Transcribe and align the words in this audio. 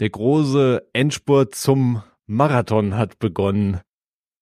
Der 0.00 0.10
große 0.10 0.88
Endspurt 0.92 1.54
zum 1.54 2.02
Marathon 2.26 2.96
hat 2.96 3.20
begonnen. 3.20 3.80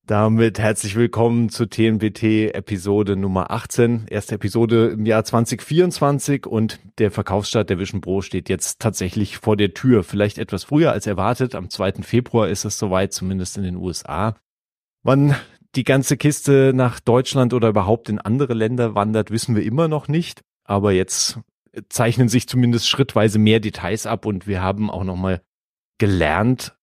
Damit 0.07 0.59
herzlich 0.59 0.97
willkommen 0.97 1.51
zu 1.51 1.67
TNBT 1.67 2.55
Episode 2.55 3.17
Nummer 3.17 3.51
18. 3.51 4.07
Erste 4.09 4.37
Episode 4.37 4.89
im 4.89 5.05
Jahr 5.05 5.25
2024 5.25 6.47
und 6.47 6.81
der 6.97 7.11
Verkaufsstart 7.11 7.69
der 7.69 7.79
Vision 7.79 8.01
Pro 8.01 8.23
steht 8.23 8.49
jetzt 8.49 8.81
tatsächlich 8.81 9.37
vor 9.37 9.59
der 9.59 9.75
Tür. 9.75 10.05
Vielleicht 10.05 10.39
etwas 10.39 10.65
früher 10.65 10.91
als 10.91 11.07
erwartet. 11.07 11.55
Am 11.55 11.69
2. 11.69 12.01
Februar 12.01 12.49
ist 12.49 12.65
es 12.65 12.79
soweit, 12.79 13.13
zumindest 13.13 13.59
in 13.59 13.65
den 13.65 13.77
USA. 13.77 14.37
Wann 15.03 15.37
die 15.75 15.85
ganze 15.85 16.17
Kiste 16.17 16.73
nach 16.75 16.99
Deutschland 16.99 17.53
oder 17.53 17.69
überhaupt 17.69 18.09
in 18.09 18.19
andere 18.19 18.55
Länder 18.55 18.95
wandert, 18.95 19.31
wissen 19.31 19.55
wir 19.55 19.65
immer 19.65 19.87
noch 19.87 20.09
nicht. 20.09 20.41
Aber 20.65 20.93
jetzt 20.93 21.41
zeichnen 21.89 22.29
sich 22.29 22.49
zumindest 22.49 22.89
schrittweise 22.89 23.39
mehr 23.39 23.61
Details 23.61 24.07
ab 24.07 24.27
und 24.27 24.47
wir 24.47 24.63
haben 24.63 24.91
auch 24.91 25.05
nochmal 25.05 25.43
gelernt, 25.99 26.77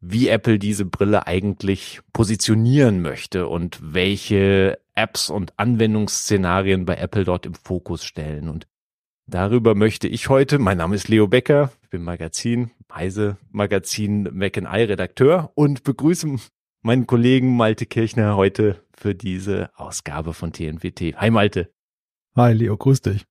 wie 0.00 0.28
Apple 0.28 0.58
diese 0.58 0.84
Brille 0.84 1.26
eigentlich 1.26 2.00
positionieren 2.12 3.00
möchte 3.00 3.48
und 3.48 3.78
welche 3.82 4.78
Apps 4.94 5.30
und 5.30 5.58
Anwendungsszenarien 5.58 6.84
bei 6.84 6.96
Apple 6.96 7.24
dort 7.24 7.46
im 7.46 7.54
Fokus 7.54 8.04
stellen. 8.04 8.48
Und 8.48 8.66
darüber 9.26 9.74
möchte 9.74 10.08
ich 10.08 10.28
heute, 10.28 10.58
mein 10.58 10.78
Name 10.78 10.96
ist 10.96 11.08
Leo 11.08 11.28
Becker, 11.28 11.72
ich 11.82 11.90
bin 11.90 12.02
Magazin, 12.02 12.70
Heise 12.92 13.36
Magazin 13.50 14.28
Mac 14.32 14.56
I 14.56 14.82
Redakteur 14.82 15.50
und 15.54 15.82
begrüße 15.82 16.36
meinen 16.82 17.06
Kollegen 17.06 17.56
Malte 17.56 17.86
Kirchner 17.86 18.36
heute 18.36 18.82
für 18.96 19.14
diese 19.14 19.70
Ausgabe 19.76 20.34
von 20.34 20.52
TNWT. 20.52 21.16
Hi 21.16 21.30
Malte. 21.30 21.70
Hi 22.36 22.52
Leo, 22.52 22.76
grüß 22.76 23.00
dich. 23.02 23.26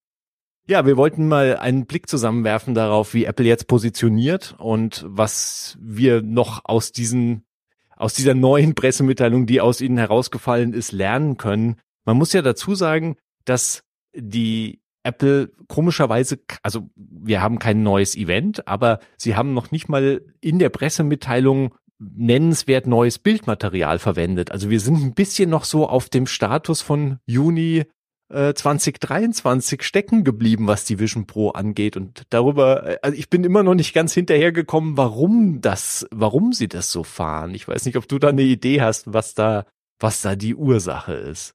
Ja, 0.68 0.86
wir 0.88 0.98
wollten 0.98 1.28
mal 1.28 1.58
einen 1.58 1.86
Blick 1.86 2.10
zusammenwerfen 2.10 2.74
darauf, 2.74 3.14
wie 3.14 3.26
Apple 3.26 3.46
jetzt 3.46 3.68
positioniert 3.68 4.56
und 4.58 5.06
was 5.08 5.78
wir 5.80 6.24
noch 6.24 6.62
aus 6.66 6.92
diesen, 6.92 7.46
aus 7.96 8.16
dieser 8.16 8.34
neuen 8.34 8.74
Pressemitteilung, 8.74 9.46
die 9.46 9.62
aus 9.62 9.80
ihnen 9.80 10.00
herausgefallen 10.00 10.74
ist, 10.74 10.92
lernen 10.92 11.38
können. 11.38 11.76
Man 12.04 12.18
muss 12.18 12.34
ja 12.34 12.42
dazu 12.42 12.74
sagen, 12.74 13.16
dass 13.46 13.84
die 14.16 14.82
Apple 15.04 15.52
komischerweise, 15.68 16.40
also 16.64 16.90
wir 16.96 17.44
haben 17.44 17.60
kein 17.60 17.84
neues 17.84 18.16
Event, 18.16 18.68
aber 18.68 19.00
sie 19.18 19.36
haben 19.36 19.54
noch 19.54 19.70
nicht 19.70 19.88
mal 19.88 20.24
in 20.42 20.58
der 20.58 20.70
Pressemitteilung 20.70 21.76
nennenswert 22.00 22.88
neues 22.88 23.20
Bildmaterial 23.20 24.00
verwendet. 24.00 24.52
Also 24.52 24.72
wir 24.72 24.80
sind 24.80 24.98
ein 25.04 25.14
bisschen 25.14 25.52
noch 25.52 25.64
so 25.64 25.88
auf 25.88 26.10
dem 26.10 26.26
Status 26.26 26.82
von 26.82 27.20
Juni 27.28 27.86
2023 28.30 29.80
äh, 29.80 29.84
stecken 29.84 30.24
geblieben, 30.24 30.68
was 30.68 30.84
die 30.86 31.00
Vision 31.00 31.28
Pro 31.28 31.50
angeht. 31.50 31.96
Und 31.96 32.24
darüber, 32.32 32.88
äh, 32.88 32.98
also 33.02 33.18
ich 33.18 33.30
bin 33.30 33.44
immer 33.44 33.64
noch 33.64 33.76
nicht 33.76 33.94
ganz 33.94 34.14
hinterhergekommen, 34.14 34.98
warum 34.98 35.62
das, 35.62 36.08
warum 36.12 36.52
sie 36.52 36.68
das 36.68 36.92
so 36.92 37.04
fahren. 37.04 37.54
Ich 37.54 37.68
weiß 37.68 37.86
nicht, 37.86 37.98
ob 37.98 38.08
du 38.08 38.18
da 38.18 38.30
eine 38.30 38.42
Idee 38.42 38.82
hast, 38.82 39.14
was 39.14 39.36
da, 39.36 39.66
was 40.00 40.22
da 40.22 40.36
die 40.36 40.56
Ursache 40.56 41.14
ist. 41.14 41.54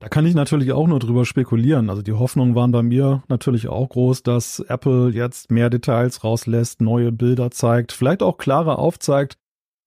Da 0.00 0.08
kann 0.08 0.26
ich 0.26 0.34
natürlich 0.34 0.72
auch 0.72 0.86
nur 0.86 0.98
drüber 0.98 1.24
spekulieren. 1.24 1.88
Also 1.88 2.02
die 2.02 2.12
Hoffnungen 2.12 2.54
waren 2.54 2.72
bei 2.72 2.82
mir 2.82 3.22
natürlich 3.28 3.68
auch 3.68 3.88
groß, 3.88 4.22
dass 4.24 4.58
Apple 4.60 5.10
jetzt 5.10 5.50
mehr 5.50 5.70
Details 5.70 6.24
rauslässt, 6.24 6.80
neue 6.80 7.12
Bilder 7.12 7.50
zeigt, 7.50 7.92
vielleicht 7.92 8.22
auch 8.22 8.36
klarer 8.36 8.78
aufzeigt, 8.78 9.36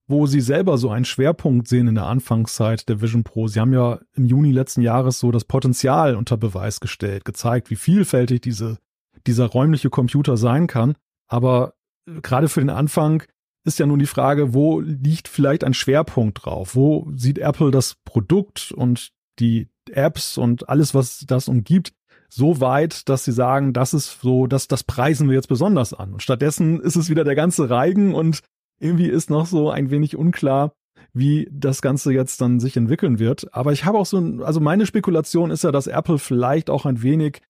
wo 0.08 0.26
Sie 0.26 0.42
selber 0.42 0.78
so 0.78 0.90
einen 0.90 1.06
Schwerpunkt 1.06 1.68
sehen 1.68 1.88
in 1.88 1.96
der 1.96 2.06
Anfangszeit 2.06 2.88
der 2.88 3.02
Vision 3.02 3.24
Pro. 3.24 3.48
Sie 3.48 3.60
haben 3.60 3.74
ja 3.74 4.00
im 4.14 4.26
Juni 4.26 4.52
letzten 4.52 4.82
Jahres 4.82 5.20
so 5.20 5.32
das 5.32 5.44
Potenzial 5.44 6.16
unter 6.16 6.38
Beweis 6.38 6.80
gestellt, 6.80 7.26
gezeigt, 7.26 7.70
wie 7.70 7.76
vielfältig 7.76 8.42
diese, 8.42 8.78
dieser 9.26 9.48
räumliche 9.48 9.90
Computer 9.90 10.38
sein 10.38 10.68
kann. 10.68 10.96
Aber 11.28 11.74
gerade 12.06 12.48
für 12.48 12.62
den 12.62 12.70
Anfang 12.70 13.24
ist 13.66 13.80
ja 13.80 13.86
nun 13.86 14.00
die 14.00 14.06
Frage, 14.06 14.54
wo 14.54 14.80
liegt 14.80 15.28
vielleicht 15.28 15.66
ein 15.66 15.74
Schwerpunkt 15.74 16.46
drauf? 16.46 16.74
Wo 16.74 17.12
sieht 17.16 17.38
Apple 17.38 17.70
das 17.70 17.96
Produkt 18.06 18.72
und 18.72 19.12
die 19.40 19.68
Apps 19.92 20.38
und 20.38 20.70
alles, 20.70 20.94
was 20.94 21.26
das 21.28 21.50
umgibt, 21.50 21.94
so 22.30 22.62
weit, 22.62 23.08
dass 23.10 23.26
sie 23.26 23.32
sagen, 23.32 23.74
das 23.74 23.94
ist 23.94 24.22
so, 24.22 24.48
dass 24.48 24.68
das 24.68 24.84
preisen 24.84 25.28
wir 25.28 25.36
jetzt 25.36 25.48
besonders 25.48 25.94
an. 25.94 26.14
Und 26.14 26.24
stattdessen 26.24 26.80
ist 26.80 26.96
es 26.96 27.10
wieder 27.10 27.24
der 27.24 27.36
ganze 27.36 27.70
Reigen 27.70 28.14
und 28.14 28.42
irgendwie 28.80 29.08
ist 29.08 29.30
noch 29.30 29.46
so 29.46 29.70
ein 29.70 29.90
wenig 29.90 30.16
unklar, 30.16 30.74
wie 31.14 31.50
das 31.52 31.82
Ganze 31.82 32.14
jetzt 32.14 32.42
dann 32.42 32.60
sich 32.60 32.78
entwickeln 32.78 33.20
wird. 33.20 33.54
Aber 33.54 33.74
ich 33.74 33.86
habe 33.86 33.98
auch 33.98 34.06
so, 34.06 34.18
ein, 34.18 34.42
also 34.42 34.60
meine 34.60 34.86
Spekulation 34.86 35.52
ist 35.52 35.64
ja, 35.64 35.72
dass 35.72 35.88
Apple 35.88 36.20
vielleicht 36.20 36.70
auch 36.70 36.86
ein 36.86 37.02
wenig 37.02 37.42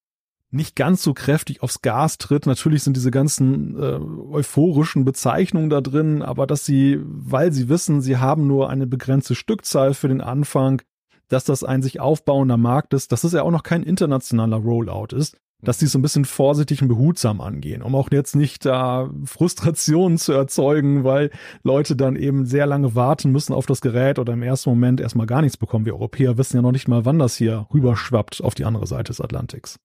nicht 0.49 0.75
ganz 0.77 1.03
so 1.03 1.13
kräftig 1.13 1.61
aufs 1.61 1.81
Gas 1.81 2.17
tritt. 2.17 2.45
Natürlich 2.45 2.83
sind 2.83 2.95
diese 2.95 3.11
ganzen 3.11 3.77
äh, 3.77 3.99
euphorischen 4.31 5.03
Bezeichnungen 5.03 5.69
da 5.69 5.81
drin, 5.81 6.21
aber 6.21 6.47
dass 6.47 6.65
sie, 6.65 6.99
weil 7.03 7.51
sie 7.51 7.67
wissen, 7.67 8.01
sie 8.01 8.17
haben 8.17 8.47
nur 8.47 8.69
eine 8.69 8.87
begrenzte 8.87 9.35
Stückzahl 9.35 9.93
für 9.93 10.07
den 10.07 10.21
Anfang, 10.21 10.81
dass 11.27 11.43
das 11.43 11.65
ein 11.65 11.81
sich 11.81 11.99
aufbauender 11.99 12.55
Markt 12.55 12.93
ist, 12.93 13.11
dass 13.11 13.25
es 13.25 13.33
ja 13.33 13.43
auch 13.43 13.51
noch 13.51 13.63
kein 13.63 13.83
internationaler 13.83 14.57
Rollout 14.57 15.13
ist, 15.13 15.37
dass 15.61 15.77
die 15.77 15.87
so 15.87 15.97
ein 15.97 16.01
bisschen 16.01 16.25
vorsichtig 16.25 16.81
und 16.81 16.87
behutsam 16.87 17.41
angehen, 17.41 17.81
um 17.81 17.95
auch 17.95 18.09
jetzt 18.11 18.35
nicht 18.35 18.65
da 18.65 19.09
Frustrationen 19.25 20.17
zu 20.17 20.33
erzeugen, 20.33 21.03
weil 21.03 21.31
Leute 21.63 21.95
dann 21.95 22.15
eben 22.15 22.45
sehr 22.45 22.65
lange 22.65 22.95
warten 22.95 23.31
müssen 23.31 23.53
auf 23.53 23.65
das 23.65 23.81
Gerät 23.81 24.19
oder 24.19 24.33
im 24.33 24.43
ersten 24.43 24.69
Moment 24.69 25.01
erstmal 25.01 25.27
gar 25.27 25.41
nichts 25.41 25.57
bekommen. 25.57 25.85
Wir 25.85 25.95
Europäer 25.95 26.37
wissen 26.37 26.57
ja 26.57 26.61
noch 26.61 26.71
nicht 26.71 26.87
mal, 26.87 27.05
wann 27.05 27.19
das 27.19 27.35
hier 27.35 27.67
rüberschwappt 27.73 28.43
auf 28.43 28.55
die 28.55 28.65
andere 28.65 28.85
Seite 28.85 29.11
des 29.11 29.21
Atlantiks. 29.21 29.79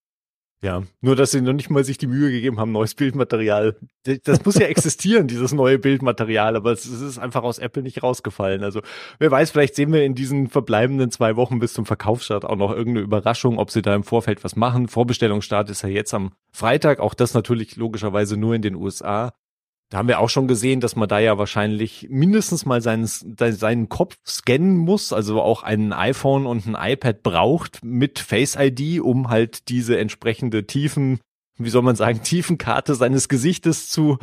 Ja, 0.65 0.85
nur 1.01 1.17
dass 1.17 1.33
sie 1.33 1.41
noch 1.41 1.53
nicht 1.55 1.71
mal 1.71 1.83
sich 1.83 1.99
die 1.99 2.07
Mühe 2.07 2.31
gegeben 2.31 2.61
haben, 2.61 2.71
neues 2.71 2.95
Bildmaterial. 2.95 3.75
Das 4.23 4.45
muss 4.45 4.55
ja 4.55 4.67
existieren, 4.67 5.27
dieses 5.27 5.53
neue 5.53 5.77
Bildmaterial, 5.77 6.55
aber 6.55 6.71
es 6.71 6.87
ist 6.87 7.19
einfach 7.19 7.43
aus 7.43 7.59
Apple 7.59 7.83
nicht 7.83 8.05
rausgefallen. 8.05 8.63
Also 8.63 8.81
wer 9.19 9.33
weiß, 9.33 9.51
vielleicht 9.51 9.75
sehen 9.75 9.93
wir 9.93 10.05
in 10.05 10.15
diesen 10.15 10.49
verbleibenden 10.49 11.11
zwei 11.11 11.35
Wochen 11.35 11.59
bis 11.59 11.73
zum 11.73 11.85
Verkaufsstart 11.85 12.45
auch 12.45 12.55
noch 12.55 12.71
irgendeine 12.71 13.05
Überraschung, 13.05 13.59
ob 13.59 13.73
sie 13.73 13.83
da 13.83 13.93
im 13.97 14.05
Vorfeld 14.05 14.45
was 14.45 14.55
machen. 14.55 14.87
Vorbestellungsstart 14.87 15.69
ist 15.69 15.83
ja 15.83 15.89
jetzt 15.89 16.15
am 16.15 16.31
Freitag, 16.53 17.01
auch 17.01 17.15
das 17.15 17.35
natürlich 17.35 17.75
logischerweise 17.75 18.37
nur 18.37 18.55
in 18.55 18.63
den 18.63 18.77
USA. 18.77 19.33
Da 19.93 19.99
haben 19.99 20.09
wir 20.09 20.21
auch 20.21 20.31
schon 20.31 20.49
gesehen, 20.49 20.81
dass 20.81 20.97
man 20.97 21.07
da 21.07 21.19
ja 21.19 21.37
wahrscheinlich 21.37 22.07
mindestens 22.09 22.65
mal 22.65 22.81
seinen, 22.81 23.07
seinen 23.07 23.91
Kopf 23.91 24.17
scannen 24.27 24.79
muss, 24.79 25.13
also 25.13 25.43
auch 25.43 25.65
ein 25.65 25.93
iPhone 25.93 26.47
und 26.47 26.67
ein 26.67 26.93
iPad 26.93 27.23
braucht 27.23 27.85
mit 27.85 28.19
Face 28.19 28.57
ID, 28.59 29.03
um 29.03 29.29
halt 29.29 29.69
diese 29.69 29.99
entsprechende 29.99 30.67
tiefen, 30.67 31.21
wie 31.59 31.69
soll 31.69 31.83
man 31.83 31.95
sagen, 31.95 32.23
Tiefenkarte 32.23 32.95
seines 32.95 33.29
Gesichtes 33.29 33.91
zu, 33.91 34.17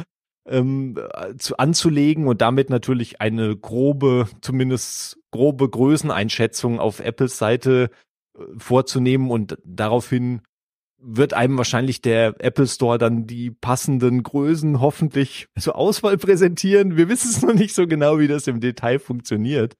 ähm, 0.48 0.98
zu 1.38 1.58
anzulegen 1.58 2.26
und 2.26 2.42
damit 2.42 2.72
natürlich 2.72 3.22
eine 3.22 3.56
grobe, 3.56 4.28
zumindest 4.42 5.20
grobe 5.30 5.70
Größeneinschätzung 5.70 6.80
auf 6.80 7.00
Apples 7.00 7.38
Seite 7.38 7.92
äh, 8.36 8.42
vorzunehmen 8.58 9.30
und 9.30 9.60
daraufhin 9.64 10.42
wird 11.02 11.34
einem 11.34 11.58
wahrscheinlich 11.58 12.02
der 12.02 12.36
Apple 12.40 12.68
Store 12.68 12.98
dann 12.98 13.26
die 13.26 13.52
passenden 13.52 14.24
Größen 14.24 14.80
hoffentlich 14.80 15.48
zur 15.58 15.76
Auswahl 15.76 16.18
präsentieren. 16.18 16.98
Wir 16.98 17.10
wissen 17.10 17.30
es 17.30 17.42
noch 17.42 17.54
nicht 17.54 17.74
so 17.74 17.88
genau, 17.88 18.20
wie 18.20 18.28
das 18.28 18.48
im 18.48 18.60
Detail 18.60 19.00
funktioniert. 19.00 19.76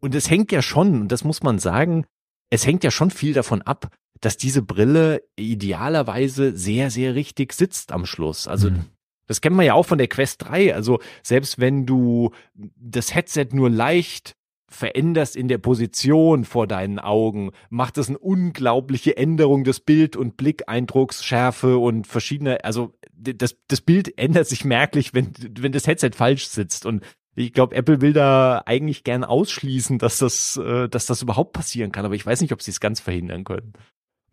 Und 0.00 0.14
es 0.14 0.30
hängt 0.30 0.52
ja 0.52 0.62
schon, 0.62 1.02
und 1.02 1.12
das 1.12 1.24
muss 1.24 1.42
man 1.42 1.58
sagen, 1.58 2.06
es 2.50 2.66
hängt 2.66 2.84
ja 2.84 2.90
schon 2.90 3.10
viel 3.10 3.32
davon 3.32 3.62
ab, 3.62 3.88
dass 4.20 4.36
diese 4.36 4.62
Brille 4.62 5.22
idealerweise 5.36 6.56
sehr, 6.56 6.90
sehr 6.90 7.14
richtig 7.14 7.52
sitzt 7.52 7.92
am 7.92 8.06
Schluss. 8.06 8.48
Also 8.48 8.70
mhm. 8.70 8.84
das 9.26 9.40
kennen 9.40 9.56
wir 9.56 9.64
ja 9.64 9.74
auch 9.74 9.86
von 9.86 9.98
der 9.98 10.08
Quest 10.08 10.44
3. 10.48 10.74
Also 10.74 11.00
selbst 11.22 11.58
wenn 11.58 11.84
du 11.86 12.32
das 12.54 13.14
Headset 13.14 13.48
nur 13.52 13.70
leicht 13.70 14.34
veränderst 14.74 15.36
in 15.36 15.48
der 15.48 15.58
Position 15.58 16.44
vor 16.44 16.66
deinen 16.66 16.98
Augen, 16.98 17.52
macht 17.70 17.98
es 17.98 18.08
eine 18.08 18.18
unglaubliche 18.18 19.16
Änderung 19.16 19.64
des 19.64 19.80
Bild- 19.80 20.16
und 20.16 20.36
Blickeindrucks, 20.36 21.24
Schärfe 21.24 21.78
und 21.78 22.06
verschiedene, 22.06 22.64
also 22.64 22.92
das, 23.12 23.56
das 23.68 23.80
Bild 23.80 24.18
ändert 24.18 24.48
sich 24.48 24.64
merklich, 24.64 25.14
wenn, 25.14 25.32
wenn 25.58 25.72
das 25.72 25.86
Headset 25.86 26.10
falsch 26.14 26.46
sitzt 26.48 26.86
und 26.86 27.02
ich 27.36 27.52
glaube, 27.52 27.74
Apple 27.74 28.00
will 28.00 28.12
da 28.12 28.62
eigentlich 28.64 29.02
gern 29.02 29.24
ausschließen, 29.24 29.98
dass 29.98 30.18
das, 30.18 30.56
äh, 30.56 30.88
dass 30.88 31.06
das 31.06 31.22
überhaupt 31.22 31.52
passieren 31.52 31.90
kann, 31.90 32.04
aber 32.04 32.14
ich 32.14 32.24
weiß 32.24 32.40
nicht, 32.40 32.52
ob 32.52 32.62
sie 32.62 32.70
es 32.70 32.80
ganz 32.80 33.00
verhindern 33.00 33.44
können. 33.44 33.72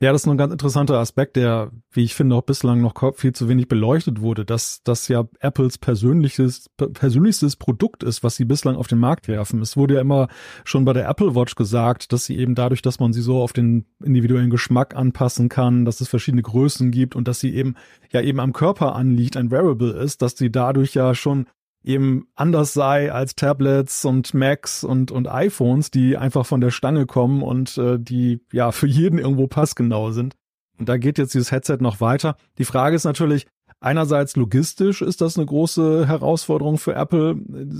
Ja, 0.02 0.12
das 0.12 0.24
ist 0.24 0.28
ein 0.28 0.36
ganz 0.36 0.52
interessanter 0.52 0.98
Aspekt, 0.98 1.36
der, 1.36 1.70
wie 1.92 2.04
ich 2.04 2.16
finde, 2.16 2.36
auch 2.36 2.42
bislang 2.42 2.82
noch 2.82 2.96
viel 3.14 3.34
zu 3.34 3.48
wenig 3.48 3.68
beleuchtet 3.68 4.20
wurde, 4.20 4.46
dass 4.46 4.82
das 4.84 5.08
ja 5.08 5.26
Apples 5.42 5.78
persönliches, 5.78 6.72
persönlichstes 6.76 7.56
Produkt 7.56 8.02
ist, 8.02 8.24
was 8.24 8.36
sie 8.36 8.46
bislang 8.46 8.78
auf 8.78 8.88
den 8.88 8.98
Markt 8.98 9.28
werfen. 9.28 9.62
Es 9.62 9.78
wurde 9.78 9.94
ja 9.94 10.02
immer 10.02 10.28
schon 10.64 10.86
bei 10.86 10.94
der 10.94 11.08
Apple 11.08 11.36
Watch 11.36 11.54
gesagt, 11.54 12.14
dass 12.14 12.26
sie 12.26 12.36
eben 12.36 12.56
dadurch, 12.56 12.82
dass 12.82 13.00
man 13.00 13.14
sie 13.14 13.22
so 13.22 13.44
auf 13.44 13.54
den 13.54 13.86
individuellen 14.04 14.50
Geschmack 14.50 14.96
anpassen 14.96 15.50
kann, 15.50 15.86
dass 15.86 16.02
es 16.02 16.08
verschiedene 16.08 16.42
Größen 16.42 16.90
gibt 16.90 17.16
und 17.16 17.28
dass 17.28 17.40
sie 17.40 17.54
eben 17.54 17.76
ja 18.10 18.22
eben 18.22 18.40
am 18.40 18.54
Körper 18.54 18.96
anliegt, 18.96 19.38
ein 19.38 19.52
Wearable 19.52 19.92
ist, 19.92 20.24
dass 20.24 20.36
sie 20.36 20.52
dadurch 20.52 20.96
ja 20.96 21.14
schon 21.14 21.46
eben 21.84 22.28
anders 22.36 22.74
sei 22.74 23.12
als 23.12 23.36
Tablets 23.36 24.06
und 24.06 24.34
Macs 24.34 24.84
und, 24.84 25.12
und 25.12 25.28
iPhones, 25.28 25.92
die 25.92 26.18
einfach 26.18 26.46
von 26.46 26.62
der 26.62 26.72
Stange 26.72 27.06
kommen 27.06 27.42
und 27.42 27.78
äh, 27.78 28.00
die 28.00 28.42
ja 28.52 28.72
für 28.72 28.88
jeden 28.88 29.20
irgendwo 29.20 29.48
passgenau 29.48 30.12
sind. 30.12 30.36
Und 30.78 30.90
da 30.90 30.98
geht 30.98 31.18
jetzt 31.18 31.34
dieses 31.34 31.52
Headset 31.52 31.78
noch 31.80 32.02
weiter. 32.02 32.38
Die 32.58 32.66
Frage 32.66 32.96
ist 32.96 33.04
natürlich, 33.04 33.48
Einerseits 33.84 34.36
logistisch 34.36 35.02
ist 35.02 35.22
das 35.22 35.38
eine 35.38 35.48
große 35.48 36.08
Herausforderung 36.08 36.78
für 36.78 36.94
Apple, 36.94 37.36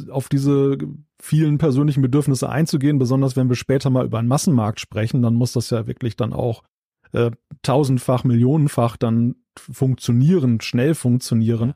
auf 0.10 0.30
diese 0.30 0.80
vielen 1.22 1.60
persönlichen 1.60 2.02
Bedürfnisse 2.02 2.50
einzugehen, 2.50 2.98
besonders 2.98 3.36
wenn 3.36 3.50
wir 3.50 3.56
später 3.56 3.92
mal 3.92 4.06
über 4.06 4.18
einen 4.18 4.28
Massenmarkt 4.28 4.80
sprechen, 4.80 5.22
dann 5.22 5.36
muss 5.36 5.52
das 5.52 5.70
ja 5.70 5.86
wirklich 5.86 6.16
dann 6.16 6.34
auch 6.34 6.64
äh, 7.12 7.30
tausendfach, 7.62 8.24
millionenfach 8.24 8.98
dann 8.98 9.36
funktionieren, 9.56 10.60
schnell 10.60 10.96
funktionieren. 10.96 11.74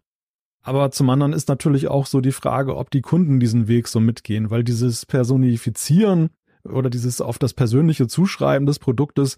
Aber 0.66 0.90
zum 0.90 1.12
anderen 1.12 1.32
ist 1.32 1.48
natürlich 1.48 1.88
auch 1.88 2.08
so 2.08 2.22
die 2.22 2.32
Frage, 2.32 2.76
ob 2.76 2.90
die 2.90 3.02
Kunden 3.02 3.40
diesen 3.40 3.68
Weg 3.68 3.88
so 3.88 4.00
mitgehen, 4.00 4.50
weil 4.50 4.64
dieses 4.64 5.06
Personifizieren 5.06 6.32
oder 6.64 6.90
dieses 6.90 7.22
auf 7.22 7.38
das 7.38 7.54
persönliche 7.54 8.08
Zuschreiben 8.08 8.66
des 8.66 8.80
Produktes 8.80 9.38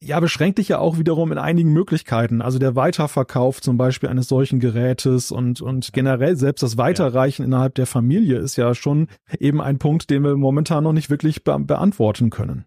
ja, 0.00 0.20
beschränkt 0.20 0.58
dich 0.58 0.68
ja 0.68 0.78
auch 0.78 0.98
wiederum 0.98 1.32
in 1.32 1.38
einigen 1.38 1.72
Möglichkeiten. 1.72 2.42
Also 2.42 2.60
der 2.60 2.76
Weiterverkauf 2.76 3.60
zum 3.60 3.76
Beispiel 3.76 4.08
eines 4.08 4.28
solchen 4.28 4.60
Gerätes 4.60 5.32
und, 5.32 5.60
und 5.62 5.92
generell 5.92 6.36
selbst 6.36 6.62
das 6.62 6.76
Weiterreichen 6.76 7.42
ja. 7.42 7.46
innerhalb 7.46 7.74
der 7.74 7.86
Familie 7.86 8.38
ist 8.38 8.56
ja 8.56 8.74
schon 8.74 9.08
eben 9.40 9.60
ein 9.60 9.78
Punkt, 9.78 10.10
den 10.10 10.22
wir 10.22 10.36
momentan 10.36 10.84
noch 10.84 10.92
nicht 10.92 11.10
wirklich 11.10 11.42
be 11.42 11.58
beantworten 11.58 12.30
können. 12.30 12.66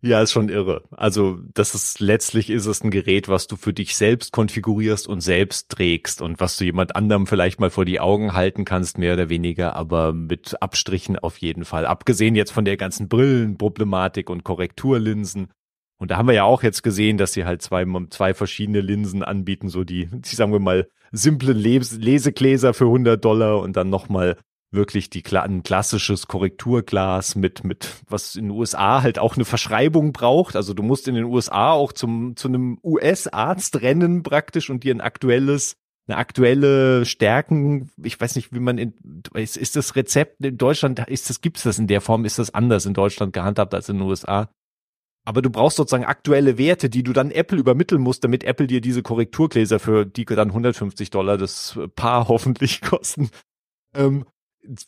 Ja, 0.00 0.22
ist 0.22 0.30
schon 0.30 0.48
irre. 0.48 0.84
Also, 0.92 1.40
das 1.54 1.74
ist 1.74 1.98
letztlich 1.98 2.50
ist 2.50 2.66
es 2.66 2.84
ein 2.84 2.92
Gerät, 2.92 3.28
was 3.28 3.48
du 3.48 3.56
für 3.56 3.72
dich 3.72 3.96
selbst 3.96 4.32
konfigurierst 4.32 5.08
und 5.08 5.20
selbst 5.20 5.70
trägst 5.70 6.22
und 6.22 6.38
was 6.38 6.56
du 6.56 6.64
jemand 6.64 6.94
anderem 6.94 7.26
vielleicht 7.26 7.58
mal 7.58 7.70
vor 7.70 7.84
die 7.84 7.98
Augen 7.98 8.32
halten 8.32 8.64
kannst, 8.64 8.96
mehr 8.96 9.14
oder 9.14 9.28
weniger, 9.28 9.74
aber 9.74 10.12
mit 10.12 10.62
Abstrichen 10.62 11.18
auf 11.18 11.38
jeden 11.38 11.64
Fall. 11.64 11.84
Abgesehen 11.84 12.36
jetzt 12.36 12.52
von 12.52 12.64
der 12.64 12.76
ganzen 12.76 13.08
Brillenproblematik 13.08 14.30
und 14.30 14.44
Korrekturlinsen. 14.44 15.48
Und 15.98 16.12
da 16.12 16.16
haben 16.16 16.28
wir 16.28 16.34
ja 16.34 16.44
auch 16.44 16.62
jetzt 16.62 16.84
gesehen, 16.84 17.18
dass 17.18 17.32
sie 17.32 17.44
halt 17.44 17.60
zwei, 17.60 17.84
zwei 18.10 18.34
verschiedene 18.34 18.80
Linsen 18.80 19.24
anbieten, 19.24 19.68
so 19.68 19.82
die, 19.82 20.08
die 20.12 20.36
sagen 20.36 20.52
wir 20.52 20.60
mal, 20.60 20.88
simple 21.10 21.52
Lesegläser 21.52 22.72
für 22.72 22.84
100 22.84 23.24
Dollar 23.24 23.60
und 23.60 23.76
dann 23.76 23.90
nochmal 23.90 24.36
wirklich 24.70 25.08
die 25.10 25.24
ein 25.24 25.62
klassisches 25.62 26.26
Korrekturglas 26.26 27.36
mit 27.36 27.64
mit 27.64 28.02
was 28.08 28.34
in 28.34 28.46
den 28.46 28.50
USA 28.50 29.02
halt 29.02 29.18
auch 29.18 29.36
eine 29.36 29.44
Verschreibung 29.44 30.12
braucht. 30.12 30.56
Also 30.56 30.74
du 30.74 30.82
musst 30.82 31.08
in 31.08 31.14
den 31.14 31.24
USA 31.24 31.72
auch 31.72 31.92
zum 31.92 32.36
zu 32.36 32.48
einem 32.48 32.78
US-Arzt 32.82 33.80
rennen 33.80 34.22
praktisch 34.22 34.68
und 34.70 34.84
dir 34.84 34.94
ein 34.94 35.00
aktuelles 35.00 35.76
eine 36.08 36.16
aktuelle 36.16 37.04
Stärken, 37.04 37.90
ich 38.02 38.18
weiß 38.18 38.36
nicht, 38.36 38.52
wie 38.52 38.60
man 38.60 38.78
in, 38.78 38.94
ist, 39.34 39.58
ist 39.58 39.76
das 39.76 39.94
Rezept 39.94 40.42
in 40.42 40.56
Deutschland, 40.56 41.06
ist 41.06 41.28
das, 41.28 41.42
gibt's 41.42 41.64
das 41.64 41.78
in 41.78 41.86
der 41.86 42.00
Form, 42.00 42.24
ist 42.24 42.38
das 42.38 42.54
anders 42.54 42.86
in 42.86 42.94
Deutschland 42.94 43.34
gehandhabt 43.34 43.74
als 43.74 43.90
in 43.90 43.98
den 43.98 44.08
USA? 44.08 44.48
Aber 45.26 45.42
du 45.42 45.50
brauchst 45.50 45.76
sozusagen 45.76 46.06
aktuelle 46.06 46.56
Werte, 46.56 46.88
die 46.88 47.02
du 47.02 47.12
dann 47.12 47.30
Apple 47.30 47.58
übermitteln 47.58 48.00
musst, 48.00 48.24
damit 48.24 48.42
Apple 48.42 48.66
dir 48.66 48.80
diese 48.80 49.02
Korrekturgläser 49.02 49.78
für 49.78 50.06
die 50.06 50.24
dann 50.24 50.48
150 50.48 51.10
Dollar 51.10 51.36
das 51.36 51.78
Paar 51.94 52.28
hoffentlich 52.28 52.80
kosten, 52.80 53.28
ähm, 53.94 54.24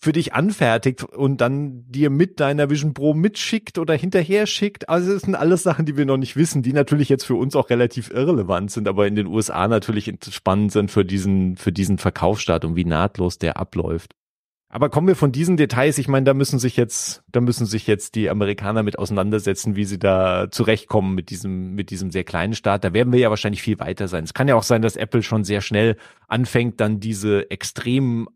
für 0.00 0.12
dich 0.12 0.34
anfertigt 0.34 1.04
und 1.04 1.40
dann 1.40 1.84
dir 1.88 2.10
mit 2.10 2.40
deiner 2.40 2.70
Vision 2.70 2.94
Pro 2.94 3.14
mitschickt 3.14 3.78
oder 3.78 3.94
hinterher 3.94 4.46
schickt. 4.46 4.88
Also 4.88 5.12
das 5.12 5.22
sind 5.22 5.34
alles 5.34 5.62
Sachen, 5.62 5.86
die 5.86 5.96
wir 5.96 6.06
noch 6.06 6.16
nicht 6.16 6.36
wissen, 6.36 6.62
die 6.62 6.72
natürlich 6.72 7.08
jetzt 7.08 7.24
für 7.24 7.34
uns 7.34 7.56
auch 7.56 7.70
relativ 7.70 8.10
irrelevant 8.10 8.70
sind, 8.70 8.88
aber 8.88 9.06
in 9.06 9.16
den 9.16 9.26
USA 9.26 9.68
natürlich 9.68 10.12
spannend 10.30 10.72
sind 10.72 10.90
für 10.90 11.04
diesen, 11.04 11.56
für 11.56 11.72
diesen 11.72 11.98
Verkaufsstart 11.98 12.64
und 12.64 12.76
wie 12.76 12.84
nahtlos 12.84 13.38
der 13.38 13.56
abläuft. 13.56 14.14
Aber 14.72 14.88
kommen 14.88 15.08
wir 15.08 15.16
von 15.16 15.32
diesen 15.32 15.56
Details, 15.56 15.98
ich 15.98 16.06
meine, 16.06 16.22
da 16.22 16.32
müssen 16.32 16.60
sich 16.60 16.76
jetzt, 16.76 17.24
da 17.26 17.40
müssen 17.40 17.66
sich 17.66 17.88
jetzt 17.88 18.14
die 18.14 18.30
Amerikaner 18.30 18.84
mit 18.84 19.00
auseinandersetzen, 19.00 19.74
wie 19.74 19.84
sie 19.84 19.98
da 19.98 20.46
zurechtkommen 20.48 21.16
mit 21.16 21.30
diesem, 21.30 21.74
mit 21.74 21.90
diesem 21.90 22.12
sehr 22.12 22.22
kleinen 22.22 22.54
Staat. 22.54 22.84
Da 22.84 22.92
werden 22.92 23.12
wir 23.12 23.18
ja 23.18 23.30
wahrscheinlich 23.30 23.62
viel 23.62 23.80
weiter 23.80 24.06
sein. 24.06 24.22
Es 24.22 24.32
kann 24.32 24.46
ja 24.46 24.54
auch 24.54 24.62
sein, 24.62 24.80
dass 24.80 24.94
Apple 24.94 25.24
schon 25.24 25.42
sehr 25.42 25.60
schnell 25.60 25.96
anfängt, 26.28 26.80
dann 26.80 27.00
diese 27.00 27.50
extrem 27.50 28.28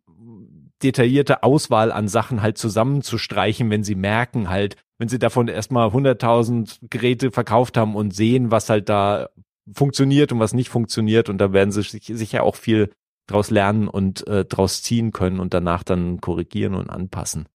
detaillierte 0.85 1.43
Auswahl 1.43 1.91
an 1.91 2.09
Sachen 2.09 2.43
halt 2.43 2.59
zusammenzustreichen, 2.59 3.71
wenn 3.71 3.83
sie 3.83 3.95
merken 3.95 4.49
halt, 4.51 4.77
wenn 4.99 5.09
sie 5.09 5.19
davon 5.19 5.49
erstmal 5.49 5.89
100.000 5.89 6.79
Geräte 6.91 7.31
verkauft 7.31 7.77
haben 7.77 7.97
und 7.97 8.15
sehen, 8.15 8.51
was 8.51 8.69
halt 8.69 8.89
da 8.89 9.31
funktioniert 9.73 10.31
und 10.31 10.39
was 10.39 10.53
nicht 10.53 10.69
funktioniert 10.69 11.29
und 11.29 11.39
da 11.39 11.53
werden 11.53 11.73
sie 11.73 11.83
sich 11.83 12.07
sicher 12.07 12.43
auch 12.43 12.57
viel 12.57 12.91
draus 13.27 13.51
lernen 13.51 13.89
und 13.89 14.27
äh, 14.27 14.45
draus 14.45 14.83
ziehen 14.83 15.13
können 15.13 15.41
und 15.41 15.55
danach 15.55 15.83
dann 15.83 16.21
korrigieren 16.21 16.75
und 16.75 16.91
anpassen. 16.91 17.49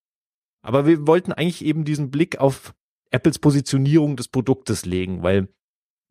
Aber 0.61 0.87
wir 0.87 1.05
wollten 1.05 1.31
eigentlich 1.31 1.63
eben 1.63 1.85
diesen 1.85 2.09
Blick 2.09 2.39
auf 2.39 2.73
Apples 3.11 3.39
Positionierung 3.39 4.15
des 4.15 4.27
Produktes 4.27 4.85
legen, 4.85 5.23
weil 5.23 5.47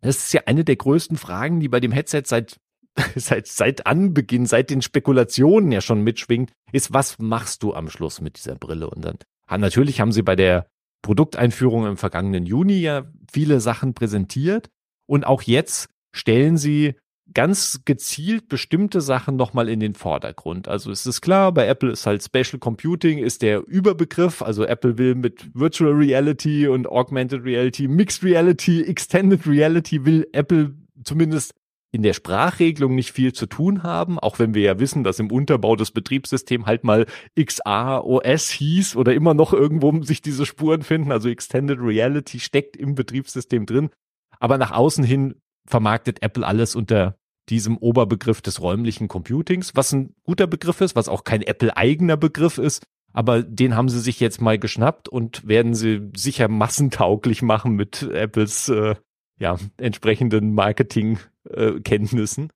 das 0.00 0.18
ist 0.18 0.32
ja 0.32 0.42
eine 0.46 0.64
der 0.64 0.76
größten 0.76 1.16
Fragen, 1.16 1.58
die 1.58 1.68
bei 1.68 1.80
dem 1.80 1.90
Headset 1.92 2.22
seit 2.24 2.60
seit, 3.16 3.46
seit 3.46 3.86
Anbeginn, 3.86 4.46
seit 4.46 4.70
den 4.70 4.82
Spekulationen 4.82 5.72
ja 5.72 5.80
schon 5.80 6.02
mitschwingt, 6.02 6.52
ist, 6.72 6.92
was 6.92 7.18
machst 7.18 7.62
du 7.62 7.74
am 7.74 7.88
Schluss 7.88 8.20
mit 8.20 8.36
dieser 8.36 8.54
Brille? 8.54 8.88
Und 8.90 9.04
dann, 9.04 9.18
natürlich 9.60 10.00
haben 10.00 10.12
sie 10.12 10.22
bei 10.22 10.36
der 10.36 10.66
Produkteinführung 11.02 11.86
im 11.86 11.96
vergangenen 11.96 12.46
Juni 12.46 12.80
ja 12.80 13.04
viele 13.30 13.60
Sachen 13.60 13.94
präsentiert. 13.94 14.68
Und 15.06 15.24
auch 15.24 15.42
jetzt 15.42 15.88
stellen 16.12 16.56
sie 16.56 16.94
ganz 17.34 17.82
gezielt 17.84 18.48
bestimmte 18.48 19.00
Sachen 19.00 19.36
nochmal 19.36 19.68
in 19.68 19.80
den 19.80 19.94
Vordergrund. 19.94 20.66
Also 20.66 20.90
es 20.90 21.06
ist 21.06 21.20
klar, 21.20 21.52
bei 21.52 21.66
Apple 21.66 21.90
ist 21.90 22.06
halt 22.06 22.24
Special 22.24 22.58
Computing 22.58 23.18
ist 23.18 23.42
der 23.42 23.66
Überbegriff. 23.66 24.42
Also 24.42 24.64
Apple 24.64 24.98
will 24.98 25.14
mit 25.14 25.50
Virtual 25.54 25.92
Reality 25.92 26.66
und 26.66 26.86
Augmented 26.86 27.44
Reality, 27.44 27.86
Mixed 27.86 28.22
Reality, 28.24 28.82
Extended 28.82 29.46
Reality 29.46 30.04
will 30.04 30.26
Apple 30.32 30.74
zumindest 31.04 31.54
in 31.90 32.02
der 32.02 32.12
Sprachregelung 32.12 32.94
nicht 32.94 33.12
viel 33.12 33.32
zu 33.32 33.46
tun 33.46 33.82
haben, 33.82 34.18
auch 34.18 34.38
wenn 34.38 34.52
wir 34.52 34.62
ja 34.62 34.78
wissen, 34.78 35.04
dass 35.04 35.18
im 35.18 35.30
Unterbau 35.30 35.74
das 35.74 35.90
Betriebssystem 35.90 36.66
halt 36.66 36.84
mal 36.84 37.06
XAOS 37.40 38.50
hieß 38.50 38.96
oder 38.96 39.14
immer 39.14 39.32
noch 39.34 39.54
irgendwo 39.54 40.02
sich 40.02 40.20
diese 40.20 40.44
Spuren 40.44 40.82
finden, 40.82 41.12
also 41.12 41.28
Extended 41.28 41.78
Reality 41.80 42.40
steckt 42.40 42.76
im 42.76 42.94
Betriebssystem 42.94 43.64
drin. 43.64 43.90
Aber 44.38 44.58
nach 44.58 44.72
außen 44.72 45.02
hin 45.02 45.36
vermarktet 45.66 46.22
Apple 46.22 46.46
alles 46.46 46.76
unter 46.76 47.16
diesem 47.48 47.78
Oberbegriff 47.78 48.42
des 48.42 48.60
räumlichen 48.60 49.08
Computings, 49.08 49.74
was 49.74 49.92
ein 49.92 50.14
guter 50.24 50.46
Begriff 50.46 50.82
ist, 50.82 50.94
was 50.94 51.08
auch 51.08 51.24
kein 51.24 51.40
Apple-eigener 51.40 52.18
Begriff 52.18 52.58
ist, 52.58 52.84
aber 53.12 53.42
den 53.42 53.74
haben 53.74 53.88
sie 53.88 54.00
sich 54.00 54.20
jetzt 54.20 54.40
mal 54.40 54.58
geschnappt 54.58 55.08
und 55.08 55.46
werden 55.48 55.74
sie 55.74 56.10
sicher 56.14 56.48
massentauglich 56.48 57.40
machen 57.40 57.74
mit 57.74 58.02
Apples 58.02 58.68
äh, 58.68 58.96
ja, 59.38 59.56
entsprechenden 59.76 60.54
Marketingkenntnissen. 60.54 62.50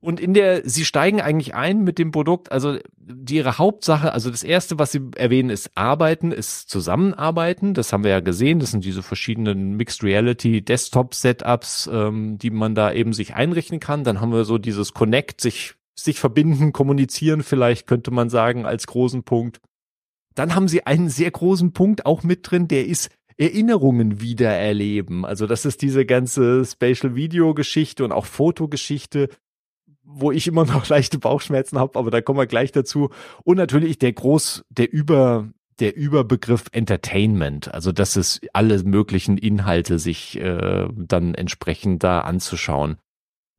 Und 0.00 0.20
in 0.20 0.34
der, 0.34 0.68
sie 0.68 0.84
steigen 0.84 1.20
eigentlich 1.20 1.54
ein 1.54 1.82
mit 1.82 1.98
dem 1.98 2.12
Produkt, 2.12 2.52
also 2.52 2.78
die, 2.96 3.36
ihre 3.36 3.58
Hauptsache, 3.58 4.12
also 4.12 4.30
das 4.30 4.44
erste, 4.44 4.78
was 4.78 4.92
sie 4.92 5.00
erwähnen, 5.16 5.50
ist 5.50 5.70
Arbeiten, 5.74 6.32
ist 6.32 6.68
Zusammenarbeiten. 6.68 7.74
Das 7.74 7.92
haben 7.92 8.04
wir 8.04 8.10
ja 8.10 8.20
gesehen. 8.20 8.60
Das 8.60 8.70
sind 8.70 8.84
diese 8.84 9.02
verschiedenen 9.02 9.76
Mixed 9.76 10.04
Reality 10.04 10.62
Desktop 10.62 11.14
Setups, 11.14 11.88
ähm, 11.92 12.38
die 12.38 12.50
man 12.50 12.74
da 12.74 12.92
eben 12.92 13.14
sich 13.14 13.34
einrichten 13.34 13.80
kann. 13.80 14.04
Dann 14.04 14.20
haben 14.20 14.32
wir 14.32 14.44
so 14.44 14.58
dieses 14.58 14.92
Connect, 14.92 15.40
sich, 15.40 15.74
sich 15.98 16.20
verbinden, 16.20 16.72
kommunizieren 16.72 17.42
vielleicht, 17.42 17.86
könnte 17.86 18.10
man 18.10 18.28
sagen, 18.28 18.66
als 18.66 18.86
großen 18.86 19.22
Punkt. 19.22 19.60
Dann 20.36 20.54
haben 20.54 20.68
sie 20.68 20.86
einen 20.86 21.08
sehr 21.08 21.30
großen 21.30 21.72
Punkt 21.72 22.04
auch 22.04 22.22
mit 22.22 22.48
drin, 22.48 22.68
der 22.68 22.86
ist 22.86 23.10
Erinnerungen 23.38 24.20
wiedererleben. 24.20 25.24
Also 25.24 25.46
das 25.46 25.64
ist 25.64 25.82
diese 25.82 26.06
ganze 26.06 26.64
Spatial 26.64 27.14
Video 27.14 27.54
Geschichte 27.54 28.04
und 28.04 28.12
auch 28.12 28.26
Fotogeschichte, 28.26 29.28
wo 30.02 30.32
ich 30.32 30.46
immer 30.46 30.64
noch 30.72 30.88
leichte 30.88 31.18
Bauchschmerzen 31.18 31.78
habe, 31.78 31.98
aber 31.98 32.10
da 32.10 32.20
kommen 32.20 32.38
wir 32.38 32.46
gleich 32.46 32.72
dazu. 32.72 33.10
Und 33.44 33.56
natürlich 33.56 33.98
der 33.98 34.12
Groß, 34.12 34.64
der 34.70 34.92
Über, 34.92 35.50
der 35.80 35.96
Überbegriff 35.96 36.64
Entertainment, 36.72 37.72
also 37.72 37.92
dass 37.92 38.16
es 38.16 38.40
alle 38.52 38.82
möglichen 38.84 39.36
Inhalte 39.36 39.98
sich 39.98 40.38
äh, 40.40 40.88
dann 40.94 41.34
entsprechend 41.34 42.02
da 42.02 42.20
anzuschauen. 42.20 42.96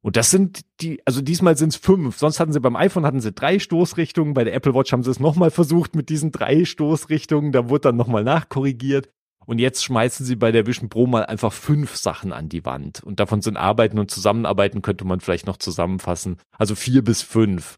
Und 0.01 0.15
das 0.15 0.31
sind 0.31 0.61
die, 0.79 1.01
also 1.05 1.21
diesmal 1.21 1.57
sind 1.57 1.69
es 1.69 1.75
fünf. 1.75 2.17
Sonst 2.17 2.39
hatten 2.39 2.53
sie 2.53 2.61
beim 2.61 2.75
iPhone 2.75 3.05
hatten 3.05 3.19
sie 3.19 3.33
drei 3.33 3.59
Stoßrichtungen. 3.59 4.33
Bei 4.33 4.43
der 4.43 4.53
Apple 4.53 4.73
Watch 4.73 4.93
haben 4.93 5.03
sie 5.03 5.11
es 5.11 5.19
nochmal 5.19 5.51
versucht 5.51 5.95
mit 5.95 6.09
diesen 6.09 6.31
drei 6.31 6.65
Stoßrichtungen. 6.65 7.51
Da 7.51 7.67
wurde 7.67 7.81
dann 7.81 7.97
nochmal 7.97 8.23
nachkorrigiert. 8.23 9.09
Und 9.47 9.59
jetzt 9.59 9.83
schmeißen 9.85 10.25
sie 10.25 10.35
bei 10.35 10.51
der 10.51 10.67
Vision 10.67 10.89
Pro 10.89 11.07
mal 11.07 11.25
einfach 11.25 11.53
fünf 11.53 11.95
Sachen 11.95 12.33
an 12.33 12.49
die 12.49 12.65
Wand. 12.65 13.01
Und 13.01 13.21
davon 13.21 13.41
sind 13.41 13.55
Arbeiten 13.55 13.97
und 13.97 14.11
Zusammenarbeiten 14.11 14.81
könnte 14.81 15.05
man 15.05 15.21
vielleicht 15.21 15.47
noch 15.47 15.55
zusammenfassen. 15.55 16.35
Also 16.51 16.75
vier 16.75 17.01
bis 17.01 17.21
fünf. 17.21 17.77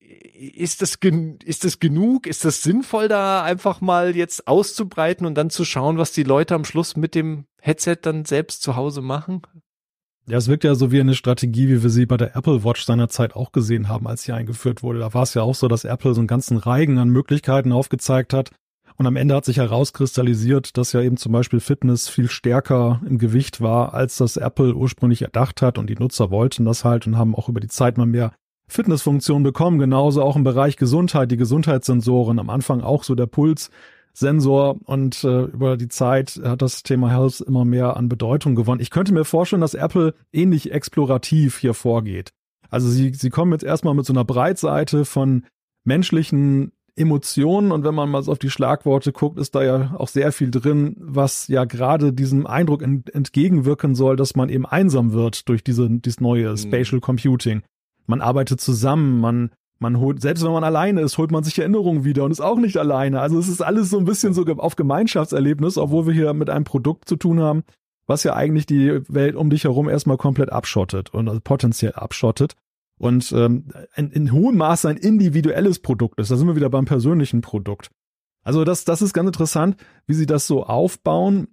Ist 0.00 0.80
das, 0.80 0.96
ist 1.44 1.64
das 1.64 1.80
genug? 1.80 2.28
Ist 2.28 2.44
das 2.44 2.62
sinnvoll, 2.62 3.08
da 3.08 3.42
einfach 3.42 3.80
mal 3.80 4.14
jetzt 4.14 4.46
auszubreiten 4.46 5.26
und 5.26 5.34
dann 5.34 5.50
zu 5.50 5.64
schauen, 5.64 5.98
was 5.98 6.12
die 6.12 6.22
Leute 6.22 6.54
am 6.54 6.64
Schluss 6.64 6.96
mit 6.96 7.16
dem 7.16 7.46
Headset 7.60 7.96
dann 8.02 8.24
selbst 8.24 8.62
zu 8.62 8.76
Hause 8.76 9.02
machen? 9.02 9.42
Ja, 10.28 10.38
es 10.38 10.46
wirkt 10.46 10.62
ja 10.62 10.76
so 10.76 10.92
wie 10.92 11.00
eine 11.00 11.16
Strategie, 11.16 11.68
wie 11.68 11.82
wir 11.82 11.90
sie 11.90 12.06
bei 12.06 12.16
der 12.16 12.36
Apple 12.36 12.62
Watch 12.62 12.84
seinerzeit 12.84 13.34
auch 13.34 13.50
gesehen 13.50 13.88
haben, 13.88 14.06
als 14.06 14.22
sie 14.22 14.32
eingeführt 14.32 14.84
wurde. 14.84 15.00
Da 15.00 15.12
war 15.14 15.24
es 15.24 15.34
ja 15.34 15.42
auch 15.42 15.56
so, 15.56 15.66
dass 15.66 15.84
Apple 15.84 16.14
so 16.14 16.20
einen 16.20 16.28
ganzen 16.28 16.58
Reigen 16.58 16.98
an 16.98 17.08
Möglichkeiten 17.08 17.72
aufgezeigt 17.72 18.32
hat, 18.32 18.52
und 18.98 19.06
am 19.06 19.14
Ende 19.14 19.36
hat 19.36 19.44
sich 19.44 19.58
herauskristallisiert, 19.58 20.76
dass 20.76 20.92
ja 20.92 21.00
eben 21.00 21.16
zum 21.16 21.30
Beispiel 21.30 21.60
Fitness 21.60 22.08
viel 22.08 22.28
stärker 22.28 23.00
im 23.08 23.18
Gewicht 23.18 23.60
war, 23.60 23.94
als 23.94 24.16
das 24.16 24.36
Apple 24.36 24.74
ursprünglich 24.74 25.22
erdacht 25.22 25.62
hat. 25.62 25.78
Und 25.78 25.88
die 25.88 25.94
Nutzer 25.94 26.32
wollten 26.32 26.64
das 26.64 26.84
halt 26.84 27.06
und 27.06 27.16
haben 27.16 27.36
auch 27.36 27.48
über 27.48 27.60
die 27.60 27.68
Zeit 27.68 27.96
mal 27.96 28.06
mehr 28.06 28.32
Fitnessfunktion 28.68 29.44
bekommen, 29.44 29.78
genauso 29.78 30.22
auch 30.22 30.34
im 30.34 30.42
Bereich 30.42 30.76
Gesundheit, 30.76 31.30
die 31.30 31.36
Gesundheitssensoren, 31.36 32.40
am 32.40 32.50
Anfang 32.50 32.80
auch 32.80 33.04
so 33.04 33.14
der 33.14 33.26
Pulssensor 33.26 34.76
und 34.84 35.22
äh, 35.22 35.44
über 35.44 35.76
die 35.76 35.88
Zeit 35.88 36.40
hat 36.42 36.60
das 36.60 36.82
Thema 36.82 37.08
Health 37.08 37.40
immer 37.40 37.64
mehr 37.64 37.96
an 37.96 38.08
Bedeutung 38.08 38.56
gewonnen. 38.56 38.80
Ich 38.80 38.90
könnte 38.90 39.14
mir 39.14 39.24
vorstellen, 39.24 39.62
dass 39.62 39.74
Apple 39.74 40.12
ähnlich 40.32 40.72
explorativ 40.72 41.58
hier 41.58 41.72
vorgeht. 41.72 42.30
Also 42.68 42.88
sie, 42.90 43.14
sie 43.14 43.30
kommen 43.30 43.52
jetzt 43.52 43.64
erstmal 43.64 43.94
mit 43.94 44.04
so 44.04 44.12
einer 44.12 44.24
Breitseite 44.24 45.04
von 45.04 45.46
menschlichen 45.84 46.72
Emotionen 46.98 47.72
und 47.72 47.84
wenn 47.84 47.94
man 47.94 48.10
mal 48.10 48.22
so 48.22 48.32
auf 48.32 48.38
die 48.38 48.50
Schlagworte 48.50 49.12
guckt, 49.12 49.38
ist 49.38 49.54
da 49.54 49.62
ja 49.62 49.94
auch 49.96 50.08
sehr 50.08 50.32
viel 50.32 50.50
drin, 50.50 50.96
was 50.98 51.48
ja 51.48 51.64
gerade 51.64 52.12
diesem 52.12 52.46
Eindruck 52.46 52.82
ent 52.82 53.14
entgegenwirken 53.14 53.94
soll, 53.94 54.16
dass 54.16 54.36
man 54.36 54.48
eben 54.48 54.66
einsam 54.66 55.12
wird 55.12 55.48
durch 55.48 55.62
diese, 55.62 55.88
dieses 55.88 56.20
neue 56.20 56.50
mhm. 56.50 56.56
Spatial 56.56 57.00
Computing. 57.00 57.62
Man 58.06 58.20
arbeitet 58.20 58.60
zusammen, 58.60 59.20
man, 59.20 59.50
man 59.78 59.98
holt, 59.98 60.20
selbst 60.20 60.44
wenn 60.44 60.52
man 60.52 60.64
alleine 60.64 61.00
ist, 61.00 61.18
holt 61.18 61.30
man 61.30 61.44
sich 61.44 61.58
Erinnerungen 61.58 62.04
wieder 62.04 62.24
und 62.24 62.30
ist 62.30 62.40
auch 62.40 62.58
nicht 62.58 62.76
alleine. 62.76 63.20
Also 63.20 63.38
es 63.38 63.48
ist 63.48 63.62
alles 63.62 63.90
so 63.90 63.98
ein 63.98 64.04
bisschen 64.04 64.34
so 64.34 64.44
auf 64.44 64.76
Gemeinschaftserlebnis, 64.76 65.78
obwohl 65.78 66.06
wir 66.06 66.14
hier 66.14 66.32
mit 66.34 66.50
einem 66.50 66.64
Produkt 66.64 67.08
zu 67.08 67.16
tun 67.16 67.40
haben, 67.40 67.64
was 68.06 68.24
ja 68.24 68.34
eigentlich 68.34 68.66
die 68.66 69.00
Welt 69.08 69.36
um 69.36 69.50
dich 69.50 69.64
herum 69.64 69.88
erstmal 69.88 70.16
komplett 70.16 70.50
abschottet 70.50 71.12
und 71.12 71.28
also 71.28 71.40
potenziell 71.40 71.92
abschottet 71.92 72.54
und 72.98 73.32
ähm, 73.32 73.68
in, 73.96 74.10
in 74.10 74.32
hohem 74.32 74.56
Maße 74.56 74.88
ein 74.88 74.96
individuelles 74.96 75.78
Produkt 75.78 76.20
ist. 76.20 76.30
Da 76.30 76.36
sind 76.36 76.46
wir 76.46 76.56
wieder 76.56 76.70
beim 76.70 76.84
persönlichen 76.84 77.40
Produkt. 77.40 77.90
Also 78.44 78.64
das, 78.64 78.84
das 78.84 79.02
ist 79.02 79.12
ganz 79.12 79.28
interessant, 79.28 79.76
wie 80.06 80.14
sie 80.14 80.26
das 80.26 80.46
so 80.46 80.64
aufbauen. 80.64 81.48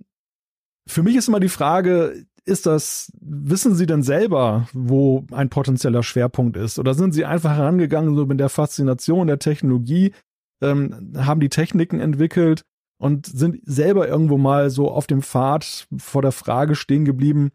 Für 0.87 1.03
mich 1.03 1.15
ist 1.15 1.27
immer 1.27 1.39
die 1.39 1.49
Frage, 1.49 2.25
ist 2.45 2.67
das, 2.67 3.11
wissen 3.19 3.73
Sie 3.73 3.87
denn 3.87 4.03
selber, 4.03 4.67
wo 4.71 5.25
ein 5.31 5.49
potenzieller 5.49 6.03
Schwerpunkt 6.03 6.57
ist? 6.57 6.77
Oder 6.77 6.93
sind 6.93 7.13
Sie 7.13 7.25
einfach 7.25 7.57
herangegangen, 7.57 8.15
so 8.15 8.25
mit 8.27 8.39
der 8.39 8.49
Faszination 8.49 9.27
der 9.27 9.39
Technologie, 9.39 10.13
ähm, 10.61 11.13
haben 11.17 11.39
die 11.39 11.49
Techniken 11.49 11.99
entwickelt 11.99 12.61
und 12.97 13.25
sind 13.25 13.59
selber 13.63 14.07
irgendwo 14.07 14.37
mal 14.37 14.69
so 14.69 14.91
auf 14.91 15.07
dem 15.07 15.21
Pfad 15.21 15.87
vor 15.97 16.21
der 16.21 16.31
Frage 16.31 16.75
stehen 16.75 17.03
geblieben, 17.03 17.51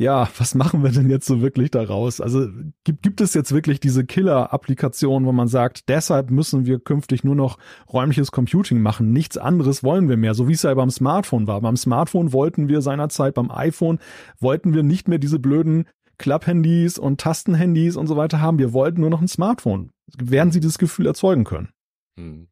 ja, 0.00 0.28
was 0.38 0.54
machen 0.54 0.84
wir 0.84 0.90
denn 0.90 1.10
jetzt 1.10 1.26
so 1.26 1.40
wirklich 1.40 1.72
daraus? 1.72 2.20
Also 2.20 2.46
gibt, 2.84 3.02
gibt 3.02 3.20
es 3.20 3.34
jetzt 3.34 3.50
wirklich 3.50 3.80
diese 3.80 4.04
Killer-Applikation, 4.04 5.26
wo 5.26 5.32
man 5.32 5.48
sagt, 5.48 5.88
deshalb 5.88 6.30
müssen 6.30 6.66
wir 6.66 6.78
künftig 6.78 7.24
nur 7.24 7.34
noch 7.34 7.58
räumliches 7.92 8.30
Computing 8.30 8.80
machen. 8.80 9.12
Nichts 9.12 9.36
anderes 9.36 9.82
wollen 9.82 10.08
wir 10.08 10.16
mehr, 10.16 10.34
so 10.34 10.46
wie 10.46 10.52
es 10.52 10.62
ja 10.62 10.72
beim 10.72 10.90
Smartphone 10.90 11.48
war. 11.48 11.60
Beim 11.60 11.76
Smartphone 11.76 12.32
wollten 12.32 12.68
wir 12.68 12.80
seinerzeit, 12.80 13.34
beim 13.34 13.50
iPhone 13.50 13.98
wollten 14.38 14.72
wir 14.72 14.84
nicht 14.84 15.08
mehr 15.08 15.18
diese 15.18 15.40
blöden 15.40 15.86
Klapphandys 16.16 16.98
und 16.98 17.20
Tastenhandys 17.20 17.96
und 17.96 18.06
so 18.06 18.16
weiter 18.16 18.40
haben. 18.40 18.60
Wir 18.60 18.72
wollten 18.72 19.00
nur 19.00 19.10
noch 19.10 19.20
ein 19.20 19.28
Smartphone. 19.28 19.90
Werden 20.16 20.52
Sie 20.52 20.60
das 20.60 20.78
Gefühl 20.78 21.06
erzeugen 21.06 21.42
können? 21.42 21.70
Hm. 22.16 22.46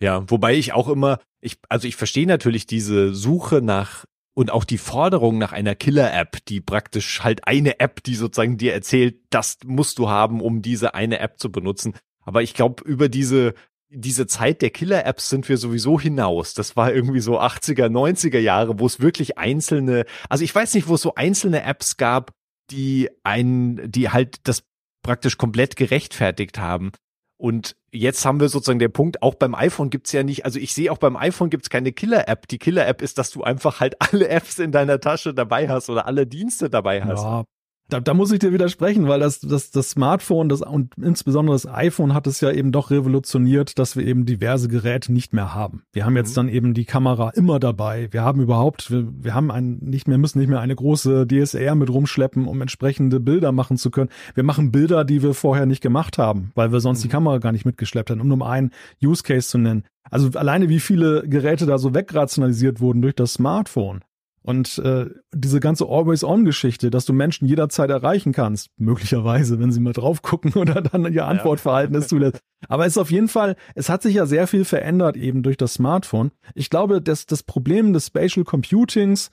Ja, 0.00 0.30
wobei 0.30 0.54
ich 0.54 0.74
auch 0.74 0.88
immer, 0.88 1.18
ich, 1.40 1.58
also 1.68 1.88
ich 1.88 1.96
verstehe 1.96 2.26
natürlich 2.26 2.66
diese 2.66 3.14
Suche 3.14 3.62
nach 3.62 4.04
und 4.38 4.52
auch 4.52 4.62
die 4.62 4.78
Forderung 4.78 5.36
nach 5.38 5.50
einer 5.50 5.74
Killer-App, 5.74 6.44
die 6.46 6.60
praktisch 6.60 7.24
halt 7.24 7.48
eine 7.48 7.80
App, 7.80 8.04
die 8.04 8.14
sozusagen 8.14 8.56
dir 8.56 8.72
erzählt, 8.72 9.16
das 9.30 9.58
musst 9.66 9.98
du 9.98 10.08
haben, 10.08 10.40
um 10.40 10.62
diese 10.62 10.94
eine 10.94 11.18
App 11.18 11.40
zu 11.40 11.50
benutzen. 11.50 11.96
Aber 12.20 12.40
ich 12.40 12.54
glaube, 12.54 12.84
über 12.84 13.08
diese 13.08 13.54
diese 13.90 14.28
Zeit 14.28 14.62
der 14.62 14.70
Killer-Apps 14.70 15.28
sind 15.28 15.48
wir 15.48 15.56
sowieso 15.56 15.98
hinaus. 15.98 16.54
Das 16.54 16.76
war 16.76 16.94
irgendwie 16.94 17.18
so 17.18 17.40
80er, 17.40 17.86
90er 17.86 18.38
Jahre, 18.38 18.78
wo 18.78 18.86
es 18.86 19.00
wirklich 19.00 19.38
einzelne, 19.38 20.04
also 20.28 20.44
ich 20.44 20.54
weiß 20.54 20.74
nicht, 20.74 20.86
wo 20.86 20.94
es 20.94 21.02
so 21.02 21.16
einzelne 21.16 21.64
Apps 21.64 21.96
gab, 21.96 22.30
die 22.70 23.10
ein, 23.24 23.90
die 23.90 24.10
halt 24.10 24.46
das 24.46 24.62
praktisch 25.02 25.36
komplett 25.36 25.74
gerechtfertigt 25.74 26.58
haben. 26.58 26.92
Und 27.38 27.76
jetzt 27.92 28.26
haben 28.26 28.40
wir 28.40 28.48
sozusagen 28.48 28.80
den 28.80 28.92
Punkt, 28.92 29.22
auch 29.22 29.36
beim 29.36 29.54
iPhone 29.54 29.90
gibt's 29.90 30.10
ja 30.10 30.24
nicht, 30.24 30.44
also 30.44 30.58
ich 30.58 30.74
sehe 30.74 30.90
auch 30.90 30.98
beim 30.98 31.16
iPhone 31.16 31.50
gibt's 31.50 31.70
keine 31.70 31.92
Killer-App. 31.92 32.48
Die 32.48 32.58
Killer-App 32.58 33.00
ist, 33.00 33.16
dass 33.16 33.30
du 33.30 33.44
einfach 33.44 33.80
halt 33.80 33.96
alle 34.00 34.28
Apps 34.28 34.58
in 34.58 34.72
deiner 34.72 35.00
Tasche 35.00 35.32
dabei 35.32 35.68
hast 35.68 35.88
oder 35.88 36.06
alle 36.06 36.26
Dienste 36.26 36.68
dabei 36.68 37.02
hast. 37.02 37.22
Ja, 37.22 37.44
da, 37.88 38.00
da 38.00 38.12
muss 38.12 38.30
ich 38.32 38.38
dir 38.38 38.52
widersprechen, 38.52 39.08
weil 39.08 39.20
das, 39.20 39.40
das, 39.40 39.70
das 39.70 39.90
Smartphone 39.90 40.48
das, 40.48 40.60
und 40.60 40.92
insbesondere 41.00 41.54
das 41.54 41.66
iPhone 41.66 42.12
hat 42.12 42.26
es 42.26 42.40
ja 42.40 42.50
eben 42.50 42.70
doch 42.70 42.90
revolutioniert, 42.90 43.78
dass 43.78 43.96
wir 43.96 44.06
eben 44.06 44.26
diverse 44.26 44.68
Geräte 44.68 45.12
nicht 45.12 45.32
mehr 45.32 45.54
haben. 45.54 45.82
Wir 45.92 46.04
haben 46.04 46.16
jetzt 46.16 46.32
mhm. 46.32 46.34
dann 46.34 46.48
eben 46.50 46.74
die 46.74 46.84
Kamera 46.84 47.30
immer 47.30 47.58
dabei. 47.58 48.08
Wir 48.10 48.22
haben 48.22 48.42
überhaupt, 48.42 48.90
wir, 48.90 49.08
wir 49.10 49.34
haben 49.34 49.50
ein, 49.50 49.78
nicht 49.80 50.06
mehr, 50.06 50.18
müssen 50.18 50.38
nicht 50.38 50.48
mehr 50.48 50.60
eine 50.60 50.76
große 50.76 51.26
DSLR 51.26 51.74
mit 51.74 51.88
rumschleppen, 51.90 52.46
um 52.46 52.60
entsprechende 52.60 53.20
Bilder 53.20 53.52
machen 53.52 53.78
zu 53.78 53.90
können. 53.90 54.10
Wir 54.34 54.44
machen 54.44 54.70
Bilder, 54.70 55.04
die 55.04 55.22
wir 55.22 55.32
vorher 55.32 55.64
nicht 55.64 55.82
gemacht 55.82 56.18
haben, 56.18 56.52
weil 56.54 56.72
wir 56.72 56.80
sonst 56.80 57.00
mhm. 57.00 57.02
die 57.02 57.08
Kamera 57.08 57.38
gar 57.38 57.52
nicht 57.52 57.64
mitgeschleppt 57.64 58.10
haben, 58.10 58.20
um 58.20 58.28
nur 58.28 58.48
einen 58.48 58.70
Use 59.02 59.22
Case 59.22 59.48
zu 59.48 59.56
nennen. 59.58 59.84
Also 60.10 60.30
alleine 60.38 60.68
wie 60.68 60.80
viele 60.80 61.26
Geräte 61.26 61.66
da 61.66 61.78
so 61.78 61.94
wegrationalisiert 61.94 62.80
wurden 62.80 63.02
durch 63.02 63.14
das 63.14 63.34
Smartphone. 63.34 64.00
Und 64.48 64.78
äh, 64.78 65.10
diese 65.34 65.60
ganze 65.60 65.84
Always-On-Geschichte, 65.84 66.88
dass 66.88 67.04
du 67.04 67.12
Menschen 67.12 67.46
jederzeit 67.46 67.90
erreichen 67.90 68.32
kannst, 68.32 68.70
möglicherweise, 68.78 69.60
wenn 69.60 69.72
sie 69.72 69.80
mal 69.80 69.92
drauf 69.92 70.22
gucken 70.22 70.52
oder 70.54 70.80
dann 70.80 71.12
ihr 71.12 71.26
Antwortverhalten 71.26 71.94
ist 71.94 72.08
zulässt. 72.08 72.40
Aber 72.66 72.86
es 72.86 72.94
ist 72.94 72.98
auf 72.98 73.10
jeden 73.10 73.28
Fall, 73.28 73.56
es 73.74 73.90
hat 73.90 74.00
sich 74.00 74.14
ja 74.14 74.24
sehr 74.24 74.46
viel 74.46 74.64
verändert 74.64 75.18
eben 75.18 75.42
durch 75.42 75.58
das 75.58 75.74
Smartphone. 75.74 76.30
Ich 76.54 76.70
glaube, 76.70 77.02
dass 77.02 77.26
das 77.26 77.42
Problem 77.42 77.92
des 77.92 78.06
Spatial 78.06 78.46
Computings 78.46 79.30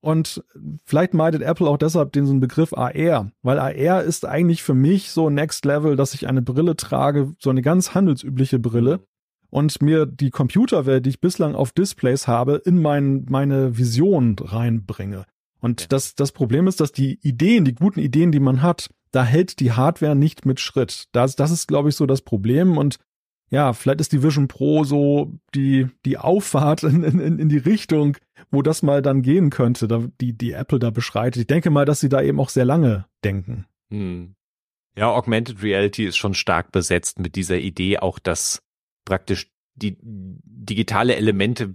und 0.00 0.42
vielleicht 0.84 1.14
meidet 1.14 1.42
Apple 1.42 1.68
auch 1.68 1.78
deshalb 1.78 2.10
den 2.10 2.40
Begriff 2.40 2.72
AR, 2.72 3.30
weil 3.42 3.60
AR 3.60 4.02
ist 4.02 4.26
eigentlich 4.26 4.64
für 4.64 4.74
mich 4.74 5.12
so 5.12 5.30
Next 5.30 5.64
Level, 5.64 5.94
dass 5.94 6.12
ich 6.12 6.26
eine 6.26 6.42
Brille 6.42 6.74
trage, 6.74 7.36
so 7.38 7.50
eine 7.50 7.62
ganz 7.62 7.94
handelsübliche 7.94 8.58
Brille, 8.58 8.98
und 9.56 9.80
mir 9.80 10.04
die 10.04 10.28
Computerwelt, 10.28 11.06
die 11.06 11.08
ich 11.08 11.20
bislang 11.22 11.54
auf 11.54 11.72
Displays 11.72 12.28
habe, 12.28 12.60
in 12.66 12.82
mein, 12.82 13.24
meine 13.30 13.78
Vision 13.78 14.36
reinbringe. 14.38 15.24
Und 15.60 15.80
ja. 15.80 15.86
das, 15.88 16.14
das 16.14 16.32
Problem 16.32 16.66
ist, 16.66 16.78
dass 16.78 16.92
die 16.92 17.18
Ideen, 17.22 17.64
die 17.64 17.74
guten 17.74 18.00
Ideen, 18.00 18.32
die 18.32 18.38
man 18.38 18.60
hat, 18.60 18.90
da 19.12 19.24
hält 19.24 19.58
die 19.60 19.72
Hardware 19.72 20.14
nicht 20.14 20.44
mit 20.44 20.60
Schritt. 20.60 21.06
Das, 21.12 21.36
das 21.36 21.50
ist, 21.50 21.68
glaube 21.68 21.88
ich, 21.88 21.96
so 21.96 22.04
das 22.04 22.20
Problem. 22.20 22.76
Und 22.76 22.98
ja, 23.48 23.72
vielleicht 23.72 24.02
ist 24.02 24.12
die 24.12 24.22
Vision 24.22 24.46
Pro 24.46 24.84
so 24.84 25.32
die, 25.54 25.86
die 26.04 26.18
Auffahrt 26.18 26.82
in, 26.82 27.02
in, 27.02 27.38
in 27.38 27.48
die 27.48 27.56
Richtung, 27.56 28.18
wo 28.50 28.60
das 28.60 28.82
mal 28.82 29.00
dann 29.00 29.22
gehen 29.22 29.48
könnte, 29.48 29.88
da, 29.88 30.04
die, 30.20 30.36
die 30.36 30.52
Apple 30.52 30.80
da 30.80 30.90
beschreitet. 30.90 31.40
Ich 31.40 31.46
denke 31.46 31.70
mal, 31.70 31.86
dass 31.86 32.00
sie 32.00 32.10
da 32.10 32.20
eben 32.20 32.40
auch 32.40 32.50
sehr 32.50 32.66
lange 32.66 33.06
denken. 33.24 33.64
Hm. 33.90 34.34
Ja, 34.98 35.10
Augmented 35.10 35.62
Reality 35.62 36.04
ist 36.04 36.18
schon 36.18 36.34
stark 36.34 36.72
besetzt 36.72 37.20
mit 37.20 37.36
dieser 37.36 37.56
Idee, 37.56 38.00
auch 38.00 38.18
dass 38.18 38.65
praktisch 39.06 39.50
die 39.74 39.96
digitale 40.02 41.16
Elemente 41.16 41.74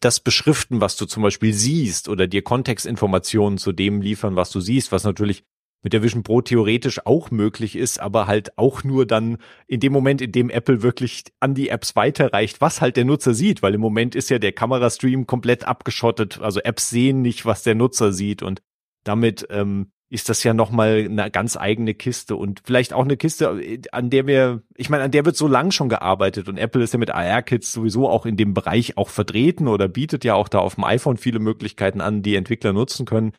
das 0.00 0.20
beschriften, 0.20 0.80
was 0.80 0.96
du 0.96 1.06
zum 1.06 1.22
Beispiel 1.22 1.52
siehst 1.52 2.08
oder 2.08 2.26
dir 2.26 2.42
Kontextinformationen 2.42 3.58
zu 3.58 3.72
dem 3.72 4.00
liefern, 4.00 4.36
was 4.36 4.50
du 4.50 4.60
siehst, 4.60 4.92
was 4.92 5.04
natürlich 5.04 5.44
mit 5.82 5.92
der 5.92 6.02
Vision 6.02 6.22
Pro 6.22 6.42
theoretisch 6.42 7.04
auch 7.06 7.30
möglich 7.30 7.74
ist, 7.74 8.00
aber 8.00 8.26
halt 8.26 8.56
auch 8.58 8.84
nur 8.84 9.06
dann 9.06 9.38
in 9.66 9.80
dem 9.80 9.92
Moment, 9.92 10.20
in 10.20 10.32
dem 10.32 10.50
Apple 10.50 10.82
wirklich 10.82 11.24
an 11.40 11.54
die 11.54 11.70
Apps 11.70 11.96
weiterreicht, 11.96 12.60
was 12.60 12.80
halt 12.80 12.96
der 12.96 13.04
Nutzer 13.04 13.34
sieht, 13.34 13.62
weil 13.62 13.74
im 13.74 13.80
Moment 13.80 14.14
ist 14.14 14.30
ja 14.30 14.38
der 14.38 14.52
Kamerastream 14.52 15.26
komplett 15.26 15.64
abgeschottet, 15.64 16.38
also 16.40 16.60
Apps 16.60 16.90
sehen 16.90 17.22
nicht, 17.22 17.46
was 17.46 17.62
der 17.62 17.74
Nutzer 17.74 18.12
sieht 18.12 18.42
und 18.42 18.62
damit 19.04 19.46
ähm, 19.50 19.90
ist 20.10 20.28
das 20.28 20.42
ja 20.42 20.52
nochmal 20.52 21.06
eine 21.08 21.30
ganz 21.30 21.56
eigene 21.56 21.94
Kiste 21.94 22.34
und 22.34 22.62
vielleicht 22.64 22.92
auch 22.92 23.04
eine 23.04 23.16
Kiste, 23.16 23.80
an 23.92 24.10
der 24.10 24.26
wir, 24.26 24.62
ich 24.76 24.90
meine, 24.90 25.04
an 25.04 25.12
der 25.12 25.24
wird 25.24 25.36
so 25.36 25.46
lang 25.46 25.70
schon 25.70 25.88
gearbeitet 25.88 26.48
und 26.48 26.58
Apple 26.58 26.82
ist 26.82 26.92
ja 26.92 26.98
mit 26.98 27.10
AR-Kits 27.10 27.72
sowieso 27.72 28.08
auch 28.08 28.26
in 28.26 28.36
dem 28.36 28.52
Bereich 28.52 28.96
auch 28.98 29.08
vertreten 29.08 29.68
oder 29.68 29.86
bietet 29.86 30.24
ja 30.24 30.34
auch 30.34 30.48
da 30.48 30.58
auf 30.58 30.74
dem 30.74 30.84
iPhone 30.84 31.16
viele 31.16 31.38
Möglichkeiten 31.38 32.00
an, 32.00 32.22
die 32.22 32.34
Entwickler 32.34 32.72
nutzen 32.72 33.06
können. 33.06 33.32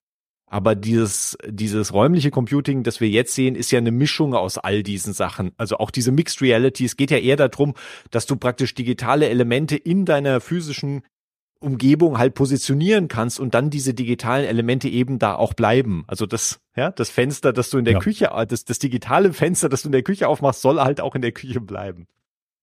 Aber 0.48 0.76
dieses, 0.76 1.38
dieses 1.48 1.94
räumliche 1.94 2.30
Computing, 2.30 2.84
das 2.84 3.00
wir 3.00 3.08
jetzt 3.08 3.36
sehen, 3.36 3.56
ist 3.56 3.72
ja 3.72 3.78
eine 3.78 3.92
Mischung 3.92 4.34
aus 4.34 4.58
all 4.58 4.84
diesen 4.84 5.14
Sachen. 5.14 5.54
Also 5.56 5.78
auch 5.78 5.92
diese 5.92 6.12
Mixed 6.12 6.42
Reality. 6.42 6.84
Es 6.84 6.98
geht 6.98 7.10
ja 7.10 7.18
eher 7.18 7.38
darum, 7.38 7.74
dass 8.12 8.26
du 8.26 8.36
praktisch 8.36 8.76
digitale 8.76 9.30
Elemente 9.30 9.78
in 9.78 10.04
deiner 10.04 10.42
physischen 10.42 11.04
Umgebung 11.62 12.18
halt 12.18 12.34
positionieren 12.34 13.08
kannst 13.08 13.40
und 13.40 13.54
dann 13.54 13.70
diese 13.70 13.94
digitalen 13.94 14.46
Elemente 14.46 14.90
eben 14.90 15.20
da 15.20 15.36
auch 15.36 15.54
bleiben. 15.54 16.04
Also 16.08 16.26
das, 16.26 16.60
ja, 16.76 16.92
das 16.92 17.10
Fenster, 17.10 17.54
das 17.54 17.70
du 17.70 17.78
in 17.78 17.86
der 17.86 17.96
ja. 17.96 18.00
Küche, 18.00 18.32
das, 18.48 18.66
das 18.66 18.80
digitale 18.80 19.32
Fenster, 19.34 19.70
das 19.70 19.84
du 19.84 19.88
in 19.88 19.94
der 19.94 20.04
Küche 20.04 20.28
aufmachst, 20.28 20.62
soll 20.62 20.80
halt 20.80 21.00
auch 21.00 21.16
in 21.16 21.22
der 21.22 21.32
Küche 21.32 21.62
bleiben. 21.62 22.08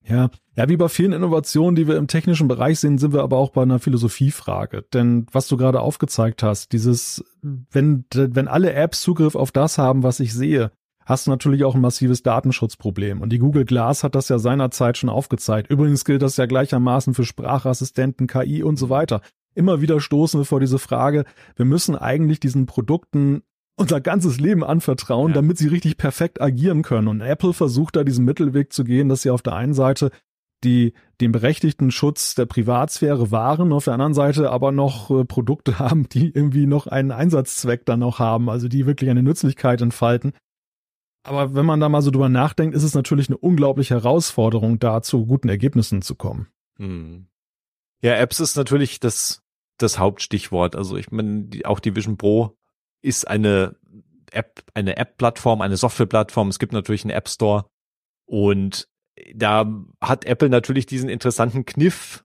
Ja, 0.05 0.31
ja, 0.57 0.69
wie 0.69 0.76
bei 0.76 0.88
vielen 0.88 1.12
Innovationen, 1.12 1.76
die 1.76 1.87
wir 1.87 1.97
im 1.97 2.07
technischen 2.07 2.49
Bereich 2.49 2.81
sehen, 2.81 2.99
sind 2.99 3.12
wir 3.12 3.23
aber 3.23 3.37
auch 3.37 3.50
bei 3.50 3.62
einer 3.62 3.78
Philosophiefrage. 3.78 4.83
Denn 4.95 5.26
was 5.33 5.49
du 5.49 5.57
gerade 5.57 5.81
aufgezeigt 5.81 6.43
hast, 6.43 6.73
dieses, 6.73 7.25
wenn, 7.43 8.05
wenn 8.12 8.49
alle 8.49 8.73
Apps 8.73 9.02
Zugriff 9.02 9.35
auf 9.35 9.52
das 9.52 9.76
haben, 9.76 10.02
was 10.02 10.21
ich 10.21 10.33
sehe, 10.33 10.73
hast 11.09 11.27
du 11.27 11.31
natürlich 11.31 11.65
auch 11.65 11.75
ein 11.75 11.81
massives 11.81 12.23
Datenschutzproblem. 12.23 13.23
Und 13.23 13.31
die 13.31 13.38
Google 13.38 13.65
Glass 13.65 14.05
hat 14.05 14.15
das 14.15 14.29
ja 14.29 14.38
seinerzeit 14.38 14.99
schon 14.99 15.09
aufgezeigt. 15.09 15.71
Übrigens 15.71 16.05
gilt 16.05 16.21
das 16.21 16.37
ja 16.37 16.45
gleichermaßen 16.45 17.15
für 17.15 17.25
Sprachassistenten, 17.25 18.27
KI 18.27 18.62
und 18.62 18.77
so 18.77 18.91
weiter. 18.91 19.23
Immer 19.55 19.81
wieder 19.81 20.00
stoßen 20.00 20.38
wir 20.38 20.45
vor 20.45 20.61
diese 20.61 20.79
Frage, 20.79 21.25
wir 21.57 21.65
müssen 21.65 21.97
eigentlich 21.97 22.41
diesen 22.41 22.67
Produkten 22.67 23.43
unser 23.77 24.00
ganzes 24.00 24.38
Leben 24.38 24.62
anvertrauen, 24.62 25.31
ja. 25.31 25.37
damit 25.37 25.57
sie 25.57 25.69
richtig 25.69 25.97
perfekt 25.97 26.41
agieren 26.43 26.83
können. 26.83 27.09
Und 27.09 27.21
Apple 27.23 27.55
versucht 27.55 27.97
da 27.97 28.05
diesen 28.05 28.25
Mittelweg 28.25 28.73
zu 28.73 28.85
gehen, 28.85 29.09
dass 29.09 29.23
sie 29.23 29.31
auf 29.31 29.43
der 29.43 29.55
einen 29.55 29.75
Seite 29.75 30.11
die 30.65 30.93
den 31.21 31.33
berechtigten 31.33 31.91
Schutz 31.91 32.35
der 32.35 32.47
Privatsphäre 32.47 33.31
wahren, 33.31 33.73
auf 33.73 33.85
der 33.85 33.95
anderen 33.95 34.15
Seite 34.15 34.50
aber 34.50 34.73
noch 34.73 35.11
äh, 35.11 35.25
Produkte 35.25 35.79
haben, 35.79 36.09
die 36.09 36.31
irgendwie 36.31 36.67
noch 36.67 36.87
einen 36.87 37.12
Einsatzzweck 37.12 37.87
dann 37.87 38.03
auch 38.03 38.19
haben, 38.19 38.50
also 38.50 38.69
die 38.69 38.87
wirklich 38.87 39.11
eine 39.11 39.23
Nützlichkeit 39.23 39.81
entfalten. 39.81 40.33
Aber 41.22 41.54
wenn 41.54 41.66
man 41.66 41.80
da 41.80 41.88
mal 41.88 42.02
so 42.02 42.10
drüber 42.10 42.28
nachdenkt, 42.28 42.75
ist 42.75 42.82
es 42.82 42.94
natürlich 42.94 43.28
eine 43.28 43.38
unglaubliche 43.38 43.94
Herausforderung, 43.94 44.78
da 44.78 45.02
zu 45.02 45.26
guten 45.26 45.48
Ergebnissen 45.48 46.02
zu 46.02 46.14
kommen. 46.14 46.48
Hm. 46.78 47.26
Ja, 48.00 48.14
Apps 48.14 48.40
ist 48.40 48.56
natürlich 48.56 49.00
das, 49.00 49.42
das 49.78 49.98
Hauptstichwort. 49.98 50.76
Also 50.76 50.96
ich 50.96 51.10
meine, 51.10 51.48
auch 51.64 51.80
die 51.80 51.96
Vision 51.96 52.16
Pro 52.16 52.56
ist 53.02 53.26
eine 53.26 53.76
App, 54.30 54.62
eine 54.75 54.96
App-Plattform, 54.96 55.60
eine 55.60 55.76
Software-Plattform. 55.76 56.48
Es 56.48 56.58
gibt 56.58 56.72
natürlich 56.72 57.04
einen 57.04 57.10
App 57.10 57.28
Store 57.28 57.66
und 58.26 58.88
da 59.34 59.66
hat 60.00 60.25
Apple 60.25 60.48
natürlich 60.48 60.87
diesen 60.87 61.08
interessanten 61.08 61.64
Kniff, 61.64 62.25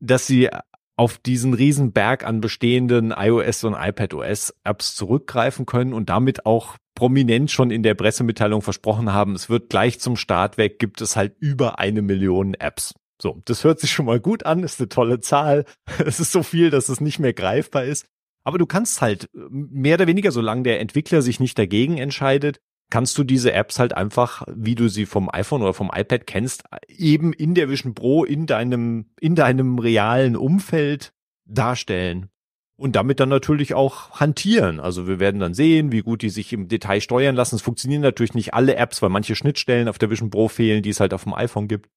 dass 0.00 0.26
sie 0.26 0.48
auf 0.96 1.18
diesen 1.18 1.54
riesen 1.54 1.92
Berg 1.92 2.24
an 2.24 2.40
bestehenden 2.40 3.14
iOS 3.16 3.64
und 3.64 3.74
iPadOS 3.74 4.54
Apps 4.64 4.94
zurückgreifen 4.94 5.66
können 5.66 5.92
und 5.92 6.08
damit 6.08 6.46
auch 6.46 6.76
prominent 6.94 7.50
schon 7.50 7.70
in 7.70 7.82
der 7.82 7.94
Pressemitteilung 7.94 8.62
versprochen 8.62 9.12
haben, 9.12 9.34
es 9.34 9.48
wird 9.48 9.70
gleich 9.70 9.98
zum 10.00 10.16
Start 10.16 10.58
weg, 10.58 10.78
gibt 10.78 11.00
es 11.00 11.16
halt 11.16 11.34
über 11.38 11.78
eine 11.78 12.02
Million 12.02 12.54
Apps. 12.54 12.94
So, 13.20 13.40
das 13.44 13.64
hört 13.64 13.80
sich 13.80 13.90
schon 13.90 14.06
mal 14.06 14.20
gut 14.20 14.44
an, 14.44 14.62
ist 14.62 14.80
eine 14.80 14.88
tolle 14.88 15.20
Zahl. 15.20 15.64
Es 16.04 16.20
ist 16.20 16.32
so 16.32 16.42
viel, 16.42 16.70
dass 16.70 16.88
es 16.88 17.00
nicht 17.00 17.18
mehr 17.18 17.32
greifbar 17.32 17.84
ist. 17.84 18.06
Aber 18.44 18.58
du 18.58 18.66
kannst 18.66 19.00
halt 19.00 19.28
mehr 19.32 19.94
oder 19.94 20.08
weniger, 20.08 20.32
solange 20.32 20.64
der 20.64 20.80
Entwickler 20.80 21.22
sich 21.22 21.38
nicht 21.38 21.56
dagegen 21.56 21.98
entscheidet, 21.98 22.60
kannst 22.92 23.16
du 23.16 23.24
diese 23.24 23.54
Apps 23.54 23.78
halt 23.78 23.96
einfach, 23.96 24.42
wie 24.54 24.74
du 24.74 24.88
sie 24.88 25.06
vom 25.06 25.30
iPhone 25.32 25.62
oder 25.62 25.72
vom 25.72 25.90
iPad 25.94 26.26
kennst, 26.26 26.64
eben 26.88 27.32
in 27.32 27.54
der 27.54 27.70
Vision 27.70 27.94
Pro 27.94 28.22
in 28.22 28.44
deinem, 28.44 29.06
in 29.18 29.34
deinem 29.34 29.78
realen 29.78 30.36
Umfeld 30.36 31.14
darstellen. 31.46 32.28
Und 32.76 32.94
damit 32.94 33.18
dann 33.18 33.30
natürlich 33.30 33.72
auch 33.72 34.20
hantieren. 34.20 34.78
Also 34.78 35.06
wir 35.06 35.20
werden 35.20 35.40
dann 35.40 35.54
sehen, 35.54 35.90
wie 35.90 36.02
gut 36.02 36.20
die 36.20 36.28
sich 36.28 36.52
im 36.52 36.68
Detail 36.68 37.00
steuern 37.00 37.34
lassen. 37.34 37.54
Es 37.54 37.62
funktionieren 37.62 38.02
natürlich 38.02 38.34
nicht 38.34 38.52
alle 38.52 38.76
Apps, 38.76 39.00
weil 39.00 39.08
manche 39.08 39.36
Schnittstellen 39.36 39.88
auf 39.88 39.96
der 39.96 40.10
Vision 40.10 40.28
Pro 40.28 40.48
fehlen, 40.48 40.82
die 40.82 40.90
es 40.90 41.00
halt 41.00 41.14
auf 41.14 41.22
dem 41.22 41.32
iPhone 41.32 41.68
gibt. 41.68 41.88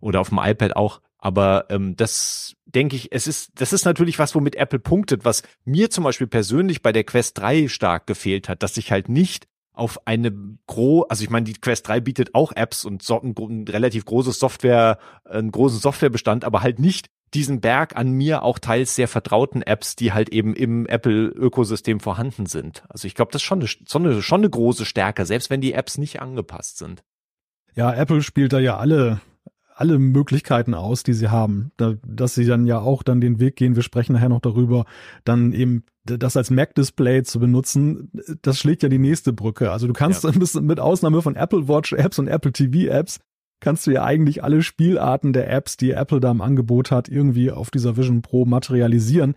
Oder 0.00 0.20
auf 0.20 0.28
dem 0.28 0.38
iPad 0.38 0.76
auch. 0.76 1.00
Aber 1.16 1.64
ähm, 1.70 1.96
das 1.96 2.56
denke 2.66 2.96
ich, 2.96 3.10
es 3.10 3.26
ist, 3.26 3.52
das 3.54 3.72
ist 3.72 3.86
natürlich 3.86 4.18
was, 4.18 4.34
womit 4.34 4.56
Apple 4.56 4.80
punktet, 4.80 5.24
was 5.24 5.44
mir 5.64 5.88
zum 5.88 6.04
Beispiel 6.04 6.26
persönlich 6.26 6.82
bei 6.82 6.92
der 6.92 7.04
Quest 7.04 7.38
3 7.38 7.68
stark 7.68 8.06
gefehlt 8.06 8.50
hat, 8.50 8.62
dass 8.62 8.76
ich 8.76 8.92
halt 8.92 9.08
nicht 9.08 9.46
auf 9.72 10.06
eine 10.06 10.32
gro, 10.66 11.02
also 11.08 11.24
ich 11.24 11.30
meine, 11.30 11.44
die 11.44 11.54
Quest 11.54 11.88
3 11.88 12.00
bietet 12.00 12.34
auch 12.34 12.52
Apps 12.52 12.84
und 12.84 13.02
so 13.02 13.20
ein, 13.20 13.34
ein 13.36 13.68
relativ 13.68 14.04
großes 14.04 14.38
Software, 14.38 14.98
einen 15.24 15.50
großen 15.50 15.80
Softwarebestand, 15.80 16.44
aber 16.44 16.62
halt 16.62 16.78
nicht 16.78 17.08
diesen 17.34 17.60
Berg 17.60 17.96
an 17.96 18.10
mir 18.12 18.42
auch 18.42 18.58
teils 18.58 18.94
sehr 18.94 19.08
vertrauten 19.08 19.62
Apps, 19.62 19.96
die 19.96 20.12
halt 20.12 20.28
eben 20.28 20.54
im 20.54 20.86
Apple-Ökosystem 20.86 22.00
vorhanden 22.00 22.46
sind. 22.46 22.84
Also 22.88 23.06
ich 23.06 23.14
glaube, 23.14 23.32
das 23.32 23.40
ist 23.40 23.46
schon 23.46 23.60
eine, 23.60 23.68
schon, 23.68 24.06
eine, 24.06 24.22
schon 24.22 24.40
eine 24.40 24.50
große 24.50 24.84
Stärke, 24.84 25.24
selbst 25.24 25.48
wenn 25.48 25.62
die 25.62 25.72
Apps 25.72 25.96
nicht 25.96 26.20
angepasst 26.20 26.76
sind. 26.78 27.02
Ja, 27.74 27.94
Apple 27.94 28.22
spielt 28.22 28.52
da 28.52 28.58
ja 28.58 28.76
alle 28.76 29.22
alle 29.74 29.98
Möglichkeiten 29.98 30.74
aus, 30.74 31.02
die 31.02 31.12
sie 31.12 31.28
haben, 31.28 31.72
da, 31.76 31.94
dass 32.06 32.34
sie 32.34 32.44
dann 32.44 32.66
ja 32.66 32.78
auch 32.78 33.02
dann 33.02 33.20
den 33.20 33.40
Weg 33.40 33.56
gehen, 33.56 33.76
wir 33.76 33.82
sprechen 33.82 34.14
nachher 34.14 34.28
noch 34.28 34.40
darüber, 34.40 34.84
dann 35.24 35.52
eben 35.52 35.84
das 36.04 36.36
als 36.36 36.50
Mac-Display 36.50 37.22
zu 37.22 37.38
benutzen, 37.38 38.10
das 38.42 38.58
schlägt 38.58 38.82
ja 38.82 38.88
die 38.88 38.98
nächste 38.98 39.32
Brücke. 39.32 39.70
Also 39.70 39.86
du 39.86 39.92
kannst 39.92 40.24
ja. 40.24 40.60
mit 40.60 40.80
Ausnahme 40.80 41.22
von 41.22 41.36
Apple 41.36 41.68
Watch 41.68 41.92
Apps 41.92 42.18
und 42.18 42.28
Apple 42.28 42.52
TV 42.52 42.92
Apps, 42.92 43.20
kannst 43.60 43.86
du 43.86 43.92
ja 43.92 44.04
eigentlich 44.04 44.42
alle 44.42 44.62
Spielarten 44.62 45.32
der 45.32 45.50
Apps, 45.50 45.76
die 45.76 45.92
Apple 45.92 46.20
da 46.20 46.32
im 46.32 46.40
Angebot 46.40 46.90
hat, 46.90 47.08
irgendwie 47.08 47.50
auf 47.50 47.70
dieser 47.70 47.96
Vision 47.96 48.20
Pro 48.20 48.44
materialisieren. 48.44 49.36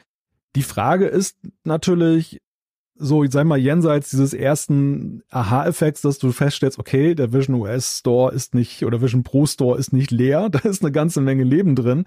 Die 0.56 0.64
Frage 0.64 1.06
ist 1.06 1.38
natürlich, 1.64 2.40
so, 2.98 3.24
ich 3.24 3.32
sag 3.32 3.46
mal, 3.46 3.58
jenseits 3.58 4.10
dieses 4.10 4.34
ersten 4.34 5.22
Aha-Effekts, 5.30 6.02
dass 6.02 6.18
du 6.18 6.32
feststellst, 6.32 6.80
okay, 6.80 7.14
der 7.14 7.34
Vision 7.34 7.62
OS 7.62 8.00
Store 8.00 8.34
ist 8.34 8.56
nicht, 8.56 8.86
oder 8.86 9.02
Vision 9.02 9.24
Pro 9.24 9.46
Store 9.46 9.78
ist 9.78 9.94
nicht 9.94 10.12
leer, 10.12 10.50
da 10.52 10.60
ist 10.60 10.84
eine 10.84 10.92
ganze 10.92 11.22
Menge 11.22 11.44
Leben 11.44 11.76
drin. 11.76 12.06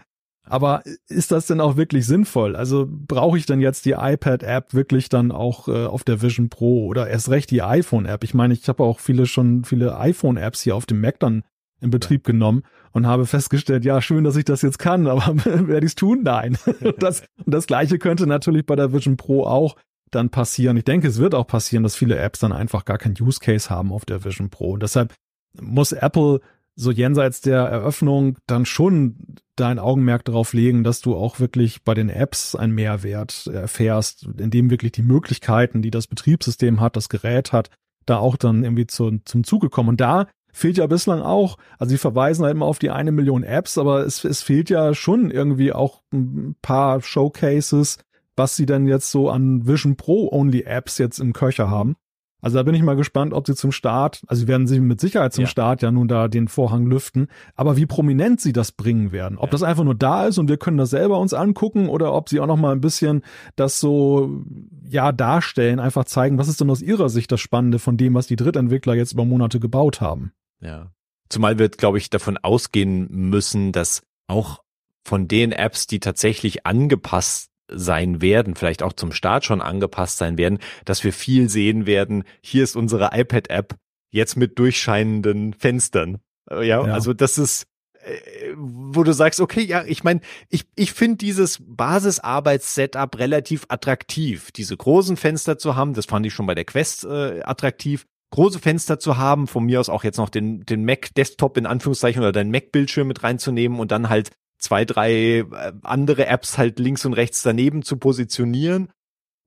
Aber 0.51 0.83
ist 1.09 1.31
das 1.31 1.47
denn 1.47 1.61
auch 1.61 1.77
wirklich 1.77 2.07
sinnvoll? 2.07 2.57
Also 2.57 2.87
brauche 2.89 3.37
ich 3.37 3.45
denn 3.45 3.61
jetzt 3.61 3.85
die 3.85 3.93
iPad-App 3.93 4.73
wirklich 4.73 5.11
dann 5.11 5.31
auch 5.31 5.69
äh, 5.69 5.85
auf 5.85 6.05
der 6.05 6.23
Vision 6.23 6.49
Pro 6.49 6.87
oder 6.87 7.07
erst 7.09 7.29
recht 7.29 7.51
die 7.51 7.61
iPhone-App? 7.61 8.25
Ich 8.25 8.33
meine, 8.33 8.55
ich 8.55 8.67
habe 8.67 8.83
auch 8.83 8.99
viele 8.99 9.27
schon 9.27 9.65
viele 9.65 9.99
iPhone-Apps 9.99 10.63
hier 10.63 10.75
auf 10.75 10.87
dem 10.87 11.03
Mac 11.03 11.21
dann 11.21 11.43
in 11.81 11.91
Betrieb 11.91 12.25
genommen 12.25 12.63
und 12.93 13.07
habe 13.07 13.27
festgestellt, 13.27 13.85
ja, 13.85 14.01
schön, 14.01 14.25
dass 14.25 14.37
ich 14.37 14.47
das 14.47 14.63
jetzt 14.63 14.79
kann, 14.79 15.07
aber 15.07 15.37
werde 15.45 15.85
ich 15.85 15.93
es 15.93 15.97
tun? 15.97 16.23
Nein. 16.23 16.57
das, 16.99 17.25
das 17.45 17.67
gleiche 17.67 17.99
könnte 17.99 18.27
natürlich 18.27 18.65
bei 18.65 18.75
der 18.75 18.93
Vision 18.93 19.19
Pro 19.19 19.45
auch 19.45 19.77
dann 20.11 20.31
passieren. 20.31 20.77
Ich 20.77 20.85
denke, 20.85 21.09
es 21.09 21.19
wird 21.19 21.35
auch 21.35 21.47
passieren, 21.47 21.83
dass 21.83 21.97
viele 21.97 22.19
Apps 22.19 22.41
dann 22.41 22.53
einfach 22.53 22.85
gar 22.85 22.99
kein 22.99 23.15
Use 23.21 23.41
Case 23.41 23.71
haben 23.71 23.93
auf 23.93 24.05
der 24.05 24.25
Vision 24.25 24.51
Pro. 24.51 24.73
Und 24.73 24.83
deshalb 24.83 25.15
muss 25.61 25.93
Apple 25.93 26.41
so 26.75 26.93
jenseits 26.93 27.41
der 27.41 27.63
Eröffnung 27.63 28.39
dann 28.47 28.65
schon 28.65 29.17
dein 29.57 29.81
Augenmerk 29.81 30.25
darauf 30.25 30.53
legen, 30.53 30.85
dass 30.85 31.01
du 31.01 31.17
auch 31.17 31.41
wirklich 31.41 31.83
bei 31.83 31.95
den 31.95 32.09
Apps 32.09 32.55
einen 32.55 32.75
Mehrwert 32.75 33.49
erfährst, 33.49 34.29
indem 34.39 34.71
wirklich 34.71 34.93
die 34.93 35.03
Möglichkeiten, 35.03 35.83
die 35.83 35.91
das 35.91 36.07
Betriebssystem 36.07 36.81
hat, 36.81 36.95
das 36.95 37.09
Gerät 37.09 37.53
hat, 37.53 37.71
da 38.07 38.19
auch 38.19 38.37
dann 38.37 38.63
irgendwie 38.63 38.87
zu, 38.87 39.19
zum 39.25 39.43
Zuge 39.43 39.71
kommen. 39.71 39.89
Und 39.89 40.01
da 40.01 40.29
fehlt 40.53 40.77
ja 40.79 40.87
bislang 40.87 41.21
auch, 41.21 41.57
also 41.79 41.91
sie 41.91 41.99
verweisen 41.99 42.45
halt 42.45 42.55
immer 42.55 42.67
auf 42.67 42.79
die 42.79 42.91
eine 42.91 43.13
Million 43.13 43.43
Apps, 43.43 43.77
aber 43.77 44.07
es, 44.07 44.25
es 44.25 44.43
fehlt 44.43 44.71
ja 44.71 44.95
schon 44.95 45.31
irgendwie 45.31 45.73
auch 45.73 46.03
ein 46.13 46.55
paar 46.63 47.03
Showcases, 47.03 47.99
was 48.39 48.57
sie 48.57 48.67
denn 48.67 48.87
jetzt 48.87 49.11
so 49.11 49.29
an 49.29 49.67
Vision 49.67 49.97
Pro 49.97 50.31
Only 50.33 50.63
Apps 50.63 50.99
jetzt 50.99 51.19
im 51.19 51.33
Köcher 51.33 51.69
haben. 51.69 51.97
Also 52.41 52.57
da 52.57 52.63
bin 52.63 52.75
ich 52.75 52.83
mal 52.83 52.95
gespannt, 52.95 53.33
ob 53.33 53.49
sie 53.49 53.57
zum 53.57 53.73
Start, 53.73 54.23
also 54.29 54.43
sie 54.43 54.49
werden 54.49 54.69
sie 54.69 54.79
mit 54.79 55.01
Sicherheit 55.01 55.33
zum 55.33 55.45
ja. 55.45 55.51
Start 55.51 55.83
ja 55.83 55.91
nun 55.91 56.07
da 56.07 56.29
den 56.29 56.47
Vorhang 56.47 56.87
lüften, 56.87 57.27
aber 57.57 57.77
wie 57.77 57.87
prominent 57.87 58.41
sie 58.41 58.53
das 58.53 58.71
bringen 58.71 59.11
werden. 59.11 59.39
Ob 59.39 59.47
ja. 59.47 59.51
das 59.51 59.65
einfach 59.65 59.83
nur 59.83 59.97
da 59.97 60.27
ist 60.27 60.39
und 60.39 60.49
wir 60.49 60.57
können 60.57 60.79
das 60.79 60.91
selber 60.91 61.19
uns 61.19 61.35
angucken 61.35 61.89
oder 61.89 62.15
ob 62.15 62.29
sie 62.29 62.39
auch 62.39 62.47
noch 62.47 62.57
mal 62.57 62.71
ein 62.71 62.81
bisschen 62.81 63.23
das 63.57 63.81
so 63.81 64.45
ja 64.89 65.11
darstellen, 65.11 65.81
einfach 65.81 66.05
zeigen, 66.05 66.39
was 66.39 66.47
ist 66.47 66.61
denn 66.61 66.71
aus 66.71 66.81
ihrer 66.81 67.09
Sicht 67.09 67.33
das 67.33 67.41
Spannende 67.41 67.81
von 67.81 67.97
dem, 67.97 68.15
was 68.15 68.29
die 68.29 68.37
Drittentwickler 68.37 68.95
jetzt 68.95 69.13
über 69.13 69.25
Monate 69.25 69.59
gebaut 69.59 70.01
haben. 70.01 70.33
Ja. 70.61 70.93
Zumal 71.29 71.59
wir, 71.59 71.69
glaube 71.69 71.99
ich, 71.99 72.09
davon 72.09 72.39
ausgehen 72.39 73.09
müssen, 73.11 73.73
dass 73.73 74.03
auch 74.29 74.63
von 75.05 75.27
den 75.27 75.51
Apps, 75.51 75.89
die 75.89 75.99
tatsächlich 76.01 76.67
angepasst 76.67 77.51
sein 77.71 78.21
werden, 78.21 78.55
vielleicht 78.55 78.83
auch 78.83 78.93
zum 78.93 79.13
Start 79.13 79.45
schon 79.45 79.61
angepasst 79.61 80.19
sein 80.19 80.39
werden, 80.39 80.59
dass 80.85 81.05
wir 81.05 81.13
viel 81.13 81.49
sehen 81.49 81.87
werden. 81.87 82.25
Hier 82.43 82.65
ist 82.65 82.77
unsere 82.77 83.11
iPad-App 83.13 83.77
jetzt 84.11 84.37
mit 84.37 84.59
durchscheinenden 84.59 85.55
Fenstern. 85.55 86.19
Äh, 86.51 86.67
ja, 86.67 86.85
ja. 86.85 86.93
also 86.93 87.13
das 87.13 87.39
ist, 87.39 87.67
äh, 87.95 88.55
wo 88.57 89.03
du 89.03 89.13
sagst, 89.13 89.41
okay, 89.41 89.63
ja, 89.63 89.85
ich 89.87 90.05
meine, 90.05 90.21
ich, 90.49 90.67
ich 90.77 90.93
finde 90.93 91.19
dieses 91.19 91.59
Basisarbeits-Setup 91.61 93.19
relativ 93.19 93.67
attraktiv. 93.69 94.51
Diese 94.53 94.77
großen 94.77 95.17
Fenster 95.17 95.59
zu 95.59 95.77
haben, 95.77 95.95
das 95.95 96.07
fand 96.07 96.25
ich 96.27 96.35
schon 96.35 96.47
bei 96.47 96.55
der 96.55 96.65
Quest 96.65 97.05
äh, 97.05 97.43
attraktiv. 97.43 98.07
Große 98.31 98.59
Fenster 98.59 98.99
zu 98.99 99.17
haben, 99.17 99.47
von 99.47 99.65
mir 99.65 99.81
aus 99.81 99.89
auch 99.89 100.05
jetzt 100.05 100.19
noch 100.19 100.29
den, 100.29 100.65
den 100.67 100.85
Mac-Desktop 100.85 101.57
in 101.57 101.65
Anführungszeichen 101.65 102.21
oder 102.21 102.33
dein 102.33 102.51
Mac-Bildschirm 102.51 103.09
mit 103.09 103.23
reinzunehmen 103.23 103.81
und 103.81 103.91
dann 103.91 104.11
halt 104.11 104.31
zwei, 104.59 104.85
drei 104.85 105.13
äh, 105.13 105.73
andere 105.83 106.27
Apps 106.27 106.59
halt 106.59 106.79
links 106.79 107.05
und 107.05 107.15
rechts 107.15 107.43
daneben 107.43 107.83
zu 107.83 107.97
positionieren 107.97 108.91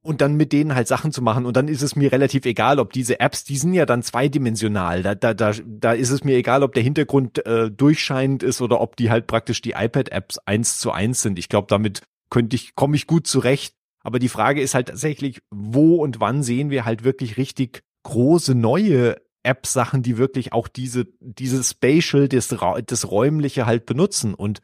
und 0.03 0.21
dann 0.21 0.35
mit 0.35 0.51
denen 0.51 0.73
halt 0.73 0.87
Sachen 0.87 1.11
zu 1.11 1.21
machen. 1.21 1.45
Und 1.45 1.55
dann 1.55 1.67
ist 1.67 1.81
es 1.81 1.95
mir 1.95 2.11
relativ 2.11 2.45
egal, 2.45 2.79
ob 2.79 2.91
diese 2.91 3.19
Apps, 3.19 3.43
die 3.43 3.57
sind 3.57 3.73
ja 3.73 3.85
dann 3.85 4.01
zweidimensional. 4.01 5.03
Da, 5.03 5.15
da, 5.15 5.33
da, 5.33 5.53
da 5.65 5.93
ist 5.93 6.09
es 6.09 6.23
mir 6.23 6.35
egal, 6.35 6.63
ob 6.63 6.73
der 6.73 6.83
Hintergrund 6.83 7.45
äh, 7.45 7.69
durchscheinend 7.69 8.41
ist 8.41 8.61
oder 8.61 8.81
ob 8.81 8.95
die 8.95 9.11
halt 9.11 9.27
praktisch 9.27 9.61
die 9.61 9.71
iPad-Apps 9.71 10.39
eins 10.39 10.79
zu 10.79 10.91
eins 10.91 11.21
sind. 11.21 11.37
Ich 11.37 11.49
glaube, 11.49 11.67
damit 11.69 12.01
könnte 12.29 12.55
ich, 12.55 12.75
komme 12.75 12.95
ich 12.95 13.05
gut 13.05 13.27
zurecht. 13.27 13.75
Aber 14.03 14.17
die 14.17 14.29
Frage 14.29 14.61
ist 14.61 14.73
halt 14.73 14.87
tatsächlich, 14.87 15.39
wo 15.51 15.97
und 15.97 16.19
wann 16.19 16.41
sehen 16.41 16.71
wir 16.71 16.85
halt 16.85 17.03
wirklich 17.03 17.37
richtig 17.37 17.83
große 18.03 18.55
neue 18.55 19.17
App-Sachen, 19.43 20.01
die 20.01 20.17
wirklich 20.17 20.53
auch 20.53 20.67
diese, 20.67 21.07
diese 21.19 21.63
Spatial, 21.63 22.27
das, 22.27 22.47
das 22.47 23.11
Räumliche 23.11 23.67
halt 23.67 23.85
benutzen. 23.85 24.33
Und 24.33 24.61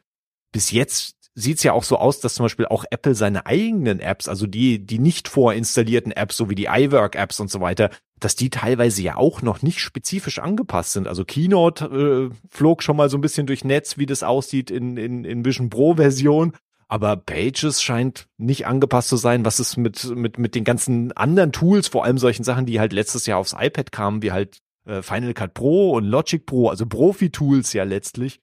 bis 0.52 0.70
jetzt 0.70 1.16
sieht's 1.34 1.62
ja 1.62 1.72
auch 1.72 1.84
so 1.84 1.96
aus, 1.96 2.20
dass 2.20 2.34
zum 2.34 2.44
Beispiel 2.44 2.66
auch 2.66 2.84
Apple 2.90 3.14
seine 3.14 3.46
eigenen 3.46 4.00
Apps, 4.00 4.28
also 4.28 4.46
die, 4.46 4.84
die 4.84 4.98
nicht 4.98 5.28
vorinstallierten 5.28 6.10
Apps, 6.10 6.36
so 6.36 6.50
wie 6.50 6.56
die 6.56 6.66
iWork-Apps 6.66 7.38
und 7.38 7.50
so 7.50 7.60
weiter, 7.60 7.90
dass 8.18 8.34
die 8.34 8.50
teilweise 8.50 9.02
ja 9.02 9.16
auch 9.16 9.40
noch 9.42 9.62
nicht 9.62 9.78
spezifisch 9.78 10.40
angepasst 10.40 10.92
sind. 10.92 11.06
Also 11.06 11.24
Keynote 11.24 12.30
äh, 12.32 12.36
flog 12.50 12.82
schon 12.82 12.96
mal 12.96 13.08
so 13.08 13.16
ein 13.16 13.20
bisschen 13.20 13.46
durch 13.46 13.64
Netz, 13.64 13.98
wie 13.98 14.06
das 14.06 14.24
aussieht 14.24 14.70
in, 14.72 14.96
in, 14.96 15.24
in 15.24 15.44
Vision 15.44 15.70
Pro 15.70 15.94
Version. 15.94 16.54
Aber 16.88 17.16
Pages 17.16 17.82
scheint 17.82 18.26
nicht 18.38 18.66
angepasst 18.66 19.10
zu 19.10 19.16
sein. 19.16 19.44
Was 19.44 19.60
ist 19.60 19.76
mit, 19.76 20.04
mit, 20.16 20.38
mit 20.38 20.54
den 20.54 20.64
ganzen 20.64 21.12
anderen 21.12 21.52
Tools, 21.52 21.86
vor 21.86 22.04
allem 22.04 22.18
solchen 22.18 22.44
Sachen, 22.44 22.66
die 22.66 22.80
halt 22.80 22.92
letztes 22.92 23.26
Jahr 23.26 23.38
aufs 23.38 23.54
iPad 23.56 23.92
kamen, 23.92 24.22
wie 24.22 24.32
halt 24.32 24.58
äh, 24.86 25.02
Final 25.02 25.34
Cut 25.34 25.54
Pro 25.54 25.92
und 25.92 26.04
Logic 26.04 26.44
Pro, 26.44 26.68
also 26.70 26.86
Profi-Tools 26.86 27.74
ja 27.74 27.84
letztlich. 27.84 28.40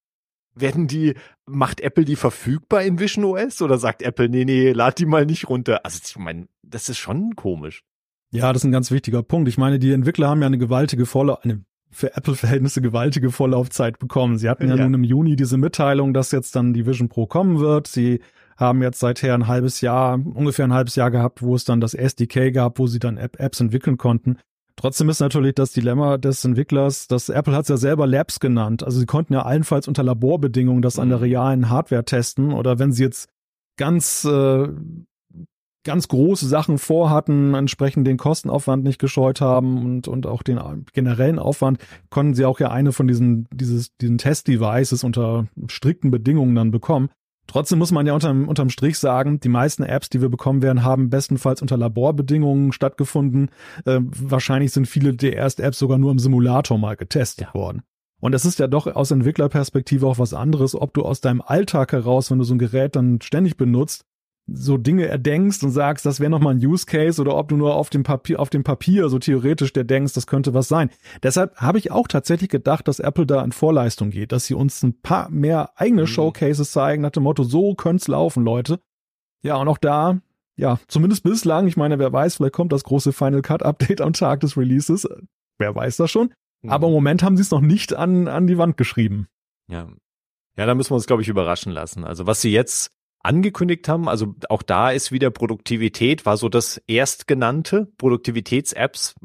Werden 0.55 0.87
die, 0.87 1.15
macht 1.45 1.81
Apple 1.81 2.05
die 2.05 2.15
verfügbar 2.15 2.83
in 2.83 2.99
Vision 2.99 3.25
OS 3.25 3.61
oder 3.61 3.77
sagt 3.77 4.01
Apple, 4.01 4.29
nee, 4.29 4.45
nee, 4.45 4.71
lad 4.71 4.99
die 4.99 5.05
mal 5.05 5.25
nicht 5.25 5.49
runter? 5.49 5.81
Also 5.83 5.99
ich 6.05 6.17
meine, 6.17 6.47
das 6.63 6.89
ist 6.89 6.97
schon 6.97 7.35
komisch. 7.35 7.83
Ja, 8.31 8.51
das 8.51 8.61
ist 8.61 8.65
ein 8.65 8.71
ganz 8.71 8.91
wichtiger 8.91 9.23
Punkt. 9.23 9.47
Ich 9.49 9.57
meine, 9.57 9.79
die 9.79 9.91
Entwickler 9.91 10.29
haben 10.29 10.41
ja 10.41 10.47
eine 10.47 10.57
gewaltige 10.57 11.05
volle, 11.05 11.43
eine 11.43 11.63
für 11.91 12.15
Apple-Verhältnisse 12.15 12.81
gewaltige 12.81 13.31
Vorlaufzeit 13.31 13.99
bekommen. 13.99 14.37
Sie 14.37 14.49
hatten 14.49 14.67
ja, 14.67 14.75
ja, 14.75 14.83
nun 14.83 14.95
im 14.95 15.03
Juni 15.03 15.37
diese 15.37 15.57
Mitteilung, 15.57 16.13
dass 16.13 16.31
jetzt 16.31 16.55
dann 16.55 16.73
die 16.73 16.85
Vision 16.85 17.07
Pro 17.07 17.25
kommen 17.25 17.59
wird. 17.59 17.87
Sie 17.87 18.19
haben 18.57 18.81
jetzt 18.81 18.99
seither 18.99 19.33
ein 19.33 19.47
halbes 19.47 19.79
Jahr, 19.81 20.15
ungefähr 20.15 20.65
ein 20.65 20.73
halbes 20.73 20.95
Jahr 20.95 21.11
gehabt, 21.11 21.41
wo 21.41 21.55
es 21.55 21.63
dann 21.63 21.79
das 21.79 21.93
SDK 21.93 22.51
gab, 22.51 22.79
wo 22.79 22.87
sie 22.87 22.99
dann 22.99 23.17
App 23.17 23.39
Apps 23.39 23.61
entwickeln 23.61 23.97
konnten. 23.97 24.37
Trotzdem 24.77 25.09
ist 25.09 25.21
natürlich 25.21 25.55
das 25.55 25.71
Dilemma 25.71 26.17
des 26.17 26.43
Entwicklers, 26.43 27.07
dass 27.07 27.29
Apple 27.29 27.55
hat 27.55 27.63
es 27.63 27.69
ja 27.69 27.77
selber 27.77 28.07
Labs 28.07 28.39
genannt. 28.39 28.83
Also 28.83 28.99
sie 28.99 29.05
konnten 29.05 29.33
ja 29.33 29.43
allenfalls 29.43 29.87
unter 29.87 30.03
Laborbedingungen 30.03 30.81
das 30.81 30.99
an 30.99 31.09
der 31.09 31.19
mhm. 31.19 31.23
realen 31.23 31.69
Hardware 31.69 32.03
testen. 32.03 32.51
Oder 32.51 32.77
wenn 32.77 32.91
sie 32.91 33.03
jetzt 33.03 33.29
ganz 33.77 34.25
äh, 34.25 34.67
ganz 35.85 36.09
große 36.09 36.47
Sachen 36.47 36.77
vorhatten, 36.77 37.53
entsprechend 37.53 38.05
den 38.05 38.17
Kostenaufwand 38.17 38.83
nicht 38.83 38.99
gescheut 38.99 39.39
haben 39.39 39.85
und, 39.85 40.07
und 40.09 40.25
auch 40.27 40.43
den 40.43 40.59
generellen 40.91 41.39
Aufwand, 41.39 41.77
konnten 42.09 42.33
sie 42.33 42.43
auch 42.43 42.59
ja 42.59 42.71
eine 42.71 42.91
von 42.91 43.07
diesen, 43.07 43.47
dieses, 43.53 43.95
diesen 44.01 44.17
Test-Devices 44.17 45.05
unter 45.05 45.47
strikten 45.67 46.11
Bedingungen 46.11 46.55
dann 46.55 46.71
bekommen. 46.71 47.09
Trotzdem 47.47 47.79
muss 47.79 47.91
man 47.91 48.07
ja 48.07 48.13
unterm, 48.13 48.47
unterm 48.47 48.69
Strich 48.69 48.97
sagen, 48.97 49.39
die 49.39 49.49
meisten 49.49 49.83
Apps, 49.83 50.09
die 50.09 50.21
wir 50.21 50.29
bekommen 50.29 50.61
werden, 50.61 50.83
haben 50.83 51.09
bestenfalls 51.09 51.61
unter 51.61 51.77
Laborbedingungen 51.77 52.71
stattgefunden. 52.71 53.49
Äh, 53.85 53.99
wahrscheinlich 54.01 54.71
sind 54.71 54.87
viele 54.87 55.13
der 55.13 55.37
ersten 55.37 55.61
Apps 55.61 55.79
sogar 55.79 55.97
nur 55.97 56.11
im 56.11 56.19
Simulator 56.19 56.77
mal 56.77 56.95
getestet 56.95 57.47
ja. 57.47 57.53
worden. 57.53 57.83
Und 58.19 58.33
es 58.33 58.45
ist 58.45 58.59
ja 58.59 58.67
doch 58.67 58.87
aus 58.87 59.11
Entwicklerperspektive 59.11 60.07
auch 60.07 60.17
was 60.17 60.33
anderes, 60.33 60.73
ob 60.73 60.93
du 60.93 61.03
aus 61.03 61.21
deinem 61.21 61.41
Alltag 61.41 61.91
heraus, 61.91 62.31
wenn 62.31 62.39
du 62.39 62.43
so 62.43 62.55
ein 62.55 62.59
Gerät 62.59 62.95
dann 62.95 63.21
ständig 63.21 63.57
benutzt, 63.57 64.05
so 64.47 64.77
Dinge 64.77 65.07
erdenkst 65.07 65.63
und 65.63 65.71
sagst, 65.71 66.05
das 66.05 66.19
wäre 66.19 66.29
nochmal 66.29 66.53
ein 66.53 66.63
Use 66.63 66.85
Case 66.85 67.19
oder 67.19 67.35
ob 67.35 67.49
du 67.49 67.57
nur 67.57 67.75
auf 67.75 67.89
dem 67.89 68.03
Papier, 68.03 68.39
auf 68.39 68.51
dem 68.51 68.63
Papier 68.63 69.09
so 69.09 69.17
theoretisch 69.17 69.73
der 69.73 69.83
denkst, 69.83 70.13
das 70.13 70.27
könnte 70.27 70.53
was 70.53 70.67
sein. 70.67 70.91
Deshalb 71.23 71.55
habe 71.57 71.79
ich 71.79 71.91
auch 71.91 72.07
tatsächlich 72.07 72.49
gedacht, 72.49 72.87
dass 72.87 72.99
Apple 72.99 73.25
da 73.25 73.43
in 73.43 73.51
Vorleistung 73.51 74.11
geht, 74.11 74.31
dass 74.31 74.45
sie 74.45 74.53
uns 74.53 74.83
ein 74.83 75.01
paar 75.01 75.29
mehr 75.29 75.71
eigene 75.75 76.03
mhm. 76.03 76.07
Showcases 76.07 76.71
zeigen, 76.71 77.01
nach 77.01 77.11
dem 77.11 77.23
Motto, 77.23 77.43
so 77.43 77.73
könnte 77.73 78.11
laufen, 78.11 78.43
Leute. 78.43 78.79
Ja, 79.41 79.55
und 79.55 79.67
auch 79.67 79.79
da, 79.79 80.19
ja, 80.57 80.79
zumindest 80.87 81.23
bislang, 81.23 81.67
ich 81.67 81.77
meine, 81.77 81.97
wer 81.97 82.13
weiß, 82.13 82.35
vielleicht 82.35 82.53
kommt 82.53 82.71
das 82.71 82.83
große 82.83 83.13
Final 83.13 83.41
Cut 83.41 83.63
Update 83.63 84.01
am 84.01 84.13
Tag 84.13 84.41
des 84.41 84.57
Releases. 84.57 85.07
Wer 85.57 85.73
weiß 85.73 85.97
das 85.97 86.11
schon. 86.11 86.33
Mhm. 86.61 86.69
Aber 86.69 86.87
im 86.87 86.93
Moment 86.93 87.23
haben 87.23 87.35
sie 87.35 87.41
es 87.41 87.51
noch 87.51 87.61
nicht 87.61 87.93
an, 87.93 88.27
an 88.27 88.45
die 88.45 88.57
Wand 88.59 88.77
geschrieben. 88.77 89.27
Ja. 89.67 89.87
Ja, 90.57 90.65
da 90.65 90.75
müssen 90.75 90.91
wir 90.91 90.95
uns, 90.95 91.07
glaube 91.07 91.21
ich, 91.21 91.27
überraschen 91.27 91.71
lassen. 91.71 92.05
Also 92.05 92.27
was 92.27 92.41
sie 92.41 92.51
jetzt 92.51 92.94
angekündigt 93.25 93.87
haben. 93.89 94.07
Also 94.07 94.35
auch 94.49 94.61
da 94.61 94.91
ist 94.91 95.11
wieder 95.11 95.31
Produktivität, 95.31 96.25
war 96.25 96.37
so 96.37 96.47
das 96.47 96.77
erstgenannte. 96.87 97.91
Produktivitäts-Apps 97.97 99.15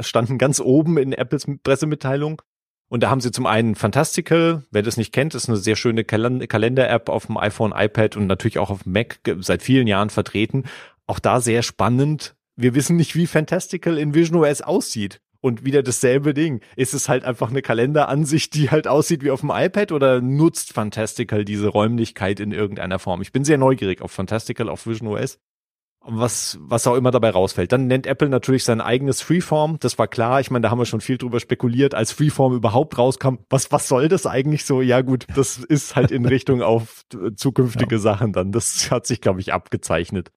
standen 0.00 0.38
ganz 0.38 0.60
oben 0.60 0.98
in 0.98 1.12
Apples 1.12 1.46
Pressemitteilung. 1.62 2.42
Und 2.88 3.04
da 3.04 3.10
haben 3.10 3.20
sie 3.20 3.30
zum 3.30 3.46
einen 3.46 3.76
Fantastical, 3.76 4.64
wer 4.72 4.82
das 4.82 4.96
nicht 4.96 5.12
kennt, 5.12 5.36
ist 5.36 5.48
eine 5.48 5.58
sehr 5.58 5.76
schöne 5.76 6.02
Kalender-App 6.02 7.08
auf 7.08 7.26
dem 7.26 7.36
iPhone, 7.36 7.72
iPad 7.72 8.16
und 8.16 8.26
natürlich 8.26 8.58
auch 8.58 8.70
auf 8.70 8.82
dem 8.82 8.92
Mac 8.92 9.20
seit 9.38 9.62
vielen 9.62 9.86
Jahren 9.86 10.10
vertreten. 10.10 10.64
Auch 11.06 11.20
da 11.20 11.40
sehr 11.40 11.62
spannend. 11.62 12.34
Wir 12.56 12.74
wissen 12.74 12.96
nicht, 12.96 13.14
wie 13.14 13.28
Fantastical 13.28 13.96
in 13.96 14.12
Vision 14.12 14.44
OS 14.44 14.60
aussieht. 14.60 15.20
Und 15.42 15.64
wieder 15.64 15.82
dasselbe 15.82 16.34
Ding. 16.34 16.60
Ist 16.76 16.92
es 16.92 17.08
halt 17.08 17.24
einfach 17.24 17.50
eine 17.50 17.62
Kalenderansicht, 17.62 18.54
die 18.54 18.70
halt 18.70 18.86
aussieht 18.86 19.24
wie 19.24 19.30
auf 19.30 19.40
dem 19.40 19.50
iPad 19.50 19.92
oder 19.92 20.20
nutzt 20.20 20.74
Fantastical 20.74 21.44
diese 21.44 21.68
Räumlichkeit 21.68 22.40
in 22.40 22.52
irgendeiner 22.52 22.98
Form? 22.98 23.22
Ich 23.22 23.32
bin 23.32 23.44
sehr 23.44 23.56
neugierig 23.56 24.02
auf 24.02 24.12
Fantastical 24.12 24.68
auf 24.68 24.86
Vision 24.86 25.08
OS. 25.08 25.38
Was, 26.02 26.58
was 26.62 26.86
auch 26.86 26.94
immer 26.94 27.10
dabei 27.10 27.28
rausfällt. 27.28 27.72
Dann 27.72 27.86
nennt 27.86 28.06
Apple 28.06 28.30
natürlich 28.30 28.64
sein 28.64 28.80
eigenes 28.80 29.20
Freeform. 29.20 29.76
Das 29.80 29.98
war 29.98 30.08
klar. 30.08 30.40
Ich 30.40 30.50
meine, 30.50 30.62
da 30.62 30.70
haben 30.70 30.78
wir 30.78 30.86
schon 30.86 31.02
viel 31.02 31.18
drüber 31.18 31.40
spekuliert, 31.40 31.94
als 31.94 32.12
Freeform 32.12 32.54
überhaupt 32.54 32.96
rauskam. 32.96 33.36
Was, 33.50 33.70
was 33.70 33.86
soll 33.86 34.08
das 34.08 34.26
eigentlich 34.26 34.64
so? 34.64 34.80
Ja 34.80 35.02
gut, 35.02 35.26
das 35.34 35.58
ist 35.58 35.96
halt 35.96 36.10
in 36.10 36.24
Richtung 36.24 36.62
auf 36.62 37.04
zukünftige 37.36 37.94
ja. 37.96 38.00
Sachen 38.00 38.32
dann. 38.32 38.50
Das 38.50 38.90
hat 38.90 39.06
sich, 39.06 39.20
glaube 39.20 39.40
ich, 39.40 39.52
abgezeichnet. 39.52 40.30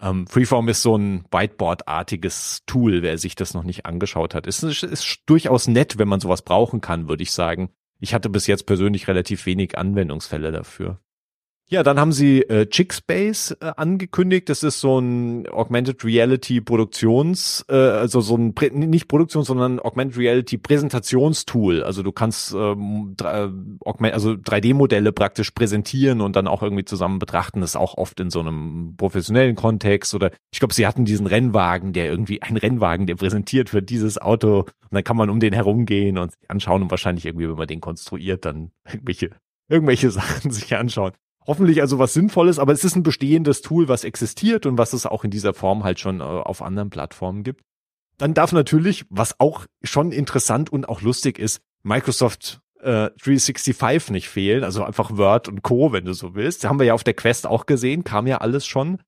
Ähm, 0.00 0.26
Freeform 0.26 0.68
ist 0.68 0.82
so 0.82 0.96
ein 0.96 1.24
Whiteboard-artiges 1.30 2.62
Tool, 2.66 3.02
wer 3.02 3.18
sich 3.18 3.34
das 3.34 3.54
noch 3.54 3.64
nicht 3.64 3.86
angeschaut 3.86 4.34
hat. 4.34 4.46
Es 4.46 4.62
ist, 4.62 4.82
ist 4.82 5.22
durchaus 5.26 5.68
nett, 5.68 5.98
wenn 5.98 6.08
man 6.08 6.20
sowas 6.20 6.42
brauchen 6.42 6.80
kann, 6.80 7.08
würde 7.08 7.22
ich 7.22 7.32
sagen. 7.32 7.70
Ich 7.98 8.12
hatte 8.12 8.28
bis 8.28 8.46
jetzt 8.46 8.66
persönlich 8.66 9.08
relativ 9.08 9.46
wenig 9.46 9.78
Anwendungsfälle 9.78 10.52
dafür. 10.52 11.00
Ja, 11.68 11.82
dann 11.82 11.98
haben 11.98 12.12
sie 12.12 12.42
äh, 12.42 12.66
Chickspace 12.66 13.50
äh, 13.60 13.72
angekündigt. 13.76 14.48
Das 14.48 14.62
ist 14.62 14.78
so 14.78 15.00
ein 15.00 15.48
Augmented 15.48 16.04
Reality 16.04 16.60
Produktions, 16.60 17.64
äh, 17.68 17.74
also 17.74 18.20
so 18.20 18.36
ein 18.36 18.54
nicht 18.70 19.08
Produktion, 19.08 19.42
sondern 19.42 19.80
Augmented 19.80 20.16
Reality 20.16 20.58
Präsentationstool. 20.58 21.82
Also 21.82 22.04
du 22.04 22.12
kannst 22.12 22.54
ähm, 22.54 23.16
äh, 23.20 23.48
also 24.12 24.30
3D-Modelle 24.30 25.10
praktisch 25.10 25.50
präsentieren 25.50 26.20
und 26.20 26.36
dann 26.36 26.46
auch 26.46 26.62
irgendwie 26.62 26.84
zusammen 26.84 27.18
betrachten. 27.18 27.62
Das 27.62 27.70
ist 27.70 27.76
auch 27.76 27.98
oft 27.98 28.20
in 28.20 28.30
so 28.30 28.38
einem 28.38 28.94
professionellen 28.96 29.56
Kontext 29.56 30.14
oder 30.14 30.30
ich 30.52 30.60
glaube, 30.60 30.72
sie 30.72 30.86
hatten 30.86 31.04
diesen 31.04 31.26
Rennwagen, 31.26 31.92
der 31.92 32.06
irgendwie 32.06 32.42
ein 32.42 32.56
Rennwagen, 32.56 33.08
der 33.08 33.16
präsentiert 33.16 33.74
wird 33.74 33.90
dieses 33.90 34.18
Auto 34.18 34.60
und 34.60 34.92
dann 34.92 35.02
kann 35.02 35.16
man 35.16 35.30
um 35.30 35.40
den 35.40 35.52
herumgehen 35.52 36.16
und 36.16 36.30
sich 36.30 36.48
anschauen 36.48 36.82
und 36.82 36.92
wahrscheinlich 36.92 37.26
irgendwie, 37.26 37.48
wenn 37.48 37.56
man 37.56 37.66
den 37.66 37.80
konstruiert, 37.80 38.44
dann 38.44 38.70
irgendwelche 38.92 39.30
irgendwelche 39.68 40.12
Sachen 40.12 40.52
sich 40.52 40.76
anschauen 40.76 41.10
hoffentlich 41.46 41.80
also 41.80 41.98
was 41.98 42.14
Sinnvolles, 42.14 42.58
aber 42.58 42.72
es 42.72 42.84
ist 42.84 42.96
ein 42.96 43.02
bestehendes 43.02 43.62
Tool, 43.62 43.88
was 43.88 44.04
existiert 44.04 44.66
und 44.66 44.78
was 44.78 44.92
es 44.92 45.06
auch 45.06 45.24
in 45.24 45.30
dieser 45.30 45.54
Form 45.54 45.84
halt 45.84 46.00
schon 46.00 46.20
äh, 46.20 46.24
auf 46.24 46.62
anderen 46.62 46.90
Plattformen 46.90 47.42
gibt. 47.42 47.62
Dann 48.18 48.34
darf 48.34 48.52
natürlich, 48.52 49.04
was 49.10 49.38
auch 49.40 49.66
schon 49.82 50.12
interessant 50.12 50.70
und 50.70 50.88
auch 50.88 51.02
lustig 51.02 51.38
ist, 51.38 51.60
Microsoft 51.82 52.60
äh, 52.80 53.10
365 53.22 54.10
nicht 54.10 54.28
fehlen, 54.28 54.64
also 54.64 54.84
einfach 54.84 55.16
Word 55.16 55.48
und 55.48 55.62
Co., 55.62 55.92
wenn 55.92 56.04
du 56.04 56.14
so 56.14 56.34
willst. 56.34 56.64
Das 56.64 56.70
haben 56.70 56.78
wir 56.78 56.86
ja 56.86 56.94
auf 56.94 57.04
der 57.04 57.14
Quest 57.14 57.46
auch 57.46 57.66
gesehen, 57.66 58.04
kam 58.04 58.26
ja 58.26 58.38
alles 58.38 58.66
schon. 58.66 58.98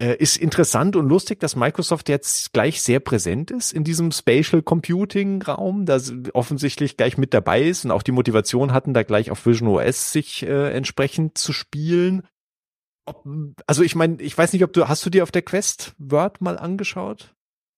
Äh, 0.00 0.16
ist 0.16 0.38
interessant 0.38 0.96
und 0.96 1.10
lustig, 1.10 1.40
dass 1.40 1.56
Microsoft 1.56 2.08
jetzt 2.08 2.54
gleich 2.54 2.80
sehr 2.80 3.00
präsent 3.00 3.50
ist 3.50 3.70
in 3.70 3.84
diesem 3.84 4.12
Spatial 4.12 4.62
Computing 4.62 5.42
Raum, 5.42 5.84
da 5.84 5.98
offensichtlich 6.32 6.96
gleich 6.96 7.18
mit 7.18 7.34
dabei 7.34 7.62
ist 7.62 7.84
und 7.84 7.90
auch 7.90 8.02
die 8.02 8.12
Motivation 8.12 8.72
hatten, 8.72 8.94
da 8.94 9.02
gleich 9.02 9.30
auf 9.30 9.44
Vision 9.44 9.68
OS 9.68 10.10
sich 10.10 10.42
äh, 10.42 10.70
entsprechend 10.72 11.36
zu 11.36 11.52
spielen. 11.52 12.22
Ob, 13.04 13.26
also 13.66 13.82
ich 13.82 13.94
meine, 13.94 14.22
ich 14.22 14.36
weiß 14.38 14.54
nicht, 14.54 14.64
ob 14.64 14.72
du, 14.72 14.88
hast 14.88 15.04
du 15.04 15.10
dir 15.10 15.22
auf 15.22 15.32
der 15.32 15.42
Quest 15.42 15.94
Word 15.98 16.40
mal 16.40 16.58
angeschaut? 16.58 17.34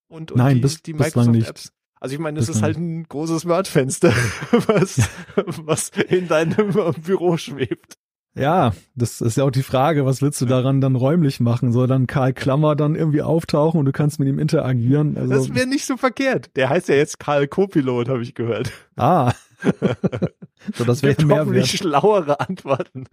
Und, 0.08 0.30
und 0.30 0.38
Nein, 0.38 0.56
die, 0.56 0.60
bis, 0.60 0.80
die 0.80 0.92
Microsoft 0.92 1.48
Apps? 1.48 1.72
Also 1.98 2.14
ich 2.14 2.20
meine, 2.20 2.38
es 2.38 2.48
ist 2.48 2.62
halt 2.62 2.76
ein 2.76 3.02
großes 3.02 3.46
Word-Fenster, 3.46 4.10
was, 4.52 5.08
was 5.36 5.90
in 6.08 6.28
deinem 6.28 6.72
Büro 7.02 7.36
schwebt. 7.36 7.96
Ja, 8.34 8.72
das 8.94 9.20
ist 9.20 9.36
ja 9.36 9.44
auch 9.44 9.50
die 9.50 9.62
Frage, 9.62 10.06
was 10.06 10.22
willst 10.22 10.40
du 10.40 10.46
daran 10.46 10.80
dann 10.80 10.96
räumlich 10.96 11.38
machen? 11.38 11.70
Soll 11.70 11.86
dann 11.86 12.06
Karl 12.06 12.32
Klammer 12.32 12.76
dann 12.76 12.94
irgendwie 12.94 13.20
auftauchen 13.20 13.78
und 13.78 13.84
du 13.84 13.92
kannst 13.92 14.18
mit 14.18 14.28
ihm 14.28 14.38
interagieren? 14.38 15.18
Also, 15.18 15.34
das 15.34 15.54
wäre 15.54 15.66
nicht 15.66 15.84
so 15.84 15.98
verkehrt. 15.98 16.50
Der 16.56 16.70
heißt 16.70 16.88
ja 16.88 16.94
jetzt 16.94 17.18
Karl 17.18 17.46
Copilot, 17.46 18.08
habe 18.08 18.22
ich 18.22 18.34
gehört. 18.34 18.72
Ah. 18.96 19.32
so, 20.74 20.84
das 20.84 21.02
wäre 21.02 21.22
mehr 21.26 21.40
hoffentlich 21.40 21.72
schlauere 21.72 22.40
Antworten. 22.40 23.04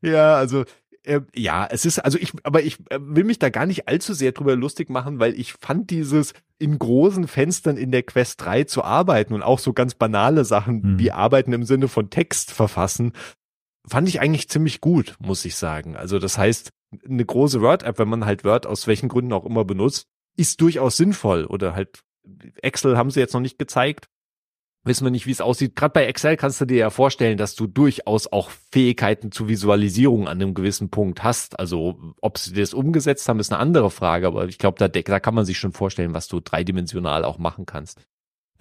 Ja, 0.00 0.36
also 0.36 0.64
äh, 1.04 1.20
ja, 1.34 1.66
es 1.70 1.84
ist, 1.84 1.98
also 1.98 2.18
ich, 2.18 2.32
aber 2.42 2.62
ich 2.62 2.78
äh, 2.90 2.98
will 3.00 3.24
mich 3.24 3.38
da 3.38 3.50
gar 3.50 3.66
nicht 3.66 3.88
allzu 3.88 4.14
sehr 4.14 4.32
drüber 4.32 4.56
lustig 4.56 4.88
machen, 4.88 5.20
weil 5.20 5.38
ich 5.38 5.52
fand 5.52 5.90
dieses 5.90 6.32
in 6.58 6.78
großen 6.78 7.28
Fenstern 7.28 7.76
in 7.76 7.90
der 7.90 8.02
Quest 8.02 8.40
3 8.42 8.64
zu 8.64 8.82
arbeiten 8.82 9.34
und 9.34 9.42
auch 9.42 9.58
so 9.58 9.72
ganz 9.72 9.94
banale 9.94 10.44
Sachen 10.44 10.82
hm. 10.82 10.98
wie 10.98 11.12
arbeiten 11.12 11.52
im 11.52 11.64
Sinne 11.64 11.88
von 11.88 12.10
Text 12.10 12.52
verfassen, 12.52 13.12
fand 13.86 14.08
ich 14.08 14.20
eigentlich 14.20 14.48
ziemlich 14.48 14.80
gut, 14.80 15.16
muss 15.18 15.44
ich 15.44 15.56
sagen. 15.56 15.96
Also 15.96 16.18
das 16.18 16.38
heißt, 16.38 16.70
eine 17.04 17.24
große 17.24 17.60
Word-App, 17.60 17.98
wenn 17.98 18.08
man 18.08 18.24
halt 18.24 18.44
Word 18.44 18.66
aus 18.66 18.86
welchen 18.86 19.08
Gründen 19.08 19.32
auch 19.32 19.44
immer 19.44 19.64
benutzt, 19.64 20.06
ist 20.36 20.60
durchaus 20.60 20.96
sinnvoll. 20.96 21.44
Oder 21.44 21.74
halt 21.74 22.02
Excel 22.62 22.96
haben 22.96 23.10
sie 23.10 23.20
jetzt 23.20 23.34
noch 23.34 23.40
nicht 23.40 23.58
gezeigt. 23.58 24.08
Wissen 24.86 25.04
wir 25.04 25.10
nicht, 25.10 25.26
wie 25.26 25.30
es 25.30 25.40
aussieht. 25.40 25.76
Gerade 25.76 25.94
bei 25.94 26.04
Excel 26.04 26.36
kannst 26.36 26.60
du 26.60 26.66
dir 26.66 26.76
ja 26.76 26.90
vorstellen, 26.90 27.38
dass 27.38 27.54
du 27.54 27.66
durchaus 27.66 28.30
auch 28.30 28.50
Fähigkeiten 28.70 29.32
zur 29.32 29.48
Visualisierung 29.48 30.28
an 30.28 30.40
einem 30.40 30.52
gewissen 30.52 30.90
Punkt 30.90 31.22
hast. 31.22 31.58
Also 31.58 32.14
ob 32.20 32.36
sie 32.36 32.52
das 32.52 32.74
umgesetzt 32.74 33.26
haben, 33.28 33.40
ist 33.40 33.50
eine 33.50 33.60
andere 33.60 33.90
Frage. 33.90 34.26
Aber 34.26 34.46
ich 34.46 34.58
glaube, 34.58 34.78
da, 34.78 34.88
da 34.88 35.20
kann 35.20 35.34
man 35.34 35.46
sich 35.46 35.58
schon 35.58 35.72
vorstellen, 35.72 36.12
was 36.12 36.28
du 36.28 36.40
dreidimensional 36.40 37.24
auch 37.24 37.38
machen 37.38 37.64
kannst. 37.64 38.02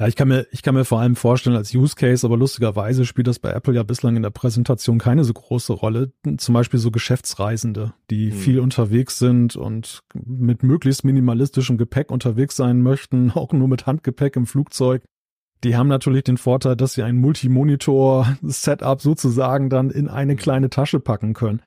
Ja, 0.04 0.10
ich 0.10 0.18
kann 0.18 0.28
mir, 0.28 0.46
ich 0.52 0.64
kann 0.64 0.76
mir 0.76 0.84
vor 0.84 1.00
allem 1.00 1.16
vorstellen 1.16 1.56
als 1.56 1.74
Use 1.74 1.96
Case, 1.96 2.28
aber 2.28 2.36
lustigerweise 2.36 3.06
spielt 3.06 3.28
das 3.28 3.40
bei 3.40 3.52
Apple 3.52 3.74
ja 3.74 3.84
bislang 3.84 4.18
in 4.18 4.22
der 4.22 4.32
Präsentation 4.32 4.98
keine 4.98 5.24
so 5.24 5.32
große 5.32 5.72
Rolle. 5.72 6.12
Zum 6.40 6.54
Beispiel 6.54 6.78
so 6.78 6.92
Geschäftsreisende, 6.92 7.94
die 8.10 8.32
hm. 8.32 8.38
viel 8.38 8.60
unterwegs 8.60 9.18
sind 9.18 9.56
und 9.56 10.02
mit 10.14 10.62
möglichst 10.62 11.06
minimalistischem 11.06 11.78
Gepäck 11.78 12.12
unterwegs 12.12 12.58
sein 12.58 12.82
möchten, 12.82 13.32
auch 13.36 13.54
nur 13.54 13.70
mit 13.70 13.86
Handgepäck 13.86 14.36
im 14.36 14.46
Flugzeug. 14.46 15.04
Die 15.64 15.78
haben 15.78 15.88
natürlich 15.88 16.26
den 16.26 16.36
Vorteil, 16.36 16.76
dass 16.76 16.96
sie 16.96 17.04
ein 17.04 17.16
Multimonitor-Setup 17.16 19.00
sozusagen 19.00 19.70
dann 19.70 19.90
in 19.90 20.10
eine 20.10 20.36
kleine 20.36 20.70
Tasche 20.70 21.00
packen 21.00 21.34
können. 21.34 21.62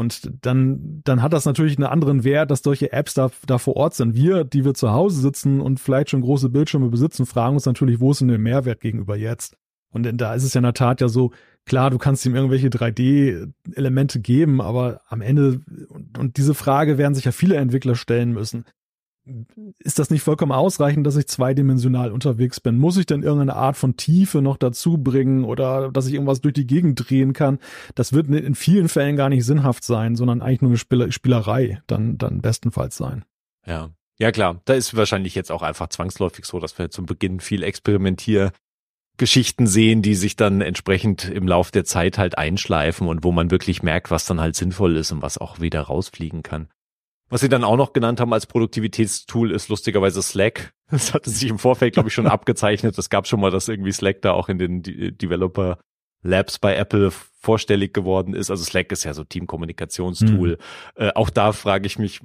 Und 0.00 0.32
dann, 0.40 1.02
dann 1.04 1.20
hat 1.20 1.34
das 1.34 1.44
natürlich 1.44 1.76
einen 1.76 1.86
anderen 1.86 2.24
Wert, 2.24 2.50
dass 2.50 2.62
solche 2.62 2.90
Apps 2.90 3.12
da, 3.12 3.30
da 3.46 3.58
vor 3.58 3.76
Ort 3.76 3.92
sind. 3.92 4.14
Wir, 4.14 4.44
die 4.44 4.64
wir 4.64 4.72
zu 4.72 4.92
Hause 4.92 5.20
sitzen 5.20 5.60
und 5.60 5.78
vielleicht 5.78 6.08
schon 6.08 6.22
große 6.22 6.48
Bildschirme 6.48 6.88
besitzen, 6.88 7.26
fragen 7.26 7.56
uns 7.56 7.66
natürlich, 7.66 8.00
wo 8.00 8.12
ist 8.12 8.22
denn 8.22 8.28
der 8.28 8.38
Mehrwert 8.38 8.80
gegenüber 8.80 9.14
jetzt? 9.14 9.58
Und 9.90 10.10
da 10.18 10.32
ist 10.32 10.44
es 10.44 10.54
ja 10.54 10.60
in 10.60 10.62
der 10.62 10.72
Tat 10.72 11.02
ja 11.02 11.08
so, 11.08 11.32
klar, 11.66 11.90
du 11.90 11.98
kannst 11.98 12.24
ihm 12.24 12.34
irgendwelche 12.34 12.68
3D-Elemente 12.68 14.20
geben, 14.20 14.62
aber 14.62 15.02
am 15.06 15.20
Ende, 15.20 15.60
und, 15.90 16.16
und 16.16 16.38
diese 16.38 16.54
Frage 16.54 16.96
werden 16.96 17.14
sich 17.14 17.26
ja 17.26 17.32
viele 17.32 17.56
Entwickler 17.56 17.94
stellen 17.94 18.32
müssen 18.32 18.64
ist 19.78 19.98
das 19.98 20.10
nicht 20.10 20.22
vollkommen 20.22 20.52
ausreichend, 20.52 21.06
dass 21.06 21.16
ich 21.16 21.26
zweidimensional 21.26 22.12
unterwegs 22.12 22.60
bin? 22.60 22.78
Muss 22.78 22.96
ich 22.96 23.06
denn 23.06 23.22
irgendeine 23.22 23.56
Art 23.56 23.76
von 23.76 23.96
Tiefe 23.96 24.42
noch 24.42 24.56
dazu 24.56 24.98
bringen 24.98 25.44
oder 25.44 25.90
dass 25.90 26.06
ich 26.06 26.14
irgendwas 26.14 26.40
durch 26.40 26.54
die 26.54 26.66
Gegend 26.66 27.08
drehen 27.08 27.32
kann? 27.32 27.58
Das 27.94 28.12
wird 28.12 28.28
in 28.28 28.54
vielen 28.54 28.88
Fällen 28.88 29.16
gar 29.16 29.28
nicht 29.28 29.44
sinnhaft 29.44 29.84
sein, 29.84 30.16
sondern 30.16 30.42
eigentlich 30.42 30.62
nur 30.62 30.70
eine 30.70 31.12
Spielerei 31.12 31.82
dann, 31.86 32.18
dann 32.18 32.40
bestenfalls 32.40 32.96
sein. 32.96 33.24
Ja. 33.66 33.90
Ja, 34.18 34.32
klar. 34.32 34.60
Da 34.66 34.74
ist 34.74 34.94
wahrscheinlich 34.94 35.34
jetzt 35.34 35.50
auch 35.50 35.62
einfach 35.62 35.88
zwangsläufig 35.88 36.44
so, 36.44 36.60
dass 36.60 36.78
wir 36.78 36.90
zum 36.90 37.06
Beginn 37.06 37.40
viel 37.40 37.62
Experimentiergeschichten 37.62 39.66
sehen, 39.66 40.02
die 40.02 40.14
sich 40.14 40.36
dann 40.36 40.60
entsprechend 40.60 41.24
im 41.24 41.48
Lauf 41.48 41.70
der 41.70 41.86
Zeit 41.86 42.18
halt 42.18 42.36
einschleifen 42.36 43.08
und 43.08 43.24
wo 43.24 43.32
man 43.32 43.50
wirklich 43.50 43.82
merkt, 43.82 44.10
was 44.10 44.26
dann 44.26 44.38
halt 44.38 44.56
sinnvoll 44.56 44.98
ist 44.98 45.10
und 45.10 45.22
was 45.22 45.38
auch 45.38 45.60
wieder 45.60 45.80
rausfliegen 45.80 46.42
kann. 46.42 46.68
Was 47.30 47.40
sie 47.40 47.48
dann 47.48 47.64
auch 47.64 47.76
noch 47.76 47.92
genannt 47.92 48.20
haben 48.20 48.32
als 48.32 48.46
Produktivitätstool 48.46 49.52
ist 49.52 49.68
lustigerweise 49.68 50.22
Slack. 50.22 50.74
Das 50.90 51.14
hatte 51.14 51.30
sich 51.30 51.48
im 51.48 51.60
Vorfeld, 51.60 51.94
glaube 51.94 52.08
ich, 52.08 52.14
schon 52.14 52.26
abgezeichnet. 52.26 52.98
Es 52.98 53.10
gab 53.10 53.28
schon 53.28 53.38
mal, 53.38 53.52
dass 53.52 53.68
irgendwie 53.68 53.92
Slack 53.92 54.22
da 54.22 54.32
auch 54.32 54.48
in 54.48 54.58
den 54.58 54.82
Developer 54.82 55.78
Labs 56.22 56.58
bei 56.58 56.74
Apple 56.74 57.12
vorstellig 57.40 57.94
geworden 57.94 58.34
ist. 58.34 58.50
Also 58.50 58.64
Slack 58.64 58.92
ist 58.92 59.04
ja 59.04 59.14
so 59.14 59.24
Teamkommunikationstool. 59.24 60.58
Mhm. 60.96 61.02
Äh, 61.02 61.12
auch 61.14 61.30
da 61.30 61.52
frage 61.52 61.86
ich 61.86 61.98
mich, 61.98 62.20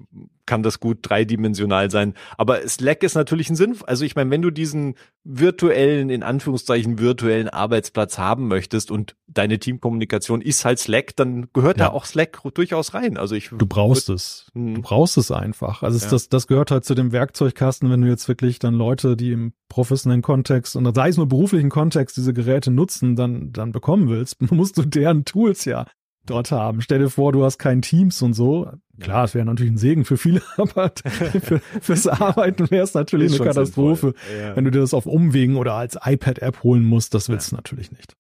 kann 0.46 0.62
das 0.62 0.80
gut 0.80 1.00
dreidimensional 1.02 1.90
sein? 1.90 2.14
Aber 2.38 2.68
Slack 2.68 3.02
ist 3.02 3.16
natürlich 3.16 3.50
ein 3.50 3.56
Sinn. 3.56 3.78
Also 3.88 4.06
ich 4.06 4.16
meine, 4.16 4.30
wenn 4.30 4.42
du 4.42 4.52
diesen 4.52 4.96
virtuellen, 5.24 6.10
in 6.10 6.22
Anführungszeichen 6.22 7.00
virtuellen 7.00 7.50
Arbeitsplatz 7.50 8.18
haben 8.18 8.48
möchtest 8.48 8.92
und 8.92 9.16
deine 9.28 9.58
Teamkommunikation 9.58 10.42
ist 10.42 10.66
halt 10.66 10.80
Slack, 10.80 11.16
dann 11.16 11.48
gehört 11.54 11.80
ja. 11.80 11.86
da 11.86 11.92
auch 11.94 12.06
Slack 12.06 12.42
durchaus 12.54 12.94
rein. 12.94 13.18
Also 13.18 13.36
ich 13.36 13.50
du 13.50 13.66
brauchst 13.66 14.10
es, 14.10 14.52
du 14.54 14.60
hm. 14.60 14.82
brauchst 14.82 15.18
es 15.18 15.32
einfach. 15.32 15.82
Also 15.82 15.98
ja. 15.98 16.12
das, 16.12 16.30
das 16.30 16.48
gehört 16.48 16.72
halt 16.72 16.86
zu 16.86 16.94
dem 16.94 17.12
Werkzeugkasten, 17.12 17.90
wenn 17.90 18.02
du 18.02 18.08
jetzt 18.08 18.28
wirklich 18.28 18.60
dann 18.60 18.76
Leute, 18.76 19.18
die 19.18 19.32
im 19.32 19.54
professionellen 19.70 20.22
Kontext 20.22 20.76
und 20.76 20.94
sei 20.94 21.10
es 21.10 21.18
nur 21.18 21.28
beruflichen 21.28 21.70
Kontext 21.70 22.18
diese 22.18 22.34
Geräte 22.34 22.70
nutzen, 22.70 23.16
dann 23.16 23.52
dann 23.52 23.72
bekommen 23.72 24.10
willst, 24.10 24.40
musst 24.52 24.78
du 24.78 24.84
deren 25.06 25.26
Tools 25.26 25.66
ja 25.66 25.86
dort 26.26 26.52
haben. 26.52 26.82
Stell 26.82 27.00
dir 27.00 27.10
vor, 27.10 27.32
du 27.32 27.44
hast 27.44 27.60
kein 27.60 27.82
Teams 27.82 28.22
und 28.22 28.34
so. 28.34 28.72
Klar, 29.00 29.26
es 29.26 29.36
wäre 29.36 29.46
natürlich 29.46 29.74
ein 29.74 29.78
Segen 29.78 30.06
für 30.06 30.18
viele, 30.18 30.42
aber 30.58 30.92
für, 31.06 31.60
fürs 31.82 32.08
Arbeiten 32.08 32.70
wäre 32.72 32.84
es 32.84 32.94
natürlich 32.94 33.36
eine 33.36 33.46
Katastrophe, 33.46 34.14
ja. 34.38 34.56
wenn 34.56 34.66
du 34.66 34.72
dir 34.72 34.80
das 34.80 34.94
auf 34.94 35.06
Umwegen 35.06 35.58
oder 35.58 35.74
als 35.74 35.98
iPad-App 36.04 36.64
holen 36.64 36.84
musst. 36.84 37.14
Das 37.14 37.30
willst 37.30 37.48
ja. 37.48 37.50
du 37.52 37.56
natürlich 37.58 37.92
nicht. 37.92 38.16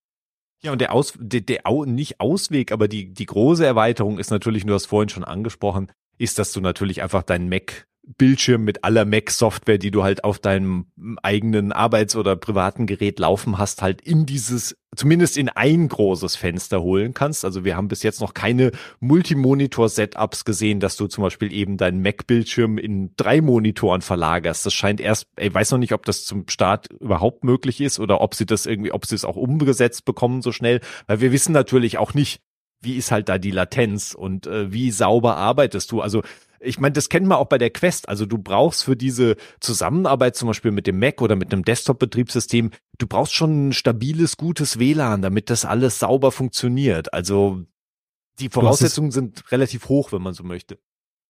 Ja, 0.63 0.71
und 0.71 0.81
der 0.81 0.93
Aus, 0.93 1.13
der, 1.17 1.41
der 1.41 1.63
nicht 1.85 2.19
Ausweg, 2.19 2.71
aber 2.71 2.87
die, 2.87 3.13
die 3.13 3.25
große 3.25 3.65
Erweiterung 3.65 4.19
ist 4.19 4.31
natürlich, 4.31 4.65
du 4.65 4.73
hast 4.73 4.85
vorhin 4.85 5.09
schon 5.09 5.23
angesprochen, 5.23 5.91
ist, 6.17 6.39
dass 6.39 6.51
du 6.51 6.61
natürlich 6.61 7.01
einfach 7.01 7.23
deinen 7.23 7.49
Mac 7.49 7.87
Bildschirm 8.17 8.63
mit 8.63 8.83
aller 8.83 9.05
Mac-Software, 9.05 9.77
die 9.77 9.91
du 9.91 10.03
halt 10.03 10.23
auf 10.23 10.39
deinem 10.39 10.87
eigenen 11.23 11.71
Arbeits- 11.71 12.15
oder 12.15 12.35
privaten 12.35 12.85
Gerät 12.85 13.19
laufen 13.19 13.57
hast, 13.57 13.81
halt 13.81 14.01
in 14.01 14.25
dieses, 14.25 14.77
zumindest 14.95 15.37
in 15.37 15.49
ein 15.49 15.87
großes 15.87 16.35
Fenster 16.35 16.81
holen 16.81 17.13
kannst. 17.13 17.43
Also 17.43 17.65
wir 17.65 17.75
haben 17.75 17.87
bis 17.87 18.03
jetzt 18.03 18.21
noch 18.21 18.33
keine 18.33 18.71
Multimonitor-Setups 18.99 20.45
gesehen, 20.45 20.79
dass 20.79 20.97
du 20.97 21.07
zum 21.07 21.23
Beispiel 21.23 21.51
eben 21.51 21.77
deinen 21.77 22.01
Mac-Bildschirm 22.01 22.77
in 22.77 23.13
drei 23.17 23.41
Monitoren 23.41 24.01
verlagerst. 24.01 24.65
Das 24.65 24.73
scheint 24.73 25.01
erst, 25.01 25.27
ich 25.39 25.53
weiß 25.53 25.71
noch 25.71 25.79
nicht, 25.79 25.93
ob 25.93 26.05
das 26.05 26.25
zum 26.25 26.47
Start 26.47 26.91
überhaupt 26.93 27.43
möglich 27.43 27.81
ist 27.81 27.99
oder 27.99 28.21
ob 28.21 28.35
sie 28.35 28.45
das 28.45 28.65
irgendwie, 28.65 28.91
ob 28.91 29.05
sie 29.05 29.15
es 29.15 29.25
auch 29.25 29.35
umgesetzt 29.35 30.05
bekommen 30.05 30.41
so 30.41 30.51
schnell, 30.51 30.79
weil 31.07 31.21
wir 31.21 31.31
wissen 31.31 31.53
natürlich 31.53 31.97
auch 31.97 32.13
nicht, 32.13 32.41
wie 32.81 32.95
ist 32.95 33.11
halt 33.11 33.29
da 33.29 33.37
die 33.37 33.51
Latenz 33.51 34.13
und 34.13 34.47
äh, 34.47 34.71
wie 34.71 34.91
sauber 34.91 35.37
arbeitest 35.37 35.91
du? 35.91 36.01
Also 36.01 36.21
ich 36.65 36.79
meine, 36.79 36.93
das 36.93 37.09
kennt 37.09 37.27
man 37.27 37.37
auch 37.37 37.47
bei 37.47 37.57
der 37.57 37.69
Quest. 37.69 38.09
Also 38.09 38.25
du 38.25 38.37
brauchst 38.37 38.83
für 38.83 38.95
diese 38.95 39.35
Zusammenarbeit 39.59 40.35
zum 40.35 40.47
Beispiel 40.47 40.71
mit 40.71 40.87
dem 40.87 40.99
Mac 40.99 41.21
oder 41.21 41.35
mit 41.35 41.53
einem 41.53 41.63
Desktop-Betriebssystem, 41.63 42.71
du 42.97 43.07
brauchst 43.07 43.33
schon 43.33 43.69
ein 43.69 43.73
stabiles, 43.73 44.37
gutes 44.37 44.79
WLAN, 44.79 45.21
damit 45.21 45.49
das 45.49 45.65
alles 45.65 45.99
sauber 45.99 46.31
funktioniert. 46.31 47.13
Also 47.13 47.61
die 48.39 48.49
Voraussetzungen 48.49 49.11
sind 49.11 49.49
relativ 49.51 49.87
hoch, 49.87 50.11
wenn 50.11 50.21
man 50.21 50.33
so 50.33 50.43
möchte. 50.43 50.77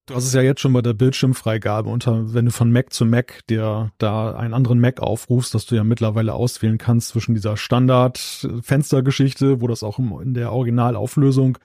Du 0.07 0.13
hast 0.13 0.25
es 0.25 0.33
ja 0.33 0.41
jetzt 0.41 0.61
schon 0.61 0.73
bei 0.73 0.83
der 0.83 0.93
Bildschirmfreigabe 0.93 1.89
unter, 1.89 2.35
wenn 2.35 2.45
du 2.45 2.51
von 2.51 2.71
Mac 2.71 2.93
zu 2.93 3.05
Mac 3.05 3.41
dir 3.49 3.91
da 3.97 4.35
einen 4.35 4.53
anderen 4.53 4.79
Mac 4.79 4.99
aufrufst, 4.99 5.55
dass 5.55 5.65
du 5.65 5.75
ja 5.75 5.83
mittlerweile 5.83 6.35
auswählen 6.35 6.77
kannst 6.77 7.09
zwischen 7.09 7.33
dieser 7.33 7.57
Standard-Fenstergeschichte, 7.57 9.61
wo 9.61 9.67
das 9.67 9.81
auch 9.81 9.97
in 9.97 10.35
der 10.35 10.51
Originalauflösung 10.51 11.57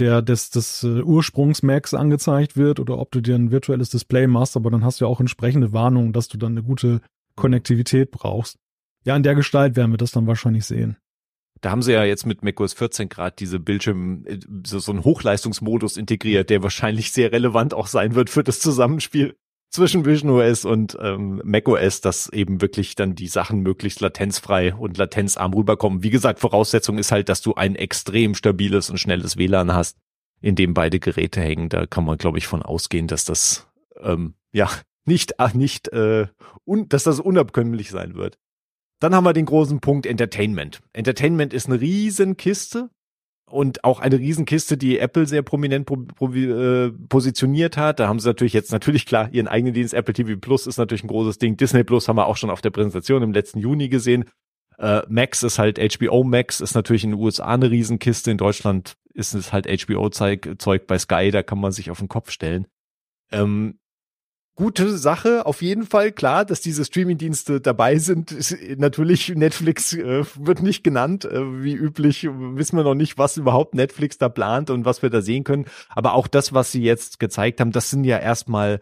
der 0.00 0.22
des, 0.22 0.50
des 0.50 0.84
uh, 0.84 1.02
Ursprungs-Macs 1.02 1.94
angezeigt 1.94 2.56
wird 2.56 2.80
oder 2.80 2.98
ob 2.98 3.10
du 3.10 3.20
dir 3.20 3.34
ein 3.34 3.50
virtuelles 3.50 3.90
Display 3.90 4.26
machst, 4.26 4.56
aber 4.56 4.70
dann 4.70 4.84
hast 4.84 5.00
du 5.00 5.04
ja 5.04 5.10
auch 5.10 5.20
entsprechende 5.20 5.72
Warnungen, 5.72 6.12
dass 6.12 6.28
du 6.28 6.38
dann 6.38 6.52
eine 6.52 6.62
gute 6.62 7.00
Konnektivität 7.36 8.10
brauchst. 8.10 8.58
Ja, 9.04 9.16
in 9.16 9.22
der 9.22 9.34
Gestalt 9.34 9.76
werden 9.76 9.92
wir 9.92 9.98
das 9.98 10.12
dann 10.12 10.26
wahrscheinlich 10.26 10.64
sehen. 10.64 10.96
Da 11.60 11.70
haben 11.70 11.82
sie 11.82 11.92
ja 11.92 12.04
jetzt 12.04 12.26
mit 12.26 12.44
macOS 12.44 12.72
14 12.74 13.08
Grad 13.08 13.40
diese 13.40 13.58
Bildschirm, 13.58 14.24
äh, 14.26 14.38
so, 14.64 14.78
so 14.78 14.92
einen 14.92 15.04
Hochleistungsmodus 15.04 15.96
integriert, 15.96 16.50
der 16.50 16.62
wahrscheinlich 16.62 17.12
sehr 17.12 17.32
relevant 17.32 17.74
auch 17.74 17.86
sein 17.86 18.14
wird 18.14 18.30
für 18.30 18.44
das 18.44 18.60
Zusammenspiel 18.60 19.36
zwischen 19.70 20.04
Vision 20.04 20.30
OS 20.30 20.64
und 20.64 20.96
ähm, 21.00 21.40
macOS, 21.44 22.00
dass 22.00 22.28
eben 22.32 22.60
wirklich 22.60 22.94
dann 22.94 23.14
die 23.14 23.28
Sachen 23.28 23.60
möglichst 23.60 24.00
latenzfrei 24.00 24.74
und 24.74 24.96
latenzarm 24.96 25.52
rüberkommen. 25.52 26.02
Wie 26.02 26.10
gesagt, 26.10 26.40
Voraussetzung 26.40 26.98
ist 26.98 27.12
halt, 27.12 27.28
dass 27.28 27.42
du 27.42 27.54
ein 27.54 27.74
extrem 27.74 28.34
stabiles 28.34 28.90
und 28.90 28.98
schnelles 28.98 29.36
WLAN 29.36 29.74
hast, 29.74 29.98
in 30.40 30.54
dem 30.54 30.74
beide 30.74 31.00
Geräte 31.00 31.40
hängen. 31.40 31.68
Da 31.68 31.86
kann 31.86 32.04
man, 32.04 32.18
glaube 32.18 32.38
ich, 32.38 32.46
von 32.46 32.62
ausgehen, 32.62 33.06
dass 33.06 33.24
das 33.24 33.66
ähm, 34.00 34.34
ja 34.52 34.70
nicht 35.04 35.34
nicht 35.54 35.88
äh, 35.88 36.26
un, 36.64 36.88
dass 36.88 37.04
das 37.04 37.20
unabkömmlich 37.20 37.90
sein 37.90 38.14
wird. 38.14 38.38
Dann 39.00 39.14
haben 39.14 39.24
wir 39.24 39.32
den 39.32 39.46
großen 39.46 39.80
Punkt 39.80 40.06
Entertainment. 40.06 40.80
Entertainment 40.92 41.54
ist 41.54 41.66
eine 41.66 41.80
riesen 41.80 42.36
Kiste 42.36 42.90
und 43.50 43.84
auch 43.84 44.00
eine 44.00 44.18
Riesenkiste, 44.18 44.76
die 44.76 44.98
Apple 44.98 45.26
sehr 45.26 45.42
prominent 45.42 45.86
pro, 45.86 45.96
pro, 45.96 46.32
äh, 46.32 46.90
positioniert 47.08 47.76
hat. 47.76 48.00
Da 48.00 48.08
haben 48.08 48.20
sie 48.20 48.28
natürlich 48.28 48.52
jetzt 48.52 48.72
natürlich 48.72 49.06
klar 49.06 49.28
ihren 49.32 49.48
eigenen 49.48 49.74
Dienst. 49.74 49.94
Apple 49.94 50.14
TV 50.14 50.38
Plus 50.38 50.66
ist 50.66 50.78
natürlich 50.78 51.04
ein 51.04 51.08
großes 51.08 51.38
Ding. 51.38 51.56
Disney 51.56 51.84
Plus 51.84 52.08
haben 52.08 52.16
wir 52.16 52.26
auch 52.26 52.36
schon 52.36 52.50
auf 52.50 52.60
der 52.60 52.70
Präsentation 52.70 53.22
im 53.22 53.32
letzten 53.32 53.58
Juni 53.58 53.88
gesehen. 53.88 54.26
Äh, 54.78 55.02
Max 55.08 55.42
ist 55.42 55.58
halt 55.58 55.78
HBO 55.78 56.24
Max, 56.24 56.60
ist 56.60 56.74
natürlich 56.74 57.04
in 57.04 57.10
den 57.10 57.20
USA 57.20 57.54
eine 57.54 57.70
Riesenkiste. 57.70 58.30
In 58.30 58.38
Deutschland 58.38 58.96
ist 59.12 59.34
es 59.34 59.52
halt 59.52 59.66
HBO-Zeug 59.66 60.86
bei 60.86 60.98
Sky, 60.98 61.30
da 61.32 61.42
kann 61.42 61.58
man 61.58 61.72
sich 61.72 61.90
auf 61.90 61.98
den 61.98 62.08
Kopf 62.08 62.30
stellen. 62.30 62.66
Ähm, 63.32 63.78
gute 64.58 64.98
Sache, 64.98 65.46
auf 65.46 65.62
jeden 65.62 65.86
Fall. 65.86 66.10
Klar, 66.10 66.44
dass 66.44 66.60
diese 66.60 66.84
Streamingdienste 66.84 67.60
dabei 67.60 67.98
sind. 67.98 68.34
Natürlich, 68.76 69.28
Netflix 69.28 69.92
äh, 69.92 70.24
wird 70.34 70.62
nicht 70.62 70.82
genannt. 70.82 71.24
Äh, 71.24 71.62
wie 71.62 71.74
üblich 71.74 72.28
wissen 72.28 72.76
wir 72.76 72.82
noch 72.82 72.96
nicht, 72.96 73.18
was 73.18 73.36
überhaupt 73.36 73.74
Netflix 73.74 74.18
da 74.18 74.28
plant 74.28 74.70
und 74.70 74.84
was 74.84 75.00
wir 75.00 75.10
da 75.10 75.22
sehen 75.22 75.44
können. 75.44 75.66
Aber 75.90 76.14
auch 76.14 76.26
das, 76.26 76.52
was 76.52 76.72
sie 76.72 76.82
jetzt 76.82 77.20
gezeigt 77.20 77.60
haben, 77.60 77.70
das 77.70 77.88
sind 77.88 78.02
ja 78.02 78.18
erstmal 78.18 78.80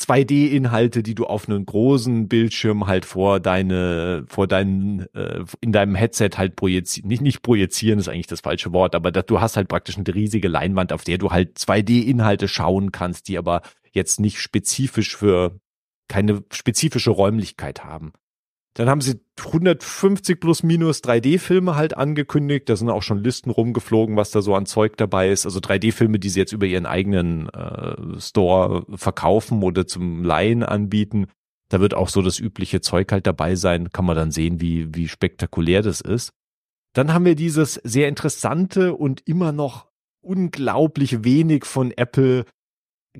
2D-Inhalte, 0.00 1.02
die 1.02 1.14
du 1.14 1.26
auf 1.26 1.48
einen 1.48 1.66
großen 1.66 2.26
Bildschirm 2.26 2.86
halt 2.86 3.04
vor 3.04 3.38
deine, 3.38 4.24
vor 4.28 4.46
deinen, 4.46 5.06
äh, 5.14 5.44
in 5.60 5.72
deinem 5.72 5.94
Headset 5.94 6.30
halt 6.36 6.56
projizieren, 6.56 7.08
nicht, 7.08 7.20
nicht 7.20 7.42
projizieren 7.42 7.98
ist 7.98 8.08
eigentlich 8.08 8.26
das 8.26 8.40
falsche 8.40 8.72
Wort, 8.72 8.94
aber 8.94 9.12
dass 9.12 9.26
du 9.26 9.40
hast 9.40 9.56
halt 9.56 9.68
praktisch 9.68 9.98
eine 9.98 10.14
riesige 10.14 10.48
Leinwand, 10.48 10.92
auf 10.92 11.04
der 11.04 11.18
du 11.18 11.30
halt 11.30 11.58
2D-Inhalte 11.58 12.48
schauen 12.48 12.92
kannst, 12.92 13.28
die 13.28 13.36
aber 13.36 13.60
jetzt 13.92 14.20
nicht 14.20 14.40
spezifisch 14.40 15.16
für 15.16 15.60
keine 16.08 16.42
spezifische 16.50 17.10
Räumlichkeit 17.10 17.84
haben. 17.84 18.12
Dann 18.74 18.88
haben 18.88 19.00
sie 19.00 19.20
150 19.38 20.38
plus 20.38 20.62
minus 20.62 21.02
3D-Filme 21.02 21.74
halt 21.74 21.96
angekündigt. 21.96 22.68
Da 22.68 22.76
sind 22.76 22.88
auch 22.88 23.02
schon 23.02 23.22
Listen 23.22 23.50
rumgeflogen, 23.50 24.16
was 24.16 24.30
da 24.30 24.42
so 24.42 24.54
an 24.54 24.66
Zeug 24.66 24.96
dabei 24.96 25.30
ist. 25.30 25.44
Also 25.44 25.58
3D-Filme, 25.58 26.18
die 26.18 26.28
sie 26.28 26.38
jetzt 26.38 26.52
über 26.52 26.66
ihren 26.66 26.86
eigenen 26.86 27.48
äh, 27.48 28.20
Store 28.20 28.86
verkaufen 28.94 29.62
oder 29.62 29.86
zum 29.86 30.22
Laien 30.22 30.62
anbieten. 30.62 31.26
Da 31.68 31.80
wird 31.80 31.94
auch 31.94 32.08
so 32.08 32.22
das 32.22 32.38
übliche 32.38 32.80
Zeug 32.80 33.10
halt 33.12 33.26
dabei 33.26 33.54
sein, 33.54 33.90
kann 33.90 34.04
man 34.04 34.16
dann 34.16 34.30
sehen, 34.30 34.60
wie, 34.60 34.94
wie 34.94 35.08
spektakulär 35.08 35.82
das 35.82 36.00
ist. 36.00 36.30
Dann 36.92 37.12
haben 37.12 37.24
wir 37.24 37.36
dieses 37.36 37.74
sehr 37.74 38.08
interessante 38.08 38.94
und 38.94 39.26
immer 39.26 39.52
noch 39.52 39.86
unglaublich 40.20 41.24
wenig 41.24 41.64
von 41.64 41.92
Apple 41.92 42.44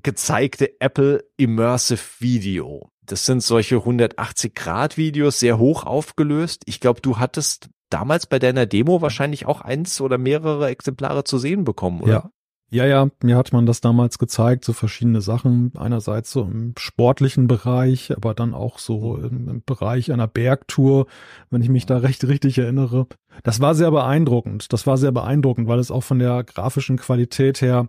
gezeigte 0.03 0.81
Apple 0.81 1.25
Immersive 1.37 2.21
Video. 2.21 2.91
Das 3.11 3.27
sind 3.27 3.43
solche 3.43 3.77
180 3.77 4.55
Grad 4.55 4.97
Videos, 4.97 5.41
sehr 5.41 5.59
hoch 5.59 5.85
aufgelöst. 5.85 6.63
Ich 6.67 6.79
glaube, 6.79 7.01
du 7.01 7.19
hattest 7.19 7.69
damals 7.91 8.27
bei 8.27 8.39
deiner 8.39 8.67
Demo 8.67 9.03
wahrscheinlich 9.03 9.47
auch 9.47 9.61
eins 9.61 10.01
oder 10.01 10.17
mehrere 10.17 10.69
Exemplare 10.69 11.25
zu 11.25 11.39
sehen 11.39 11.65
bekommen, 11.65 12.03
oder? 12.03 12.13
Ja. 12.13 12.31
Ja, 12.73 12.87
ja, 12.87 13.09
mir 13.21 13.37
hat 13.37 13.53
man 13.53 13.67
das 13.67 13.81
damals 13.81 14.19
gezeigt, 14.19 14.65
so 14.65 14.73
verschiedene 14.73 15.21
Sachen. 15.21 15.73
Einerseits 15.77 16.31
so 16.31 16.43
im 16.43 16.75
sportlichen 16.79 17.49
Bereich, 17.49 18.17
aber 18.17 18.33
dann 18.33 18.55
auch 18.55 18.79
so 18.79 19.17
im, 19.17 19.49
im 19.49 19.63
Bereich 19.67 20.13
einer 20.13 20.29
Bergtour, 20.29 21.07
wenn 21.51 21.63
ich 21.63 21.69
mich 21.69 21.87
da 21.87 21.97
recht 21.97 22.23
richtig 22.29 22.59
erinnere. 22.59 23.09
Das 23.43 23.61
war 23.61 23.75
sehr 23.75 23.91
beeindruckend. 23.91 24.73
Das 24.73 24.87
war 24.87 24.99
sehr 24.99 25.11
beeindruckend, 25.11 25.67
weil 25.67 25.81
es 25.81 25.91
auch 25.91 26.05
von 26.05 26.21
der 26.21 26.45
grafischen 26.45 26.97
Qualität 26.97 27.61
her 27.61 27.89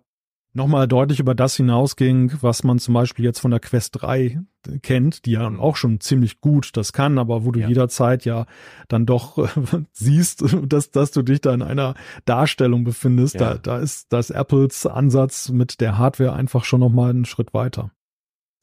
nochmal 0.54 0.88
deutlich 0.88 1.20
über 1.20 1.36
das 1.36 1.56
hinausging, 1.56 2.34
was 2.42 2.64
man 2.64 2.80
zum 2.80 2.94
Beispiel 2.94 3.26
jetzt 3.26 3.40
von 3.40 3.52
der 3.52 3.60
Quest 3.60 4.02
3 4.02 4.40
kennt, 4.82 5.26
die 5.26 5.32
ja 5.32 5.50
mhm. 5.50 5.60
auch 5.60 5.76
schon 5.76 6.00
ziemlich 6.00 6.42
gut 6.42 6.76
das 6.78 6.94
kann, 6.94 7.18
aber 7.18 7.46
wo 7.46 7.52
du 7.52 7.60
ja. 7.60 7.68
jederzeit 7.68 8.26
ja 8.26 8.46
dann 8.88 9.06
doch 9.06 9.38
äh, 9.38 9.48
siehst, 9.92 10.44
dass, 10.64 10.92
dass 10.92 11.12
du 11.12 11.22
dich 11.22 11.42
da 11.42 11.54
in 11.54 11.62
einer 11.62 11.96
Darstellung 12.26 12.84
befindest. 12.84 13.36
Ja. 13.36 13.56
Da, 13.56 13.58
da 13.58 13.78
ist 13.80 14.14
das 14.14 14.30
Apples 14.30 14.86
Ansatz 14.86 15.50
mit 15.50 15.82
der 15.82 15.98
Hardware 15.98 16.34
einfach 16.34 16.64
schon 16.64 16.80
nochmal 16.80 17.12
einen 17.12 17.26
Schritt 17.26 17.54
weiter. 17.54 17.92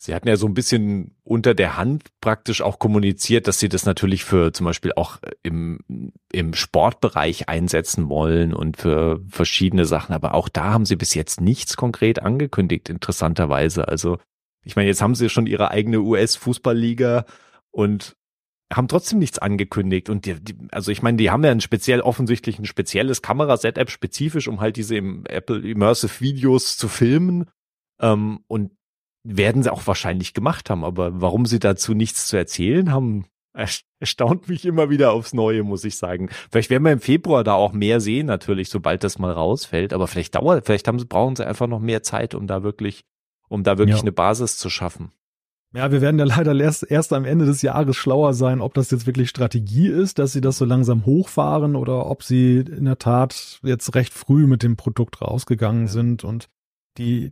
Sie 0.00 0.14
hatten 0.14 0.28
ja 0.28 0.36
so 0.36 0.46
ein 0.46 0.54
bisschen 0.54 1.16
unter 1.24 1.54
der 1.54 1.76
Hand 1.76 2.04
praktisch 2.20 2.62
auch 2.62 2.78
kommuniziert, 2.78 3.48
dass 3.48 3.58
Sie 3.58 3.68
das 3.68 3.84
natürlich 3.84 4.24
für 4.24 4.52
zum 4.52 4.64
Beispiel 4.64 4.92
auch 4.94 5.18
im, 5.42 5.80
im 6.30 6.54
Sportbereich 6.54 7.48
einsetzen 7.48 8.08
wollen 8.08 8.54
und 8.54 8.76
für 8.76 9.20
verschiedene 9.28 9.86
Sachen. 9.86 10.14
Aber 10.14 10.34
auch 10.34 10.48
da 10.48 10.66
haben 10.72 10.86
Sie 10.86 10.94
bis 10.94 11.14
jetzt 11.14 11.40
nichts 11.40 11.76
konkret 11.76 12.22
angekündigt, 12.22 12.88
interessanterweise. 12.88 13.88
Also, 13.88 14.18
ich 14.64 14.76
meine, 14.76 14.86
jetzt 14.86 15.02
haben 15.02 15.16
Sie 15.16 15.28
schon 15.28 15.48
Ihre 15.48 15.72
eigene 15.72 16.00
US-Fußballliga 16.00 17.24
und 17.72 18.16
haben 18.72 18.86
trotzdem 18.86 19.18
nichts 19.18 19.40
angekündigt. 19.40 20.10
Und 20.10 20.26
die, 20.26 20.34
die, 20.34 20.54
also 20.70 20.92
ich 20.92 21.02
meine, 21.02 21.16
die 21.16 21.30
haben 21.30 21.42
ja 21.42 21.50
ein 21.50 21.60
speziell 21.60 22.02
offensichtlich 22.02 22.60
ein 22.60 22.66
spezielles 22.66 23.20
Kamerasetup 23.20 23.90
spezifisch, 23.90 24.46
um 24.46 24.60
halt 24.60 24.76
diese 24.76 24.96
im 24.96 25.26
Apple 25.26 25.68
Immersive 25.68 26.20
Videos 26.20 26.76
zu 26.76 26.86
filmen. 26.86 27.50
Ähm, 28.00 28.44
und 28.46 28.77
werden 29.36 29.62
sie 29.62 29.72
auch 29.72 29.86
wahrscheinlich 29.86 30.32
gemacht 30.32 30.70
haben, 30.70 30.84
aber 30.84 31.20
warum 31.20 31.44
sie 31.44 31.58
dazu 31.58 31.92
nichts 31.92 32.28
zu 32.28 32.36
erzählen 32.36 32.90
haben, 32.90 33.26
erstaunt 33.98 34.48
mich 34.48 34.64
immer 34.64 34.88
wieder 34.88 35.12
aufs 35.12 35.34
Neue, 35.34 35.64
muss 35.64 35.84
ich 35.84 35.96
sagen. 35.96 36.30
Vielleicht 36.50 36.70
werden 36.70 36.84
wir 36.84 36.92
im 36.92 37.00
Februar 37.00 37.44
da 37.44 37.54
auch 37.54 37.72
mehr 37.72 38.00
sehen, 38.00 38.26
natürlich, 38.26 38.70
sobald 38.70 39.04
das 39.04 39.18
mal 39.18 39.32
rausfällt, 39.32 39.92
aber 39.92 40.06
vielleicht 40.06 40.34
dauert, 40.34 40.64
vielleicht 40.64 40.88
haben 40.88 40.98
sie, 40.98 41.06
brauchen 41.06 41.36
sie 41.36 41.46
einfach 41.46 41.66
noch 41.66 41.80
mehr 41.80 42.02
Zeit, 42.02 42.34
um 42.34 42.46
da 42.46 42.62
wirklich, 42.62 43.04
um 43.48 43.64
da 43.64 43.76
wirklich 43.76 43.96
ja. 43.96 44.02
eine 44.02 44.12
Basis 44.12 44.58
zu 44.58 44.70
schaffen. 44.70 45.12
Ja, 45.74 45.92
wir 45.92 46.00
werden 46.00 46.18
ja 46.18 46.24
leider 46.24 46.54
erst, 46.54 46.90
erst 46.90 47.12
am 47.12 47.26
Ende 47.26 47.44
des 47.44 47.60
Jahres 47.60 47.96
schlauer 47.96 48.32
sein, 48.32 48.62
ob 48.62 48.72
das 48.72 48.90
jetzt 48.90 49.06
wirklich 49.06 49.28
Strategie 49.28 49.88
ist, 49.88 50.18
dass 50.18 50.32
sie 50.32 50.40
das 50.40 50.56
so 50.56 50.64
langsam 50.64 51.04
hochfahren 51.04 51.76
oder 51.76 52.06
ob 52.06 52.22
sie 52.22 52.60
in 52.60 52.86
der 52.86 52.98
Tat 52.98 53.60
jetzt 53.62 53.94
recht 53.94 54.14
früh 54.14 54.46
mit 54.46 54.62
dem 54.62 54.76
Produkt 54.76 55.20
rausgegangen 55.20 55.86
ja. 55.86 55.92
sind 55.92 56.24
und 56.24 56.48
die 56.98 57.30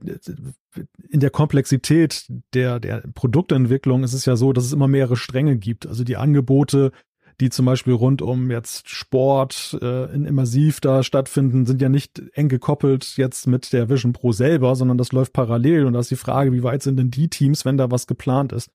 in 1.08 1.20
der 1.20 1.30
Komplexität 1.30 2.26
der 2.54 2.80
der 2.80 3.02
Produktentwicklung 3.14 4.04
ist 4.04 4.12
es 4.12 4.24
ja 4.24 4.36
so, 4.36 4.52
dass 4.52 4.64
es 4.64 4.72
immer 4.72 4.88
mehrere 4.88 5.16
Stränge 5.16 5.56
gibt. 5.56 5.86
Also 5.86 6.04
die 6.04 6.16
Angebote, 6.16 6.92
die 7.40 7.50
zum 7.50 7.66
Beispiel 7.66 7.92
rund 7.92 8.22
um 8.22 8.50
jetzt 8.50 8.88
Sport 8.88 9.76
äh, 9.82 10.14
in 10.14 10.24
Immersiv 10.24 10.80
da 10.80 11.02
stattfinden, 11.02 11.66
sind 11.66 11.82
ja 11.82 11.88
nicht 11.88 12.22
eng 12.32 12.48
gekoppelt 12.48 13.16
jetzt 13.16 13.46
mit 13.46 13.72
der 13.72 13.88
Vision 13.88 14.12
Pro 14.12 14.32
selber, 14.32 14.74
sondern 14.76 14.96
das 14.96 15.12
läuft 15.12 15.32
parallel 15.32 15.84
und 15.84 15.92
da 15.92 16.00
ist 16.00 16.10
die 16.10 16.16
Frage, 16.16 16.52
wie 16.52 16.62
weit 16.62 16.82
sind 16.82 16.98
denn 16.98 17.10
die 17.10 17.28
Teams, 17.28 17.64
wenn 17.64 17.76
da 17.76 17.90
was 17.90 18.06
geplant 18.06 18.52
ist. 18.52 18.70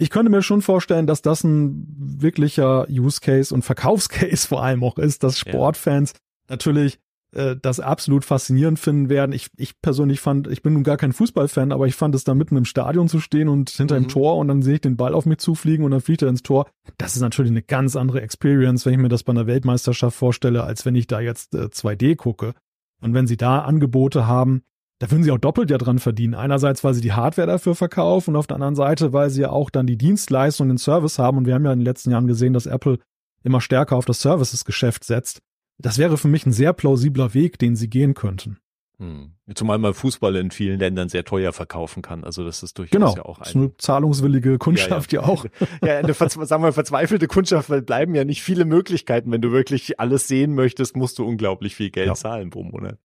Ich 0.00 0.10
könnte 0.10 0.30
mir 0.30 0.42
schon 0.42 0.62
vorstellen, 0.62 1.08
dass 1.08 1.22
das 1.22 1.42
ein 1.42 1.86
wirklicher 1.98 2.86
Use 2.88 3.20
Case 3.20 3.52
und 3.52 3.62
Verkaufscase 3.62 4.46
vor 4.48 4.62
allem 4.62 4.84
auch 4.84 4.98
ist, 4.98 5.24
dass 5.24 5.38
Sportfans 5.38 6.12
ja. 6.12 6.18
natürlich 6.50 7.00
äh, 7.32 7.56
das 7.60 7.80
absolut 7.80 8.24
faszinierend 8.24 8.78
finden 8.78 9.08
werden. 9.08 9.32
Ich, 9.32 9.48
ich 9.56 9.80
persönlich 9.80 10.20
fand, 10.20 10.46
ich 10.48 10.62
bin 10.62 10.72
nun 10.72 10.82
gar 10.82 10.96
kein 10.96 11.12
Fußballfan, 11.12 11.72
aber 11.72 11.86
ich 11.86 11.94
fand 11.94 12.14
es 12.14 12.24
da 12.24 12.34
mitten 12.34 12.56
im 12.56 12.64
Stadion 12.64 13.08
zu 13.08 13.20
stehen 13.20 13.48
und 13.48 13.70
hinter 13.70 13.98
mhm. 13.98 14.04
dem 14.04 14.08
Tor 14.08 14.36
und 14.36 14.48
dann 14.48 14.62
sehe 14.62 14.74
ich 14.74 14.80
den 14.80 14.96
Ball 14.96 15.14
auf 15.14 15.26
mich 15.26 15.38
zufliegen 15.38 15.84
und 15.84 15.90
dann 15.90 16.00
fliegt 16.00 16.22
er 16.22 16.28
ins 16.28 16.42
Tor. 16.42 16.68
Das 16.96 17.16
ist 17.16 17.20
natürlich 17.20 17.50
eine 17.50 17.62
ganz 17.62 17.96
andere 17.96 18.22
Experience, 18.22 18.86
wenn 18.86 18.94
ich 18.94 18.98
mir 18.98 19.08
das 19.08 19.24
bei 19.24 19.32
einer 19.32 19.46
Weltmeisterschaft 19.46 20.16
vorstelle, 20.16 20.64
als 20.64 20.86
wenn 20.86 20.94
ich 20.94 21.06
da 21.06 21.20
jetzt 21.20 21.54
äh, 21.54 21.64
2D 21.66 22.16
gucke. 22.16 22.54
Und 23.00 23.14
wenn 23.14 23.26
sie 23.26 23.36
da 23.36 23.60
Angebote 23.60 24.26
haben, 24.26 24.62
da 24.98 25.10
würden 25.10 25.22
sie 25.22 25.30
auch 25.30 25.38
doppelt 25.38 25.70
ja 25.70 25.78
dran 25.78 26.00
verdienen. 26.00 26.34
Einerseits, 26.34 26.82
weil 26.82 26.94
sie 26.94 27.00
die 27.00 27.12
Hardware 27.12 27.46
dafür 27.46 27.74
verkaufen 27.74 28.30
und 28.30 28.36
auf 28.36 28.48
der 28.48 28.56
anderen 28.56 28.74
Seite, 28.74 29.12
weil 29.12 29.30
sie 29.30 29.42
ja 29.42 29.50
auch 29.50 29.70
dann 29.70 29.86
die 29.86 29.96
Dienstleistung, 29.96 30.68
den 30.68 30.78
Service 30.78 31.18
haben. 31.18 31.38
Und 31.38 31.46
wir 31.46 31.54
haben 31.54 31.64
ja 31.64 31.72
in 31.72 31.78
den 31.78 31.84
letzten 31.84 32.10
Jahren 32.10 32.26
gesehen, 32.26 32.52
dass 32.52 32.66
Apple 32.66 32.98
immer 33.44 33.60
stärker 33.60 33.96
auf 33.96 34.06
das 34.06 34.20
Services-Geschäft 34.20 35.04
setzt. 35.04 35.40
Das 35.78 35.98
wäre 35.98 36.18
für 36.18 36.28
mich 36.28 36.44
ein 36.44 36.52
sehr 36.52 36.72
plausibler 36.72 37.34
Weg, 37.34 37.58
den 37.58 37.76
sie 37.76 37.88
gehen 37.88 38.14
könnten. 38.14 38.58
Hm. 38.98 39.34
Zumal 39.54 39.78
man 39.78 39.94
Fußball 39.94 40.34
in 40.36 40.50
vielen 40.50 40.80
Ländern 40.80 41.08
sehr 41.08 41.24
teuer 41.24 41.52
verkaufen 41.52 42.02
kann. 42.02 42.24
Also 42.24 42.44
das 42.44 42.64
ist 42.64 42.78
durchaus 42.78 42.90
genau. 42.90 43.14
ja 43.14 43.24
auch 43.24 43.38
ein, 43.38 43.54
eine 43.54 43.76
zahlungswillige 43.76 44.58
Kundschaft 44.58 45.12
ja, 45.12 45.20
ja. 45.20 45.26
ja 45.26 45.32
auch. 45.32 45.46
ja, 45.82 45.98
eine 45.98 46.12
sagen 46.14 46.62
wir 46.64 46.72
verzweifelte 46.72 47.28
Kundschaft, 47.28 47.70
weil 47.70 47.82
bleiben 47.82 48.16
ja 48.16 48.24
nicht 48.24 48.42
viele 48.42 48.64
Möglichkeiten. 48.64 49.30
Wenn 49.30 49.40
du 49.40 49.52
wirklich 49.52 50.00
alles 50.00 50.26
sehen 50.26 50.54
möchtest, 50.54 50.96
musst 50.96 51.18
du 51.18 51.24
unglaublich 51.24 51.76
viel 51.76 51.90
Geld 51.90 52.08
ja. 52.08 52.14
zahlen 52.14 52.50
pro 52.50 52.64
Monat. 52.64 52.98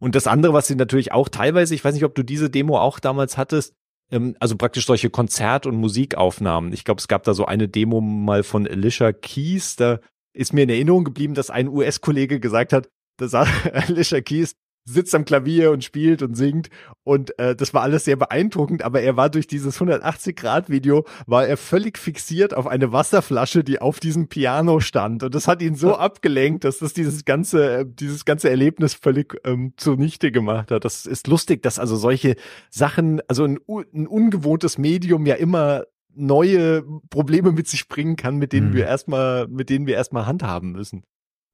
Und 0.00 0.16
das 0.16 0.26
andere, 0.26 0.52
was 0.52 0.66
sie 0.66 0.74
natürlich 0.74 1.12
auch 1.12 1.28
teilweise, 1.28 1.74
ich 1.74 1.84
weiß 1.84 1.94
nicht, 1.94 2.04
ob 2.04 2.16
du 2.16 2.24
diese 2.24 2.50
Demo 2.50 2.78
auch 2.78 2.98
damals 2.98 3.36
hattest, 3.36 3.74
ähm, 4.10 4.36
also 4.40 4.56
praktisch 4.56 4.86
solche 4.86 5.10
Konzert- 5.10 5.66
und 5.66 5.76
Musikaufnahmen. 5.76 6.72
Ich 6.72 6.84
glaube, 6.84 6.98
es 6.98 7.08
gab 7.08 7.22
da 7.22 7.34
so 7.34 7.46
eine 7.46 7.68
Demo 7.68 8.00
mal 8.00 8.42
von 8.42 8.66
Alicia 8.66 9.12
Keys, 9.12 9.76
da 9.76 10.00
ist 10.38 10.52
mir 10.52 10.62
in 10.62 10.70
Erinnerung 10.70 11.04
geblieben, 11.04 11.34
dass 11.34 11.50
ein 11.50 11.68
US-Kollege 11.68 12.38
gesagt 12.40 12.72
hat, 12.72 12.88
dass 13.16 13.34
Alicia 13.34 14.20
Keys 14.20 14.54
sitzt 14.84 15.14
am 15.14 15.24
Klavier 15.24 15.70
und 15.70 15.84
spielt 15.84 16.22
und 16.22 16.34
singt. 16.34 16.70
Und 17.04 17.38
äh, 17.38 17.54
das 17.54 17.74
war 17.74 17.82
alles 17.82 18.06
sehr 18.06 18.16
beeindruckend, 18.16 18.82
aber 18.82 19.02
er 19.02 19.16
war 19.16 19.28
durch 19.28 19.46
dieses 19.46 19.78
180-Grad-Video, 19.80 21.04
war 21.26 21.46
er 21.46 21.56
völlig 21.56 21.98
fixiert 21.98 22.54
auf 22.54 22.66
eine 22.66 22.90
Wasserflasche, 22.90 23.64
die 23.64 23.80
auf 23.80 24.00
diesem 24.00 24.28
Piano 24.28 24.80
stand. 24.80 25.22
Und 25.24 25.34
das 25.34 25.46
hat 25.46 25.60
ihn 25.60 25.74
so 25.74 25.96
abgelenkt, 25.96 26.64
dass 26.64 26.78
das 26.78 26.94
dieses 26.94 27.24
ganze, 27.24 27.84
dieses 27.84 28.24
ganze 28.24 28.48
Erlebnis 28.48 28.94
völlig 28.94 29.38
ähm, 29.44 29.74
zunichte 29.76 30.32
gemacht 30.32 30.70
hat. 30.70 30.84
Das 30.84 31.04
ist 31.04 31.26
lustig, 31.26 31.62
dass 31.62 31.78
also 31.78 31.96
solche 31.96 32.36
Sachen, 32.70 33.20
also 33.28 33.44
ein, 33.44 33.58
ein 33.92 34.06
ungewohntes 34.06 34.78
Medium 34.78 35.26
ja 35.26 35.34
immer 35.34 35.84
neue 36.14 36.82
Probleme 37.10 37.52
mit 37.52 37.68
sich 37.68 37.88
bringen 37.88 38.16
kann, 38.16 38.36
mit 38.36 38.52
denen 38.52 38.70
mhm. 38.70 38.74
wir 38.74 38.86
erstmal, 38.86 39.46
mit 39.48 39.70
denen 39.70 39.86
wir 39.86 39.94
erstmal 39.94 40.26
handhaben 40.26 40.72
müssen. 40.72 41.04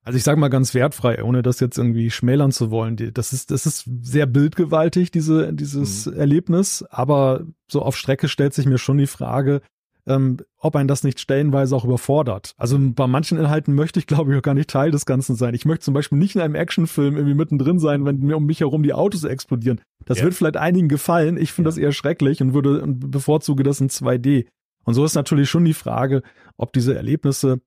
Also 0.03 0.19
ich 0.19 0.23
sage 0.23 0.39
mal 0.39 0.49
ganz 0.49 0.75
wertfrei, 0.75 1.23
ohne 1.25 1.43
das 1.43 1.61
jetzt 1.61 1.79
irgendwie 1.79 2.11
schmälern 2.11 2.53
zu 2.53 2.71
wollen. 2.71 2.97
Das 3.15 3.33
ist, 3.33 3.51
das 3.51 3.65
ist 3.65 3.89
sehr 4.03 4.27
bildgewaltig, 4.27 5.11
diese, 5.11 5.53
dieses 5.55 6.07
mhm. 6.07 6.15
Erlebnis. 6.15 6.85
Aber 6.91 7.47
so 7.69 7.81
auf 7.81 7.97
Strecke 7.97 8.29
stellt 8.29 8.53
sich 8.53 8.67
mir 8.67 8.79
schon 8.79 8.99
die 8.99 9.07
Frage, 9.07 9.63
ähm, 10.07 10.39
ob 10.65 10.77
ein 10.77 10.89
das 10.89 11.05
nicht 11.05 11.21
stellenweise 11.21 11.77
auch 11.77 11.85
überfordert. 11.85 12.55
Also 12.57 12.79
bei 12.81 13.07
manchen 13.07 13.37
Inhalten 13.37 13.75
möchte 13.75 13.99
ich, 13.99 14.07
glaube 14.07 14.33
ich, 14.33 14.39
auch 14.39 14.43
gar 14.43 14.55
nicht 14.55 14.71
Teil 14.71 14.91
des 14.91 15.05
Ganzen 15.05 15.37
sein. 15.37 15.53
Ich 15.53 15.67
möchte 15.67 15.85
zum 15.85 15.93
Beispiel 15.93 16.17
nicht 16.17 16.37
in 16.37 16.41
einem 16.41 16.55
Actionfilm 16.55 17.17
irgendwie 17.17 17.35
mittendrin 17.35 17.79
sein, 17.79 18.07
wenn 18.07 18.21
mir 18.21 18.39
um 18.39 18.47
mich 18.47 18.61
herum 18.61 18.83
die 18.83 18.95
Autos 18.95 19.25
explodieren. 19.25 19.83
Das 20.07 20.19
ja. 20.19 20.25
wird 20.25 20.33
vielleicht 20.33 20.57
einigen 20.57 20.89
gefallen. 20.89 21.37
Ich 21.37 21.53
finde 21.53 21.69
ja. 21.69 21.73
das 21.73 21.79
eher 21.79 21.93
schrecklich 21.93 22.41
und 22.41 22.55
würde 22.55 22.81
und 22.81 23.11
bevorzuge 23.11 23.63
das 23.63 23.83
in 23.83 23.91
2D. 23.91 24.47
Und 24.85 24.95
so 24.95 25.05
ist 25.05 25.15
natürlich 25.15 25.51
schon 25.51 25.67
die 25.67 25.75
Frage, 25.75 26.23
ob 26.57 26.73
diese 26.73 26.95
Erlebnisse 26.95 27.61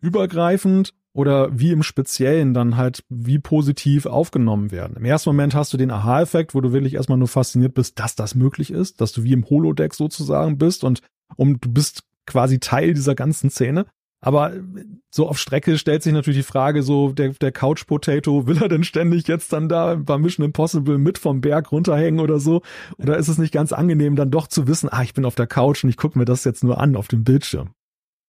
übergreifend 0.00 0.94
oder 1.12 1.56
wie 1.56 1.70
im 1.70 1.84
Speziellen 1.84 2.54
dann 2.54 2.76
halt 2.76 3.04
wie 3.08 3.38
positiv 3.38 4.06
aufgenommen 4.06 4.72
werden. 4.72 4.96
Im 4.96 5.04
ersten 5.04 5.30
Moment 5.30 5.54
hast 5.54 5.72
du 5.72 5.76
den 5.76 5.92
Aha-Effekt, 5.92 6.56
wo 6.56 6.60
du 6.60 6.72
wirklich 6.72 6.94
erstmal 6.94 7.18
nur 7.18 7.28
fasziniert 7.28 7.74
bist, 7.74 8.00
dass 8.00 8.16
das 8.16 8.34
möglich 8.34 8.72
ist, 8.72 9.00
dass 9.00 9.12
du 9.12 9.22
wie 9.22 9.32
im 9.32 9.48
Holodeck 9.48 9.94
sozusagen 9.94 10.58
bist 10.58 10.82
und 10.82 11.02
um, 11.36 11.60
du 11.60 11.72
bist 11.72 12.02
quasi 12.26 12.60
Teil 12.60 12.94
dieser 12.94 13.14
ganzen 13.14 13.50
Szene. 13.50 13.86
Aber 14.24 14.52
so 15.10 15.28
auf 15.28 15.36
Strecke 15.36 15.76
stellt 15.76 16.04
sich 16.04 16.12
natürlich 16.12 16.38
die 16.38 16.50
Frage 16.50 16.84
so, 16.84 17.10
der, 17.10 17.30
der 17.30 17.50
Couch 17.50 17.86
Potato, 17.86 18.46
will 18.46 18.62
er 18.62 18.68
denn 18.68 18.84
ständig 18.84 19.26
jetzt 19.26 19.52
dann 19.52 19.68
da 19.68 19.96
bei 19.96 20.16
Mission 20.16 20.46
Impossible 20.46 20.98
mit 20.98 21.18
vom 21.18 21.40
Berg 21.40 21.72
runterhängen 21.72 22.20
oder 22.20 22.38
so? 22.38 22.62
Oder 22.98 23.16
ist 23.16 23.28
es 23.28 23.38
nicht 23.38 23.52
ganz 23.52 23.72
angenehm, 23.72 24.14
dann 24.14 24.30
doch 24.30 24.46
zu 24.46 24.68
wissen, 24.68 24.88
ah, 24.90 25.02
ich 25.02 25.12
bin 25.12 25.24
auf 25.24 25.34
der 25.34 25.48
Couch 25.48 25.82
und 25.82 25.90
ich 25.90 25.96
gucke 25.96 26.18
mir 26.18 26.24
das 26.24 26.44
jetzt 26.44 26.62
nur 26.62 26.80
an 26.80 26.96
auf 26.96 27.08
dem 27.08 27.24
Bildschirm? 27.24 27.70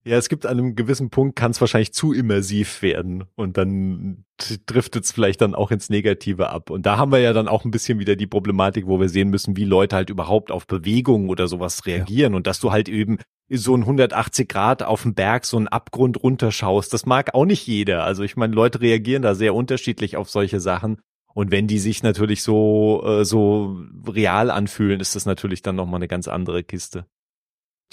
Ja, 0.05 0.17
es 0.17 0.27
gibt 0.27 0.45
an 0.45 0.59
einem 0.59 0.75
gewissen 0.75 1.09
Punkt, 1.09 1.37
kann 1.37 1.51
es 1.51 1.61
wahrscheinlich 1.61 1.93
zu 1.93 2.11
immersiv 2.11 2.81
werden 2.81 3.23
und 3.35 3.55
dann 3.55 4.25
driftet 4.65 5.05
es 5.05 5.13
vielleicht 5.13 5.39
dann 5.39 5.55
auch 5.55 5.71
ins 5.71 5.89
Negative 5.89 6.49
ab. 6.49 6.69
Und 6.69 6.85
da 6.85 6.97
haben 6.97 7.13
wir 7.13 7.19
ja 7.19 7.31
dann 7.31 7.47
auch 7.47 7.63
ein 7.63 7.71
bisschen 7.71 7.99
wieder 7.99 8.17
die 8.17 8.27
Problematik, 8.27 8.85
wo 8.87 8.99
wir 8.99 9.07
sehen 9.07 9.29
müssen, 9.29 9.55
wie 9.55 9.63
Leute 9.63 9.95
halt 9.95 10.09
überhaupt 10.09 10.51
auf 10.51 10.67
Bewegungen 10.67 11.29
oder 11.29 11.47
sowas 11.47 11.85
reagieren 11.85 12.33
ja. 12.33 12.37
und 12.37 12.47
dass 12.47 12.59
du 12.59 12.71
halt 12.73 12.89
eben 12.89 13.17
so 13.49 13.75
ein 13.75 13.81
180 13.81 14.49
Grad 14.49 14.83
auf 14.83 15.03
dem 15.03 15.13
Berg 15.13 15.45
so 15.45 15.55
einen 15.55 15.69
Abgrund 15.69 16.21
runterschaust. 16.21 16.93
Das 16.93 17.05
mag 17.05 17.33
auch 17.33 17.45
nicht 17.45 17.65
jeder. 17.65 18.03
Also 18.03 18.23
ich 18.23 18.35
meine, 18.35 18.53
Leute 18.53 18.81
reagieren 18.81 19.21
da 19.21 19.35
sehr 19.35 19.55
unterschiedlich 19.55 20.17
auf 20.17 20.29
solche 20.29 20.59
Sachen. 20.59 20.97
Und 21.33 21.49
wenn 21.51 21.67
die 21.67 21.79
sich 21.79 22.03
natürlich 22.03 22.43
so, 22.43 23.03
äh, 23.05 23.25
so 23.25 23.81
real 24.07 24.51
anfühlen, 24.51 24.99
ist 24.99 25.15
das 25.15 25.25
natürlich 25.25 25.61
dann 25.61 25.75
nochmal 25.75 25.99
eine 25.99 26.07
ganz 26.07 26.27
andere 26.27 26.63
Kiste. 26.63 27.05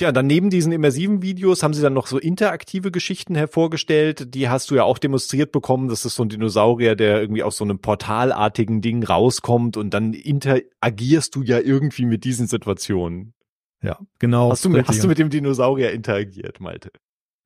Tja, 0.00 0.12
dann 0.12 0.26
neben 0.26 0.48
diesen 0.48 0.72
immersiven 0.72 1.20
Videos 1.20 1.62
haben 1.62 1.74
sie 1.74 1.82
dann 1.82 1.92
noch 1.92 2.06
so 2.06 2.16
interaktive 2.16 2.90
Geschichten 2.90 3.34
hervorgestellt. 3.34 4.34
Die 4.34 4.48
hast 4.48 4.70
du 4.70 4.76
ja 4.76 4.84
auch 4.84 4.96
demonstriert 4.96 5.52
bekommen. 5.52 5.88
Das 5.88 6.06
ist 6.06 6.14
so 6.14 6.22
ein 6.22 6.30
Dinosaurier, 6.30 6.96
der 6.96 7.20
irgendwie 7.20 7.42
aus 7.42 7.58
so 7.58 7.64
einem 7.64 7.80
portalartigen 7.80 8.80
Ding 8.80 9.04
rauskommt 9.04 9.76
und 9.76 9.92
dann 9.92 10.14
interagierst 10.14 11.34
du 11.34 11.42
ja 11.42 11.58
irgendwie 11.58 12.06
mit 12.06 12.24
diesen 12.24 12.46
Situationen. 12.46 13.34
Ja, 13.82 13.98
genau. 14.18 14.50
Hast 14.50 14.64
du, 14.64 14.70
mit, 14.70 14.88
hast 14.88 15.04
du 15.04 15.06
mit 15.06 15.18
dem 15.18 15.28
Dinosaurier 15.28 15.92
interagiert, 15.92 16.60
Malte? 16.60 16.92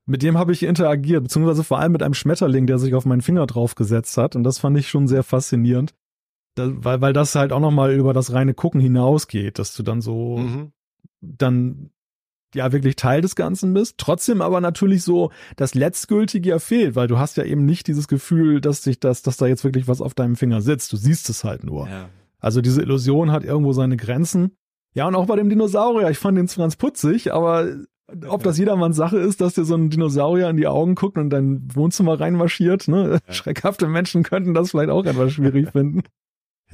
Mit 0.07 0.23
dem 0.23 0.39
habe 0.39 0.53
ich 0.53 0.63
interagiert, 0.63 1.25
beziehungsweise 1.25 1.65
vor 1.65 1.81
allem 1.81 1.91
mit 1.91 2.05
einem 2.05 2.15
Schmetterling, 2.15 2.69
der 2.69 2.79
sich 2.79 2.95
auf 2.95 3.05
meinen 3.05 3.23
Finger 3.23 3.49
draufgesetzt 3.49 4.17
hat. 4.17 4.37
Und 4.37 4.45
das 4.45 4.61
fand 4.61 4.79
ich 4.79 4.87
schon 4.87 5.09
sehr 5.09 5.25
faszinierend. 5.25 5.93
Da, 6.55 6.71
weil, 6.73 7.01
weil 7.01 7.13
das 7.15 7.35
halt 7.35 7.53
auch 7.53 7.59
nochmal 7.59 7.93
über 7.95 8.13
das 8.13 8.33
reine 8.33 8.55
Gucken 8.55 8.81
hinausgeht, 8.81 9.59
dass 9.59 9.75
du 9.75 9.83
dann 9.83 10.01
so 10.01 10.37
mhm. 10.39 10.73
dann 11.21 11.91
ja 12.55 12.73
wirklich 12.73 12.97
Teil 12.97 13.21
des 13.21 13.37
Ganzen 13.37 13.75
bist, 13.75 13.97
trotzdem 13.99 14.43
aber 14.43 14.61
natürlich 14.61 15.03
so 15.03 15.31
das 15.57 15.75
Letztgültige 15.75 16.51
ja 16.51 16.59
fehlt, 16.59 16.97
weil 16.97 17.09
du 17.09 17.19
hast 17.19 17.37
ja 17.37 17.45
eben 17.45 17.65
nicht 17.65 17.87
dieses 17.87 18.09
Gefühl, 18.09 18.61
dass 18.61 18.83
sich 18.83 19.01
das, 19.01 19.23
dass 19.23 19.37
da 19.37 19.47
jetzt 19.47 19.65
wirklich 19.65 19.89
was 19.89 20.01
auf 20.01 20.15
deinem 20.15 20.37
Finger 20.37 20.61
sitzt. 20.61 20.93
Du 20.93 20.97
siehst 20.97 21.29
es 21.31 21.45
halt 21.45 21.65
nur. 21.65 21.89
Ja. 21.89 22.09
Also 22.39 22.61
diese 22.61 22.83
Illusion 22.83 23.33
hat 23.33 23.45
irgendwo 23.45 23.73
seine 23.73 23.97
Grenzen. 23.97 24.57
Ja, 24.95 25.09
und 25.09 25.15
auch 25.15 25.27
bei 25.27 25.37
dem 25.37 25.49
Dinosaurier, 25.49 26.11
ich 26.11 26.19
fand 26.19 26.39
den 26.39 26.47
ganz 26.47 26.77
putzig, 26.77 27.33
aber 27.33 27.69
ob 28.29 28.43
das 28.43 28.59
jedermanns 28.59 28.97
Sache 28.97 29.19
ist, 29.19 29.41
dass 29.41 29.55
dir 29.55 29.65
so 29.65 29.75
ein 29.75 29.91
Dinosaurier 29.91 30.51
in 30.51 30.57
die 30.57 30.67
Augen 30.67 30.95
guckt 30.95 31.19
und 31.19 31.31
dein 31.31 31.67
Wohnzimmer 31.75 32.21
reinmarschiert, 32.21 32.89
ne? 32.89 33.21
Ja. 33.27 33.33
Schreckhafte 33.33 33.89
Menschen 33.89 34.23
könnten 34.23 34.55
das 34.55 34.71
vielleicht 34.71 34.91
auch 34.91 35.05
etwas 35.05 35.33
schwierig 35.33 35.71
finden. 35.73 36.03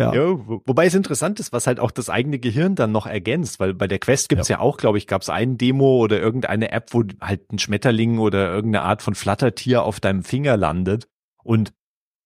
Ja. 0.01 0.15
ja. 0.15 0.39
wobei 0.67 0.87
es 0.87 0.95
interessant 0.95 1.39
ist, 1.41 1.53
was 1.53 1.67
halt 1.67 1.79
auch 1.79 1.91
das 1.91 2.09
eigene 2.09 2.39
Gehirn 2.39 2.75
dann 2.75 2.91
noch 2.91 3.07
ergänzt, 3.07 3.61
weil 3.61 3.75
bei 3.75 3.87
der 3.87 3.99
Quest 3.99 4.29
gibt's 4.29 4.49
ja. 4.49 4.57
ja 4.57 4.61
auch, 4.61 4.77
glaube 4.77 4.99
ich, 4.99 5.07
gab 5.07 5.23
es 5.23 5.29
ein 5.29 5.59
Demo 5.59 5.99
oder 5.99 6.19
irgendeine 6.19 6.73
App, 6.73 6.93
wo 6.93 7.05
halt 7.21 7.53
ein 7.53 7.59
Schmetterling 7.59 8.19
oder 8.19 8.53
irgendeine 8.53 8.85
Art 8.85 9.03
von 9.03 9.15
Flattertier 9.15 9.83
auf 9.83 10.01
deinem 10.01 10.25
Finger 10.25 10.57
landet. 10.57 11.09
Und 11.43 11.73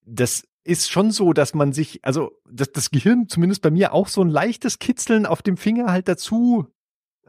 das 0.07 0.47
ist 0.64 0.91
schon 0.91 1.11
so, 1.11 1.33
dass 1.33 1.55
man 1.55 1.72
sich, 1.72 2.01
also 2.05 2.33
dass 2.51 2.72
das 2.72 2.91
Gehirn 2.91 3.29
zumindest 3.29 3.62
bei 3.62 3.70
mir 3.70 3.93
auch 3.93 4.09
so 4.09 4.22
ein 4.22 4.31
leichtes 4.31 4.79
Kitzeln 4.79 5.27
auf 5.27 5.43
dem 5.43 5.57
Finger 5.57 5.91
halt 5.93 6.09
dazu 6.09 6.66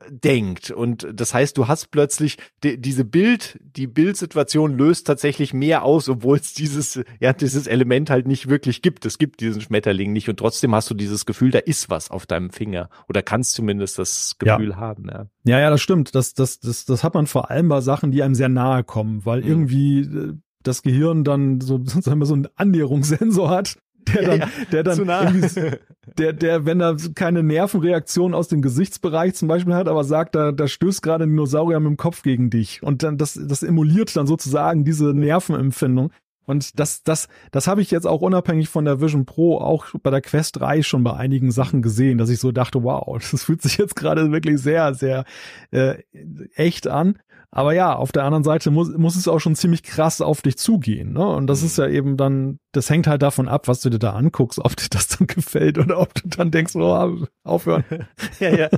denkt 0.09 0.71
und 0.71 1.07
das 1.13 1.33
heißt, 1.33 1.57
du 1.57 1.67
hast 1.67 1.91
plötzlich 1.91 2.37
die, 2.63 2.79
diese 2.79 3.05
Bild, 3.05 3.59
die 3.61 3.87
Bildsituation 3.87 4.77
löst 4.77 5.07
tatsächlich 5.07 5.53
mehr 5.53 5.83
aus, 5.83 6.09
obwohl 6.09 6.37
es 6.37 6.53
dieses 6.53 7.01
ja 7.19 7.33
dieses 7.33 7.67
Element 7.67 8.09
halt 8.09 8.27
nicht 8.27 8.49
wirklich 8.49 8.81
gibt. 8.81 9.05
Es 9.05 9.17
gibt 9.17 9.41
diesen 9.41 9.61
Schmetterling 9.61 10.13
nicht 10.13 10.29
und 10.29 10.37
trotzdem 10.37 10.73
hast 10.75 10.89
du 10.89 10.93
dieses 10.93 11.25
Gefühl, 11.25 11.51
da 11.51 11.59
ist 11.59 11.89
was 11.89 12.11
auf 12.11 12.25
deinem 12.25 12.49
Finger 12.49 12.89
oder 13.07 13.21
kannst 13.21 13.53
zumindest 13.53 13.99
das 13.99 14.35
Gefühl 14.37 14.71
ja. 14.71 14.75
haben. 14.77 15.07
Ja. 15.09 15.25
ja, 15.45 15.59
ja, 15.59 15.69
das 15.69 15.81
stimmt. 15.81 16.15
Das 16.15 16.33
das 16.33 16.59
das 16.59 16.85
das 16.85 17.03
hat 17.03 17.13
man 17.13 17.27
vor 17.27 17.49
allem 17.49 17.69
bei 17.69 17.81
Sachen, 17.81 18.11
die 18.11 18.23
einem 18.23 18.35
sehr 18.35 18.49
nahe 18.49 18.83
kommen, 18.83 19.25
weil 19.25 19.41
mhm. 19.41 19.47
irgendwie 19.47 19.99
äh, 20.01 20.33
das 20.63 20.81
Gehirn 20.81 21.23
dann 21.23 21.61
so, 21.61 21.81
sagen 21.85 22.19
wir, 22.19 22.25
so 22.25 22.33
einen 22.33 22.47
Annäherungssensor 22.55 23.49
hat, 23.49 23.77
der 24.13 24.21
dann, 24.23 24.39
ja, 24.39 24.49
der 24.71 24.83
dann 24.83 24.97
der, 26.17 26.33
der, 26.33 26.65
wenn 26.65 26.81
er 26.81 26.97
keine 27.15 27.43
Nervenreaktion 27.43 28.33
aus 28.33 28.47
dem 28.47 28.61
Gesichtsbereich 28.61 29.35
zum 29.35 29.47
Beispiel 29.47 29.73
hat, 29.73 29.87
aber 29.87 30.03
sagt, 30.03 30.35
da, 30.35 30.51
da 30.51 30.67
stößt 30.67 31.01
gerade 31.01 31.25
ein 31.25 31.29
Dinosaurier 31.29 31.79
mit 31.79 31.89
dem 31.89 31.97
Kopf 31.97 32.23
gegen 32.23 32.49
dich. 32.49 32.83
Und 32.83 33.03
dann, 33.03 33.17
das, 33.17 33.39
das 33.41 33.63
emuliert 33.63 34.15
dann 34.15 34.27
sozusagen 34.27 34.85
diese 34.85 35.13
Nervenempfindung. 35.13 36.11
Und 36.45 36.79
das, 36.79 37.03
das, 37.03 37.27
das 37.51 37.67
habe 37.67 37.81
ich 37.81 37.91
jetzt 37.91 38.05
auch 38.05 38.21
unabhängig 38.21 38.69
von 38.69 38.85
der 38.85 39.01
Vision 39.01 39.25
Pro 39.25 39.57
auch 39.57 39.87
bei 40.03 40.11
der 40.11 40.21
Quest 40.21 40.59
3 40.59 40.83
schon 40.83 41.03
bei 41.03 41.13
einigen 41.13 41.51
Sachen 41.51 41.81
gesehen, 41.81 42.17
dass 42.17 42.29
ich 42.29 42.39
so 42.39 42.51
dachte, 42.51 42.83
wow, 42.83 43.17
das 43.31 43.43
fühlt 43.43 43.61
sich 43.61 43.77
jetzt 43.77 43.95
gerade 43.95 44.31
wirklich 44.31 44.61
sehr, 44.61 44.93
sehr 44.93 45.25
äh, 45.71 45.95
echt 46.55 46.87
an. 46.87 47.17
Aber 47.55 47.73
ja, 47.73 47.95
auf 47.95 48.11
der 48.11 48.25
anderen 48.25 48.43
Seite 48.43 48.69
muss, 48.69 48.89
muss 48.97 49.15
es 49.15 49.29
auch 49.29 49.39
schon 49.39 49.55
ziemlich 49.55 49.81
krass 49.81 50.19
auf 50.19 50.41
dich 50.41 50.57
zugehen. 50.57 51.13
Ne? 51.13 51.25
Und 51.25 51.47
das 51.47 51.63
ist 51.63 51.77
mhm. 51.77 51.85
ja 51.85 51.89
eben 51.89 52.17
dann, 52.17 52.59
das 52.73 52.89
hängt 52.89 53.07
halt 53.07 53.21
davon 53.21 53.47
ab, 53.47 53.69
was 53.69 53.79
du 53.79 53.89
dir 53.89 53.97
da 53.97 54.11
anguckst, 54.11 54.59
ob 54.59 54.75
dir 54.75 54.89
das 54.89 55.07
dann 55.07 55.25
gefällt 55.27 55.77
oder 55.77 56.01
ob 56.01 56.13
du 56.15 56.27
dann 56.27 56.51
denkst, 56.51 56.75
oh, 56.75 57.25
aufhören. 57.45 57.85
ja, 58.41 58.49
ja. 58.49 58.69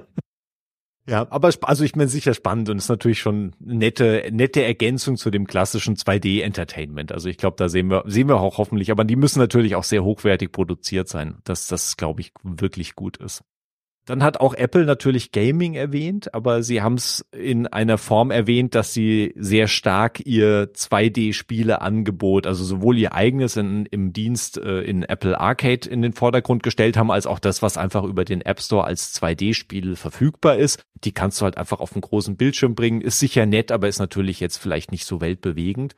Ja, 1.09 1.25
aber 1.31 1.49
also 1.61 1.85
ich 1.85 1.95
meine 1.95 2.09
sicher 2.09 2.33
spannend 2.33 2.69
und 2.69 2.77
ist 2.77 2.89
natürlich 2.89 3.19
schon 3.19 3.55
nette 3.59 4.27
nette 4.29 4.61
Ergänzung 4.61 5.15
zu 5.15 5.31
dem 5.31 5.47
klassischen 5.47 5.95
2D 5.95 6.41
Entertainment. 6.41 7.13
Also 7.13 7.29
ich 7.29 7.37
glaube, 7.37 7.55
da 7.57 7.69
sehen 7.69 7.89
wir 7.89 8.03
sehen 8.07 8.27
wir 8.27 8.41
auch 8.41 8.57
hoffentlich, 8.57 8.91
aber 8.91 9.05
die 9.05 9.15
müssen 9.15 9.39
natürlich 9.39 9.75
auch 9.75 9.85
sehr 9.85 10.03
hochwertig 10.03 10.51
produziert 10.51 11.07
sein, 11.07 11.37
dass 11.45 11.67
das 11.67 11.95
glaube 11.95 12.19
ich 12.19 12.33
wirklich 12.43 12.95
gut 12.95 13.15
ist. 13.17 13.41
Dann 14.07 14.23
hat 14.23 14.39
auch 14.39 14.53
Apple 14.53 14.85
natürlich 14.85 15.33
Gaming 15.33 15.73
erwähnt, 15.73 16.33
aber 16.33 16.63
sie 16.63 16.81
haben 16.81 16.93
es 16.93 17.25
in 17.33 17.67
einer 17.67 17.97
Form 17.97 18.31
erwähnt, 18.31 18.73
dass 18.73 18.93
sie 18.93 19.33
sehr 19.35 19.67
stark 19.67 20.25
ihr 20.25 20.71
2D-Spiele-Angebot, 20.73 22.47
also 22.47 22.63
sowohl 22.63 22.97
ihr 22.97 23.13
eigenes 23.13 23.57
in, 23.57 23.85
im 23.85 24.13
Dienst 24.13 24.59
äh, 24.59 24.79
in 24.79 25.03
Apple 25.03 25.37
Arcade 25.37 25.89
in 25.89 26.01
den 26.01 26.13
Vordergrund 26.13 26.63
gestellt 26.63 26.95
haben, 26.95 27.11
als 27.11 27.27
auch 27.27 27.39
das, 27.39 27.61
was 27.61 27.77
einfach 27.77 28.05
über 28.05 28.23
den 28.23 28.39
App 28.39 28.61
Store 28.61 28.85
als 28.85 29.13
2D-Spiel 29.13 29.97
verfügbar 29.97 30.55
ist. 30.55 30.81
Die 31.03 31.11
kannst 31.11 31.41
du 31.41 31.43
halt 31.43 31.57
einfach 31.57 31.81
auf 31.81 31.91
einen 31.91 32.01
großen 32.01 32.37
Bildschirm 32.37 32.75
bringen. 32.75 33.01
Ist 33.01 33.19
sicher 33.19 33.45
nett, 33.45 33.73
aber 33.73 33.89
ist 33.89 33.99
natürlich 33.99 34.39
jetzt 34.39 34.55
vielleicht 34.55 34.93
nicht 34.93 35.03
so 35.03 35.19
weltbewegend. 35.19 35.97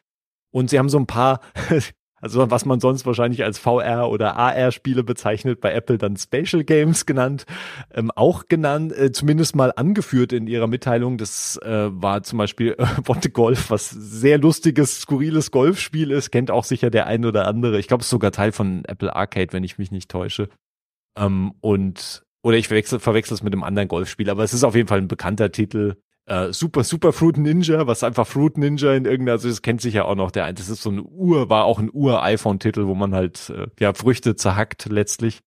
Und 0.50 0.72
sie 0.72 0.80
haben 0.80 0.90
so 0.90 0.98
ein 0.98 1.06
paar 1.06 1.42
also 2.22 2.50
was 2.52 2.66
man 2.66 2.80
sonst 2.80 3.06
wahrscheinlich 3.06 3.44
als 3.44 3.60
VR 3.60 4.10
oder 4.10 4.36
AR-Spiele 4.36 5.04
bezeichnet, 5.04 5.62
bei 5.62 5.74
Apple 5.74 5.98
dann 5.98 6.18
Spatial 6.18 6.64
Games 6.64 7.06
genannt, 7.06 7.46
ähm, 7.94 8.12
auch 8.16 8.48
genannt, 8.48 8.92
äh, 8.94 9.12
zumindest 9.12 9.56
mal 9.56 9.72
angeführt 9.76 10.34
in 10.34 10.48
ihrer 10.48 10.68
Mitteilung. 10.68 11.18
Das 11.18 11.58
äh, 11.64 11.90
war 11.92 12.24
zum 12.24 12.38
Beispiel 12.38 12.76
äh, 12.78 12.86
Monte 13.08 13.30
Golf, 13.30 13.70
was 13.70 13.90
sehr 13.90 14.38
lustiges, 14.38 15.02
skurriles 15.02 15.52
Golfspiel 15.52 16.12
ist, 16.12 16.32
kennt 16.32 16.52
auch 16.52 16.64
sicher 16.64 16.90
der 16.90 17.08
ein 17.08 17.26
oder 17.26 17.48
andere. 17.48 17.80
Ich 17.80 17.88
glaube, 17.88 18.02
es 18.02 18.08
ist 18.08 18.12
sogar 18.12 18.32
Teil 18.32 18.52
von 18.52 18.84
Apple 18.86 19.16
Arcade, 19.16 19.54
wenn 19.54 19.64
ich 19.64 19.78
mich 19.78 19.92
nicht 19.92 20.10
täusche. 20.10 20.50
Ähm, 21.18 21.54
und 21.62 22.24
oder 22.42 22.58
ich 22.58 22.68
verwechsel, 22.68 23.00
verwechsel 23.00 23.34
es 23.34 23.44
mit 23.44 23.54
einem 23.54 23.64
anderen 23.64 23.90
Golfspiel, 23.90 24.30
aber 24.30 24.44
es 24.44 24.54
ist 24.54 24.64
auf 24.64 24.76
jeden 24.76 24.88
Fall 24.88 25.00
ein 25.00 25.08
bekannter 25.08 25.52
Titel 25.52 25.96
äh, 26.30 26.54
Super 26.54 26.84
Super 26.84 27.12
Fruit 27.12 27.38
Ninja, 27.38 27.88
was 27.88 28.04
einfach 28.04 28.28
Fruit 28.28 28.58
Ninja 28.58 28.94
in 28.94 29.06
irgendeiner, 29.06 29.34
also 29.34 29.50
das 29.50 29.62
kennt 29.62 29.82
sich 29.82 29.96
ja 29.96 30.06
auch 30.06 30.16
noch 30.16 30.32
der, 30.32 30.52
das 30.54 30.70
ist 30.70 30.82
so 30.82 30.92
ein 30.92 31.02
Ur, 31.04 31.50
war 31.50 31.66
auch 31.66 31.80
ein 31.80 31.90
Ur-iPhone-Titel, 31.92 32.86
wo 32.88 32.96
man 32.96 33.14
halt 33.16 33.50
äh, 33.50 33.68
ja 33.80 33.94
Früchte 33.94 34.36
zerhackt 34.36 34.86
letztlich. 34.86 35.40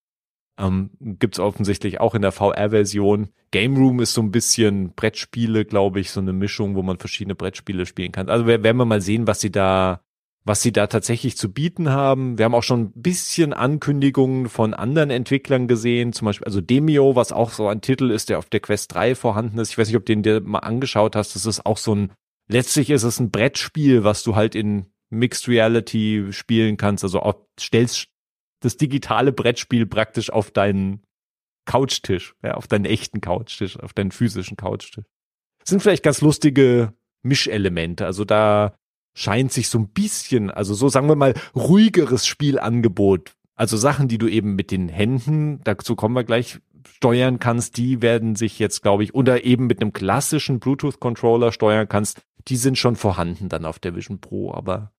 Ähm, 0.58 0.90
gibt's 1.00 1.38
offensichtlich 1.38 2.00
auch 2.00 2.14
in 2.14 2.22
der 2.22 2.32
VR-Version. 2.32 3.28
Game 3.52 3.76
Room 3.76 4.00
ist 4.00 4.12
so 4.12 4.20
ein 4.20 4.30
bisschen 4.30 4.92
Brettspiele, 4.94 5.64
glaube 5.64 6.00
ich, 6.00 6.10
so 6.10 6.20
eine 6.20 6.32
Mischung, 6.32 6.74
wo 6.74 6.82
man 6.82 6.98
verschiedene 6.98 7.34
Brettspiele 7.34 7.86
spielen 7.86 8.12
kann. 8.12 8.28
Also 8.28 8.46
werden 8.46 8.76
wir 8.76 8.84
mal 8.84 9.00
sehen, 9.00 9.26
was 9.26 9.40
sie 9.40 9.50
da 9.50 10.02
was 10.45 10.62
sie 10.62 10.72
da 10.72 10.88
tatsächlich 10.88 11.36
zu 11.36 11.53
bieten 11.53 11.90
haben. 11.90 12.36
Wir 12.36 12.45
haben 12.45 12.55
auch 12.55 12.62
schon 12.62 12.80
ein 12.80 12.93
bisschen 13.03 13.53
Ankündigungen 13.53 14.49
von 14.49 14.74
anderen 14.74 15.11
Entwicklern 15.11 15.68
gesehen, 15.68 16.12
zum 16.12 16.26
Beispiel 16.26 16.47
also 16.47 16.61
Demio, 16.61 17.14
was 17.14 17.32
auch 17.32 17.51
so 17.51 17.68
ein 17.68 17.80
Titel 17.80 18.11
ist, 18.11 18.28
der 18.28 18.38
auf 18.38 18.49
der 18.49 18.61
Quest 18.61 18.95
3 18.95 19.14
vorhanden 19.14 19.59
ist. 19.59 19.70
Ich 19.70 19.78
weiß 19.78 19.86
nicht, 19.86 19.97
ob 19.97 20.05
du 20.05 20.12
den 20.12 20.22
dir 20.22 20.40
mal 20.40 20.59
angeschaut 20.59 21.14
hast. 21.14 21.36
Das 21.36 21.47
ist 21.47 21.64
auch 21.64 21.76
so 21.76 21.95
ein, 21.95 22.12
letztlich 22.49 22.90
ist 22.90 23.05
es 23.05 23.20
ein 23.20 23.30
Brettspiel, 23.30 24.03
was 24.03 24.24
du 24.24 24.34
halt 24.34 24.55
in 24.55 24.86
Mixed 25.11 25.47
Reality 25.47 26.26
spielen 26.30 26.76
kannst. 26.76 27.05
Also 27.05 27.20
auch, 27.20 27.36
stellst 27.61 28.09
das 28.61 28.76
digitale 28.76 29.32
Brettspiel 29.32 29.86
praktisch 29.86 30.30
auf 30.30 30.51
deinen 30.51 31.03
Couchtisch, 31.64 32.34
ja, 32.43 32.55
auf 32.55 32.66
deinen 32.66 32.86
echten 32.86 33.20
Couchtisch, 33.20 33.78
auf 33.78 33.93
deinen 33.93 34.11
physischen 34.11 34.57
Couchtisch. 34.57 35.05
Das 35.61 35.68
sind 35.68 35.80
vielleicht 35.80 36.03
ganz 36.03 36.20
lustige 36.20 36.93
Mischelemente. 37.22 38.05
Also 38.05 38.24
da 38.24 38.74
scheint 39.14 39.52
sich 39.52 39.68
so 39.68 39.78
ein 39.78 39.88
bisschen, 39.88 40.50
also 40.50 40.74
so 40.74 40.88
sagen 40.88 41.08
wir 41.08 41.16
mal, 41.16 41.34
ruhigeres 41.54 42.26
Spielangebot, 42.26 43.34
also 43.54 43.76
Sachen, 43.76 44.08
die 44.08 44.18
du 44.18 44.28
eben 44.28 44.54
mit 44.54 44.70
den 44.70 44.88
Händen, 44.88 45.60
dazu 45.64 45.96
kommen 45.96 46.14
wir 46.14 46.24
gleich, 46.24 46.60
steuern 46.88 47.38
kannst, 47.38 47.76
die 47.76 48.02
werden 48.02 48.36
sich 48.36 48.58
jetzt, 48.58 48.82
glaube 48.82 49.04
ich, 49.04 49.14
oder 49.14 49.44
eben 49.44 49.66
mit 49.66 49.80
einem 49.80 49.92
klassischen 49.92 50.60
Bluetooth-Controller 50.60 51.52
steuern 51.52 51.88
kannst, 51.88 52.22
die 52.48 52.56
sind 52.56 52.78
schon 52.78 52.96
vorhanden 52.96 53.48
dann 53.48 53.64
auf 53.64 53.78
der 53.78 53.94
Vision 53.94 54.20
Pro, 54.20 54.52
aber 54.52 54.92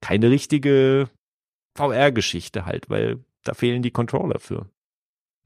keine 0.00 0.30
richtige 0.30 1.08
VR-Geschichte 1.76 2.66
halt, 2.66 2.90
weil 2.90 3.24
da 3.42 3.54
fehlen 3.54 3.82
die 3.82 3.90
Controller 3.90 4.38
für. 4.38 4.68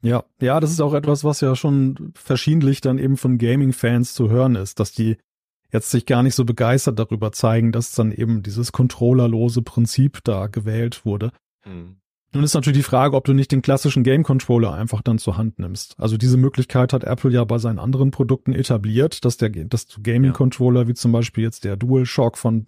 Ja, 0.03 0.25
ja, 0.41 0.61
das 0.61 0.71
ist 0.71 0.81
auch 0.81 0.95
etwas, 0.95 1.25
was 1.25 1.41
ja 1.41 1.57
schon 1.57 2.13
verschiedentlich 2.15 2.81
dann 2.81 2.99
eben 2.99 3.17
von 3.17 3.39
Gaming-Fans 3.39 4.15
zu 4.15 4.31
hören 4.31 4.55
ist, 4.55 4.79
dass 4.79 4.93
die 4.93 5.17
jetzt 5.73 5.91
sich 5.91 6.07
gar 6.07 6.23
nicht 6.23 6.35
so 6.35 6.45
begeistert 6.45 6.99
darüber 6.99 7.33
zeigen, 7.33 7.73
dass 7.73 7.93
dann 7.93 8.13
eben 8.13 8.43
dieses 8.43 8.73
controllerlose 8.73 9.63
Prinzip 9.63 10.21
da 10.25 10.47
gewählt 10.47 11.05
wurde. 11.05 11.31
Mhm. 11.65 11.97
Nun 12.35 12.45
ist 12.45 12.55
natürlich 12.55 12.81
die 12.81 12.83
Frage, 12.83 13.17
ob 13.17 13.25
du 13.25 13.33
nicht 13.33 13.53
den 13.53 13.63
klassischen 13.63 14.03
Game 14.03 14.23
Controller 14.23 14.75
einfach 14.75 15.01
dann 15.01 15.19
zur 15.19 15.39
Hand 15.39 15.59
nimmst. 15.59 15.95
Also 15.99 16.19
diese 16.19 16.37
Möglichkeit 16.37 16.93
hat 16.93 17.05
Apple 17.05 17.31
ja 17.31 17.43
bei 17.45 17.57
seinen 17.57 17.79
anderen 17.79 18.11
Produkten 18.11 18.53
etabliert, 18.53 19.25
dass 19.25 19.39
der, 19.39 19.49
dass 19.49 19.87
Gaming 20.03 20.35
Controller, 20.35 20.83
ja. 20.83 20.89
wie 20.89 20.95
zum 20.95 21.11
Beispiel 21.11 21.45
jetzt 21.45 21.65
der 21.65 21.77
DualShock 21.77 22.37
von 22.37 22.67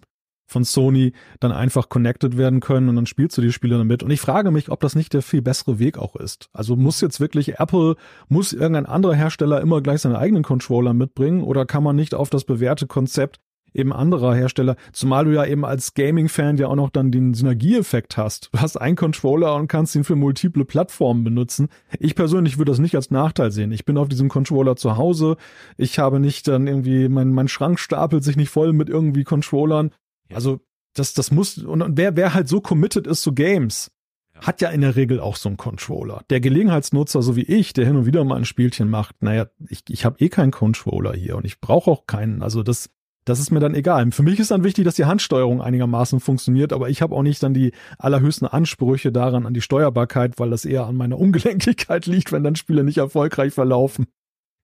von 0.51 0.63
Sony 0.63 1.13
dann 1.39 1.51
einfach 1.51 1.89
connected 1.89 2.37
werden 2.37 2.59
können 2.59 2.89
und 2.89 2.95
dann 2.95 3.05
spielst 3.05 3.37
du 3.37 3.41
die 3.41 3.51
Spiele 3.51 3.77
damit. 3.77 4.03
Und 4.03 4.11
ich 4.11 4.21
frage 4.21 4.51
mich, 4.51 4.69
ob 4.69 4.81
das 4.81 4.95
nicht 4.95 5.13
der 5.13 5.21
viel 5.21 5.41
bessere 5.41 5.79
Weg 5.79 5.97
auch 5.97 6.15
ist. 6.15 6.49
Also 6.53 6.75
muss 6.75 7.01
jetzt 7.01 7.19
wirklich 7.19 7.59
Apple, 7.59 7.95
muss 8.27 8.53
irgendein 8.53 8.85
anderer 8.85 9.15
Hersteller 9.15 9.61
immer 9.61 9.81
gleich 9.81 10.01
seine 10.01 10.19
eigenen 10.19 10.43
Controller 10.43 10.93
mitbringen 10.93 11.41
oder 11.41 11.65
kann 11.65 11.83
man 11.83 11.95
nicht 11.95 12.13
auf 12.13 12.29
das 12.29 12.43
bewährte 12.43 12.85
Konzept 12.85 13.39
eben 13.73 13.93
anderer 13.93 14.35
Hersteller, 14.35 14.75
zumal 14.91 15.25
du 15.25 15.31
ja 15.31 15.45
eben 15.45 15.65
als 15.65 15.93
Gaming-Fan 15.93 16.57
ja 16.57 16.67
auch 16.67 16.75
noch 16.75 16.89
dann 16.89 17.11
den 17.11 17.33
Synergieeffekt 17.33 18.17
hast. 18.17 18.49
Du 18.51 18.59
hast 18.59 18.77
einen 18.77 18.95
Controller 18.95 19.55
und 19.55 19.67
kannst 19.67 19.95
ihn 19.95 20.03
für 20.03 20.15
multiple 20.15 20.65
Plattformen 20.65 21.23
benutzen. 21.23 21.69
Ich 21.99 22.15
persönlich 22.15 22.57
würde 22.57 22.71
das 22.71 22.79
nicht 22.79 22.95
als 22.95 23.11
Nachteil 23.11 23.51
sehen. 23.51 23.71
Ich 23.71 23.85
bin 23.85 23.97
auf 23.97 24.09
diesem 24.09 24.29
Controller 24.29 24.75
zu 24.75 24.97
Hause. 24.97 25.37
Ich 25.77 25.99
habe 25.99 26.19
nicht 26.19 26.47
dann 26.47 26.67
irgendwie, 26.67 27.07
mein, 27.09 27.31
mein 27.31 27.47
Schrank 27.47 27.79
stapelt 27.79 28.23
sich 28.23 28.35
nicht 28.35 28.49
voll 28.49 28.73
mit 28.73 28.89
irgendwie 28.89 29.23
Controllern. 29.23 29.91
Also 30.35 30.59
das, 30.93 31.13
das 31.13 31.31
muss, 31.31 31.57
und, 31.57 31.81
und 31.81 31.97
wer, 31.97 32.15
wer 32.15 32.33
halt 32.33 32.47
so 32.47 32.61
committed 32.61 33.07
ist 33.07 33.21
zu 33.21 33.33
Games, 33.33 33.91
hat 34.39 34.61
ja 34.61 34.69
in 34.69 34.81
der 34.81 34.95
Regel 34.95 35.19
auch 35.19 35.35
so 35.35 35.49
einen 35.49 35.57
Controller. 35.57 36.23
Der 36.29 36.41
Gelegenheitsnutzer, 36.41 37.21
so 37.21 37.35
wie 37.35 37.43
ich, 37.43 37.73
der 37.73 37.85
hin 37.85 37.95
und 37.95 38.05
wieder 38.05 38.23
mal 38.23 38.37
ein 38.37 38.45
Spielchen 38.45 38.89
macht, 38.89 39.21
naja, 39.21 39.47
ich, 39.69 39.83
ich 39.89 40.03
habe 40.03 40.19
eh 40.19 40.29
keinen 40.29 40.51
Controller 40.51 41.13
hier 41.13 41.37
und 41.37 41.45
ich 41.45 41.61
brauche 41.61 41.91
auch 41.91 42.07
keinen. 42.07 42.41
Also 42.41 42.63
das, 42.63 42.89
das 43.23 43.39
ist 43.39 43.51
mir 43.51 43.59
dann 43.59 43.75
egal. 43.75 44.11
Für 44.11 44.23
mich 44.23 44.39
ist 44.39 44.49
dann 44.49 44.63
wichtig, 44.63 44.85
dass 44.85 44.95
die 44.95 45.05
Handsteuerung 45.05 45.61
einigermaßen 45.61 46.19
funktioniert, 46.19 46.73
aber 46.73 46.89
ich 46.89 47.03
habe 47.03 47.15
auch 47.15 47.21
nicht 47.21 47.43
dann 47.43 47.53
die 47.53 47.71
allerhöchsten 47.99 48.47
Ansprüche 48.47 49.11
daran 49.11 49.45
an 49.45 49.53
die 49.53 49.61
Steuerbarkeit, 49.61 50.39
weil 50.39 50.49
das 50.49 50.65
eher 50.65 50.87
an 50.87 50.95
meiner 50.95 51.19
Ungelenkigkeit 51.19 52.05
liegt, 52.07 52.31
wenn 52.31 52.43
dann 52.43 52.55
Spiele 52.55 52.83
nicht 52.83 52.97
erfolgreich 52.97 53.53
verlaufen. 53.53 54.07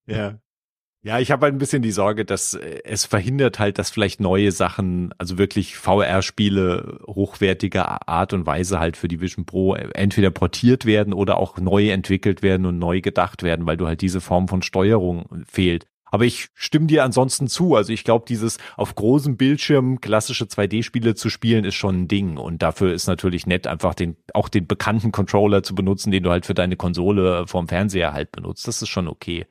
Ja. 0.07 0.39
Ja, 1.03 1.19
ich 1.19 1.31
habe 1.31 1.45
halt 1.45 1.55
ein 1.55 1.59
bisschen 1.59 1.81
die 1.81 1.91
Sorge, 1.91 2.25
dass 2.25 2.53
äh, 2.53 2.81
es 2.83 3.05
verhindert 3.05 3.59
halt, 3.59 3.77
dass 3.77 3.89
vielleicht 3.89 4.19
neue 4.19 4.51
Sachen, 4.51 5.13
also 5.17 5.37
wirklich 5.37 5.77
VR-Spiele 5.77 6.99
hochwertiger 7.07 8.07
Art 8.09 8.33
und 8.33 8.45
Weise 8.45 8.79
halt 8.79 8.97
für 8.97 9.07
die 9.07 9.21
Vision 9.21 9.45
Pro 9.45 9.75
entweder 9.75 10.31
portiert 10.31 10.85
werden 10.85 11.13
oder 11.13 11.37
auch 11.37 11.57
neu 11.57 11.89
entwickelt 11.89 12.41
werden 12.41 12.65
und 12.65 12.79
neu 12.79 13.01
gedacht 13.01 13.43
werden, 13.43 13.65
weil 13.65 13.77
du 13.77 13.87
halt 13.87 14.01
diese 14.01 14.21
Form 14.21 14.47
von 14.47 14.61
Steuerung 14.61 15.43
fehlt. 15.45 15.85
Aber 16.09 16.25
ich 16.25 16.47
stimme 16.53 16.87
dir 16.87 17.03
ansonsten 17.03 17.47
zu. 17.47 17.75
Also 17.75 17.91
ich 17.93 18.03
glaube, 18.03 18.25
dieses 18.27 18.57
auf 18.75 18.95
großem 18.95 19.37
Bildschirm 19.37 19.99
klassische 20.01 20.45
2D-Spiele 20.45 21.15
zu 21.15 21.29
spielen, 21.29 21.65
ist 21.65 21.75
schon 21.75 22.01
ein 22.01 22.07
Ding. 22.07 22.37
Und 22.37 22.61
dafür 22.61 22.93
ist 22.93 23.07
natürlich 23.07 23.45
nett, 23.45 23.67
einfach 23.67 23.93
den, 23.93 24.15
auch 24.33 24.49
den 24.49 24.67
bekannten 24.67 25.11
Controller 25.11 25.63
zu 25.63 25.75
benutzen, 25.75 26.11
den 26.11 26.23
du 26.23 26.31
halt 26.31 26.45
für 26.45 26.53
deine 26.53 26.77
Konsole 26.77 27.45
vorm 27.47 27.67
Fernseher 27.67 28.13
halt 28.13 28.31
benutzt. 28.31 28.67
Das 28.67 28.81
ist 28.81 28.89
schon 28.89 29.07
okay. 29.07 29.45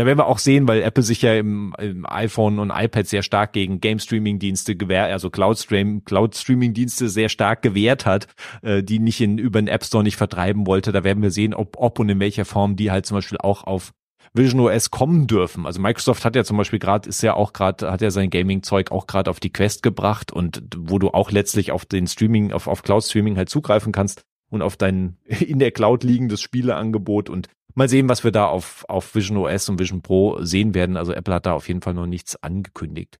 Da 0.00 0.06
werden 0.06 0.18
wir 0.18 0.28
auch 0.28 0.38
sehen, 0.38 0.66
weil 0.66 0.80
Apple 0.80 1.02
sich 1.02 1.20
ja 1.20 1.34
im, 1.34 1.74
im 1.78 2.06
iPhone 2.08 2.58
und 2.58 2.72
iPad 2.74 3.06
sehr 3.06 3.22
stark 3.22 3.52
gegen 3.52 3.82
Game 3.82 3.98
Streaming 3.98 4.38
Dienste 4.38 4.74
gewährt, 4.74 5.12
also 5.12 5.28
Cloud 5.28 5.58
Stream, 5.58 6.06
Cloud 6.06 6.34
Streaming 6.34 6.72
Dienste 6.72 7.10
sehr 7.10 7.28
stark 7.28 7.60
gewehrt 7.60 8.06
hat, 8.06 8.26
äh, 8.62 8.82
die 8.82 8.98
nicht 8.98 9.20
in 9.20 9.36
über 9.36 9.60
den 9.60 9.68
App 9.68 9.84
Store 9.84 10.02
nicht 10.02 10.16
vertreiben 10.16 10.66
wollte. 10.66 10.90
Da 10.92 11.04
werden 11.04 11.22
wir 11.22 11.30
sehen, 11.30 11.52
ob, 11.52 11.76
ob 11.76 11.98
und 11.98 12.08
in 12.08 12.18
welcher 12.18 12.46
Form 12.46 12.76
die 12.76 12.90
halt 12.90 13.04
zum 13.04 13.18
Beispiel 13.18 13.36
auch 13.42 13.64
auf 13.64 13.92
Vision 14.32 14.60
OS 14.60 14.90
kommen 14.90 15.26
dürfen. 15.26 15.66
Also 15.66 15.82
Microsoft 15.82 16.24
hat 16.24 16.34
ja 16.34 16.44
zum 16.44 16.56
Beispiel 16.56 16.78
gerade, 16.78 17.06
ist 17.06 17.20
ja 17.20 17.34
auch 17.34 17.52
gerade, 17.52 17.90
hat 17.90 18.00
ja 18.00 18.10
sein 18.10 18.30
Gaming-Zeug 18.30 18.92
auch 18.92 19.06
gerade 19.06 19.28
auf 19.28 19.38
die 19.38 19.52
Quest 19.52 19.82
gebracht 19.82 20.32
und 20.32 20.62
wo 20.78 20.98
du 20.98 21.10
auch 21.10 21.30
letztlich 21.30 21.72
auf 21.72 21.84
den 21.84 22.06
Streaming, 22.06 22.52
auf, 22.52 22.68
auf 22.68 22.82
Cloud-Streaming 22.82 23.36
halt 23.36 23.50
zugreifen 23.50 23.92
kannst 23.92 24.22
und 24.48 24.62
auf 24.62 24.78
dein 24.78 25.18
in 25.24 25.58
der 25.58 25.72
Cloud 25.72 26.04
liegendes 26.04 26.40
Spieleangebot 26.40 27.28
und 27.28 27.50
mal 27.74 27.88
sehen, 27.88 28.08
was 28.08 28.24
wir 28.24 28.32
da 28.32 28.46
auf, 28.46 28.84
auf 28.88 29.14
Vision 29.14 29.36
OS 29.38 29.68
und 29.68 29.78
Vision 29.78 30.02
Pro 30.02 30.42
sehen 30.42 30.74
werden. 30.74 30.96
Also 30.96 31.12
Apple 31.12 31.34
hat 31.34 31.46
da 31.46 31.52
auf 31.52 31.68
jeden 31.68 31.82
Fall 31.82 31.94
noch 31.94 32.06
nichts 32.06 32.42
angekündigt. 32.42 33.18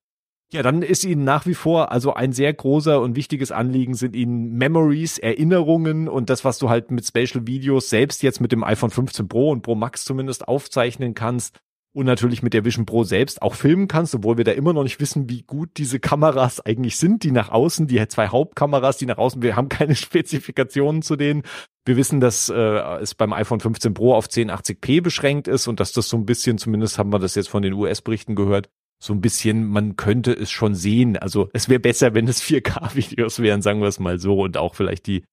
Ja, 0.53 0.63
dann 0.63 0.83
ist 0.83 1.05
Ihnen 1.05 1.23
nach 1.23 1.47
wie 1.47 1.55
vor, 1.55 1.93
also 1.93 2.15
ein 2.15 2.33
sehr 2.33 2.53
großer 2.53 3.01
und 3.01 3.15
wichtiges 3.15 3.53
Anliegen 3.53 3.95
sind 3.95 4.17
Ihnen 4.17 4.55
Memories, 4.55 5.19
Erinnerungen 5.19 6.09
und 6.09 6.29
das, 6.29 6.45
was 6.45 6.59
du 6.59 6.69
halt 6.69 6.91
mit 6.91 7.07
Spatial 7.07 7.47
Videos 7.47 7.89
selbst 7.89 8.25
jetzt 8.25 8.41
mit 8.41 8.51
dem 8.51 8.65
iPhone 8.65 8.91
15 8.91 9.29
Pro 9.29 9.51
und 9.51 9.63
Pro 9.63 9.77
Max 9.77 10.05
zumindest 10.05 10.49
aufzeichnen 10.49 11.15
kannst 11.15 11.61
und 11.93 12.07
natürlich 12.07 12.43
mit 12.43 12.55
der 12.55 12.65
Vision 12.65 12.87
Pro 12.87 13.03
selbst 13.03 13.43
auch 13.43 13.55
filmen 13.55 13.89
kannst, 13.89 14.15
obwohl 14.15 14.37
wir 14.37 14.45
da 14.45 14.53
immer 14.53 14.73
noch 14.73 14.85
nicht 14.85 15.01
wissen, 15.01 15.29
wie 15.29 15.43
gut 15.43 15.71
diese 15.77 15.99
Kameras 15.99 16.61
eigentlich 16.61 16.97
sind, 16.97 17.25
die 17.25 17.33
nach 17.33 17.51
außen, 17.51 17.89
die 17.89 18.07
zwei 18.09 18.29
Hauptkameras, 18.29 18.99
die 18.99 19.07
nach 19.07 19.19
außen, 19.19 19.43
wir 19.43 19.57
haben 19.57 19.69
keine 19.69 19.95
Spezifikationen 19.97 21.03
zu 21.03 21.17
denen. 21.17 21.43
Wir 21.85 21.97
wissen, 21.97 22.21
dass 22.21 22.49
äh, 22.49 22.99
es 23.01 23.15
beim 23.15 23.33
iPhone 23.33 23.61
15 23.61 23.95
Pro 23.95 24.15
auf 24.15 24.27
1080p 24.27 25.03
beschränkt 25.03 25.49
ist 25.49 25.67
und 25.67 25.81
dass 25.81 25.93
das 25.93 26.09
so 26.09 26.17
ein 26.17 26.27
bisschen, 26.27 26.59
zumindest 26.59 26.99
haben 26.99 27.13
wir 27.13 27.19
das 27.19 27.35
jetzt 27.35 27.49
von 27.49 27.63
den 27.63 27.73
US-Berichten 27.73 28.37
gehört, 28.37 28.69
so 29.03 29.15
ein 29.15 29.21
bisschen, 29.21 29.67
man 29.67 29.97
könnte 29.97 30.33
es 30.33 30.51
schon 30.51 30.75
sehen. 30.75 31.17
Also 31.17 31.49
es 31.55 31.69
wäre 31.69 31.81
besser, 31.81 32.15
wenn 32.15 32.29
es 32.29 32.43
4K-Videos 32.43 33.41
wären, 33.41 33.63
sagen 33.63 33.81
wir 33.81 33.89
es 33.89 33.99
mal 33.99 34.19
so, 34.19 34.41
und 34.41 34.59
auch 34.59 34.75
vielleicht 34.75 35.07
die, 35.07 35.25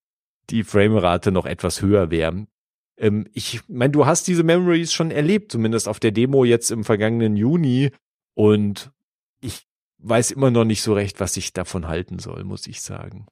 die 0.50 0.64
Framerate 0.64 1.32
noch 1.32 1.46
etwas 1.46 1.82
höher 1.82 2.10
wäre. 2.10 2.48
Ähm, 2.98 3.28
ich 3.34 3.62
meine, 3.68 3.92
du 3.92 4.06
hast 4.06 4.28
diese 4.28 4.44
Memories 4.44 4.94
schon 4.94 5.12
erlebt, 5.12 5.52
zumindest 5.52 5.88
auf 5.88 6.00
der 6.00 6.12
Demo 6.12 6.44
jetzt 6.44 6.72
im 6.72 6.84
vergangenen 6.84 7.36
Juni. 7.36 7.92
Und 8.34 8.92
ich 9.42 9.68
weiß 10.00 10.32
immer 10.32 10.52
noch 10.52 10.66
nicht 10.66 10.82
so 10.82 10.94
recht, 10.94 11.20
was 11.20 11.38
ich 11.38 11.54
davon 11.54 11.88
halten 11.88 12.20
soll, 12.20 12.44
muss 12.44 12.68
ich 12.68 12.82
sagen. 12.82 13.28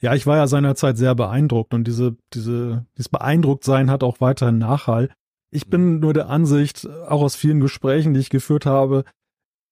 Ja, 0.00 0.14
ich 0.14 0.26
war 0.26 0.36
ja 0.36 0.46
seinerzeit 0.46 0.98
sehr 0.98 1.14
beeindruckt 1.14 1.74
und 1.74 1.84
diese, 1.84 2.16
diese, 2.32 2.86
dieses 2.96 3.08
Beeindrucktsein 3.08 3.90
hat 3.90 4.02
auch 4.02 4.20
weiterhin 4.20 4.58
Nachhall. 4.58 5.10
Ich 5.50 5.68
bin 5.68 6.00
nur 6.00 6.12
der 6.12 6.28
Ansicht, 6.28 6.88
auch 6.88 7.22
aus 7.22 7.36
vielen 7.36 7.60
Gesprächen, 7.60 8.14
die 8.14 8.20
ich 8.20 8.30
geführt 8.30 8.66
habe, 8.66 9.04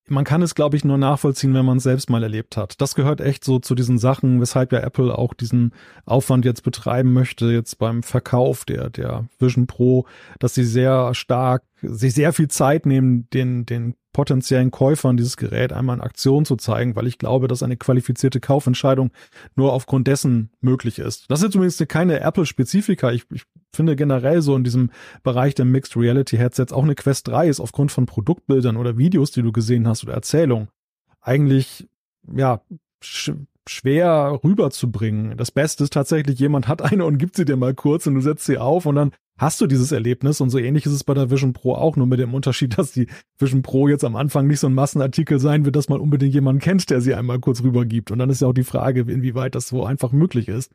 man 0.08 0.24
kann 0.24 0.42
es, 0.42 0.54
glaube 0.54 0.76
ich, 0.76 0.84
nur 0.84 0.98
nachvollziehen, 0.98 1.54
wenn 1.54 1.64
man 1.64 1.78
es 1.78 1.84
selbst 1.84 2.10
mal 2.10 2.22
erlebt 2.22 2.56
hat. 2.56 2.80
Das 2.80 2.94
gehört 2.94 3.20
echt 3.20 3.44
so 3.44 3.58
zu 3.58 3.74
diesen 3.74 3.98
Sachen, 3.98 4.40
weshalb 4.40 4.72
ja 4.72 4.80
Apple 4.80 5.16
auch 5.16 5.34
diesen 5.34 5.72
Aufwand 6.04 6.44
jetzt 6.44 6.62
betreiben 6.62 7.12
möchte, 7.12 7.46
jetzt 7.46 7.78
beim 7.78 8.02
Verkauf 8.02 8.64
der, 8.64 8.90
der 8.90 9.26
Vision 9.38 9.66
Pro, 9.66 10.06
dass 10.38 10.54
sie 10.54 10.64
sehr 10.64 11.14
stark, 11.14 11.62
sich 11.80 12.14
sehr 12.14 12.32
viel 12.32 12.48
Zeit 12.48 12.86
nehmen, 12.86 13.28
den, 13.30 13.66
den 13.66 13.94
potenziellen 14.12 14.70
Käufern 14.70 15.16
dieses 15.16 15.36
Gerät 15.36 15.72
einmal 15.72 15.96
in 15.96 16.02
Aktion 16.02 16.44
zu 16.44 16.56
zeigen, 16.56 16.96
weil 16.96 17.06
ich 17.06 17.18
glaube, 17.18 17.46
dass 17.46 17.62
eine 17.62 17.76
qualifizierte 17.76 18.40
Kaufentscheidung 18.40 19.12
nur 19.54 19.72
aufgrund 19.72 20.08
dessen 20.08 20.50
möglich 20.60 20.98
ist. 20.98 21.30
Das 21.30 21.42
ist 21.42 21.52
zumindest 21.52 21.88
keine 21.88 22.20
Apple-Spezifika. 22.20 23.12
Ich, 23.12 23.26
ich 23.30 23.44
finde 23.74 23.96
generell 23.96 24.42
so 24.42 24.56
in 24.56 24.64
diesem 24.64 24.90
Bereich 25.22 25.54
der 25.54 25.64
Mixed 25.64 25.96
Reality 25.96 26.36
Headsets 26.36 26.72
auch 26.72 26.82
eine 26.82 26.94
Quest 26.94 27.28
3 27.28 27.48
ist 27.48 27.60
aufgrund 27.60 27.92
von 27.92 28.06
Produktbildern 28.06 28.76
oder 28.76 28.98
Videos, 28.98 29.30
die 29.30 29.42
du 29.42 29.52
gesehen 29.52 29.86
hast 29.86 30.04
oder 30.04 30.14
Erzählungen 30.14 30.68
eigentlich 31.20 31.88
ja 32.34 32.62
sch 33.02 33.32
schwer 33.68 34.40
rüberzubringen. 34.42 35.36
Das 35.36 35.52
Beste 35.52 35.84
ist 35.84 35.92
tatsächlich, 35.92 36.40
jemand 36.40 36.66
hat 36.66 36.82
eine 36.82 37.04
und 37.04 37.18
gibt 37.18 37.36
sie 37.36 37.44
dir 37.44 37.56
mal 37.56 37.74
kurz 37.74 38.06
und 38.06 38.14
du 38.14 38.20
setzt 38.20 38.46
sie 38.46 38.58
auf 38.58 38.84
und 38.86 38.96
dann 38.96 39.12
hast 39.38 39.60
du 39.60 39.66
dieses 39.66 39.92
Erlebnis 39.92 40.40
und 40.40 40.50
so 40.50 40.58
ähnlich 40.58 40.86
ist 40.86 40.92
es 40.92 41.04
bei 41.04 41.14
der 41.14 41.30
Vision 41.30 41.52
Pro 41.52 41.74
auch, 41.74 41.94
nur 41.96 42.06
mit 42.06 42.18
dem 42.18 42.34
Unterschied, 42.34 42.76
dass 42.78 42.92
die 42.92 43.06
Vision 43.38 43.62
Pro 43.62 43.86
jetzt 43.86 44.04
am 44.04 44.16
Anfang 44.16 44.46
nicht 44.46 44.60
so 44.60 44.66
ein 44.66 44.74
Massenartikel 44.74 45.38
sein 45.38 45.64
wird, 45.64 45.76
dass 45.76 45.88
man 45.88 46.00
unbedingt 46.00 46.34
jemanden 46.34 46.60
kennt, 46.60 46.90
der 46.90 47.00
sie 47.00 47.14
einmal 47.14 47.38
kurz 47.38 47.62
rübergibt. 47.62 48.10
Und 48.10 48.18
dann 48.18 48.30
ist 48.30 48.40
ja 48.40 48.48
auch 48.48 48.54
die 48.54 48.64
Frage, 48.64 49.00
inwieweit 49.02 49.54
das 49.54 49.68
so 49.68 49.84
einfach 49.84 50.10
möglich 50.10 50.48
ist. 50.48 50.72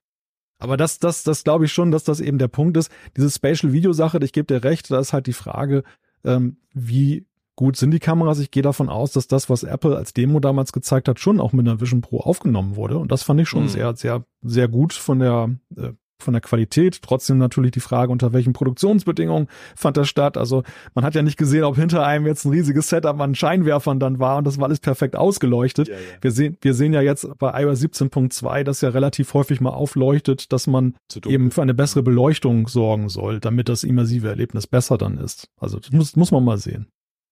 Aber 0.57 0.77
das, 0.77 0.99
das, 0.99 1.23
das 1.23 1.43
glaube 1.43 1.65
ich 1.65 1.73
schon, 1.73 1.91
dass 1.91 2.03
das 2.03 2.19
eben 2.19 2.37
der 2.37 2.47
Punkt 2.47 2.77
ist. 2.77 2.91
Diese 3.17 3.29
Spatial 3.29 3.73
Video 3.73 3.93
Sache, 3.93 4.19
ich 4.21 4.31
gebe 4.31 4.47
dir 4.47 4.63
recht, 4.63 4.89
da 4.89 4.99
ist 4.99 5.13
halt 5.13 5.27
die 5.27 5.33
Frage, 5.33 5.83
ähm, 6.23 6.57
wie 6.73 7.27
gut 7.55 7.77
sind 7.77 7.91
die 7.91 7.99
Kameras. 7.99 8.39
Ich 8.39 8.51
gehe 8.51 8.63
davon 8.63 8.89
aus, 8.89 9.11
dass 9.11 9.27
das, 9.27 9.49
was 9.49 9.63
Apple 9.63 9.95
als 9.95 10.13
Demo 10.13 10.39
damals 10.39 10.71
gezeigt 10.71 11.07
hat, 11.07 11.19
schon 11.19 11.39
auch 11.39 11.53
mit 11.53 11.67
einer 11.67 11.79
Vision 11.79 12.01
Pro 12.01 12.19
aufgenommen 12.19 12.75
wurde. 12.75 12.97
Und 12.97 13.11
das 13.11 13.23
fand 13.23 13.39
ich 13.41 13.49
schon 13.49 13.63
mhm. 13.63 13.69
sehr, 13.69 13.95
sehr, 13.95 14.25
sehr 14.41 14.67
gut 14.67 14.93
von 14.93 15.19
der 15.19 15.55
äh, 15.77 15.91
von 16.21 16.33
der 16.33 16.41
Qualität. 16.41 17.01
Trotzdem 17.01 17.37
natürlich 17.37 17.71
die 17.71 17.79
Frage, 17.79 18.11
unter 18.11 18.33
welchen 18.33 18.53
Produktionsbedingungen 18.53 19.47
fand 19.75 19.97
das 19.97 20.07
statt. 20.07 20.37
Also 20.37 20.63
man 20.93 21.05
hat 21.05 21.15
ja 21.15 21.21
nicht 21.21 21.37
gesehen, 21.37 21.63
ob 21.63 21.75
hinter 21.75 22.05
einem 22.05 22.25
jetzt 22.25 22.45
ein 22.45 22.51
riesiges 22.51 22.89
Setup 22.89 23.19
an 23.19 23.35
Scheinwerfern 23.35 23.99
dann 23.99 24.19
war 24.19 24.37
und 24.37 24.47
das 24.47 24.57
war 24.57 24.65
alles 24.65 24.79
perfekt 24.79 25.15
ausgeleuchtet. 25.15 25.87
Ja, 25.87 25.95
ja. 25.95 25.99
Wir 26.21 26.31
sehen, 26.31 26.57
wir 26.61 26.73
sehen 26.73 26.93
ja 26.93 27.01
jetzt 27.01 27.27
bei 27.37 27.61
iOS 27.61 27.81
17.2, 27.81 28.63
dass 28.63 28.81
ja 28.81 28.89
relativ 28.89 29.33
häufig 29.33 29.61
mal 29.61 29.71
aufleuchtet, 29.71 30.51
dass 30.51 30.67
man 30.67 30.95
eben 31.25 31.51
für 31.51 31.61
eine 31.61 31.73
bessere 31.73 32.03
Beleuchtung 32.03 32.67
sorgen 32.67 33.09
soll, 33.09 33.39
damit 33.39 33.69
das 33.69 33.83
immersive 33.83 34.27
Erlebnis 34.27 34.67
besser 34.67 34.97
dann 34.97 35.17
ist. 35.17 35.49
Also 35.59 35.79
das 35.79 35.91
muss, 35.91 36.15
muss 36.15 36.31
man 36.31 36.43
mal 36.43 36.57
sehen. 36.57 36.87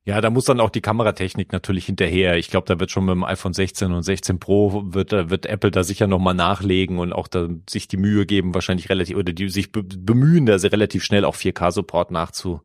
Ja, 0.05 0.19
da 0.19 0.29
muss 0.29 0.43
dann 0.43 0.59
auch 0.59 0.69
die 0.69 0.81
Kameratechnik 0.81 1.53
natürlich 1.53 1.85
hinterher. 1.85 2.37
Ich 2.37 2.49
glaube, 2.49 2.67
da 2.67 2.77
wird 2.77 2.91
schon 2.91 3.05
mit 3.05 3.13
dem 3.13 3.23
iPhone 3.23 3.53
16 3.53 3.93
und 3.93 4.03
16 4.03 4.37
Pro 4.37 4.83
wird, 4.85 5.11
wird 5.11 5.45
Apple 5.45 5.71
da 5.71 5.83
sicher 5.83 6.07
nochmal 6.07 6.33
nachlegen 6.33 6.99
und 6.99 7.13
auch 7.13 7.29
da 7.29 7.47
sich 7.69 7.87
die 7.87 7.95
Mühe 7.95 8.25
geben, 8.25 8.53
wahrscheinlich 8.53 8.89
relativ, 8.89 9.15
oder 9.15 9.31
die 9.31 9.47
sich 9.47 9.71
bemühen, 9.71 10.45
da 10.45 10.55
relativ 10.55 11.05
schnell 11.05 11.23
auch 11.23 11.35
4K-Support 11.35 12.11
nachzu, 12.11 12.59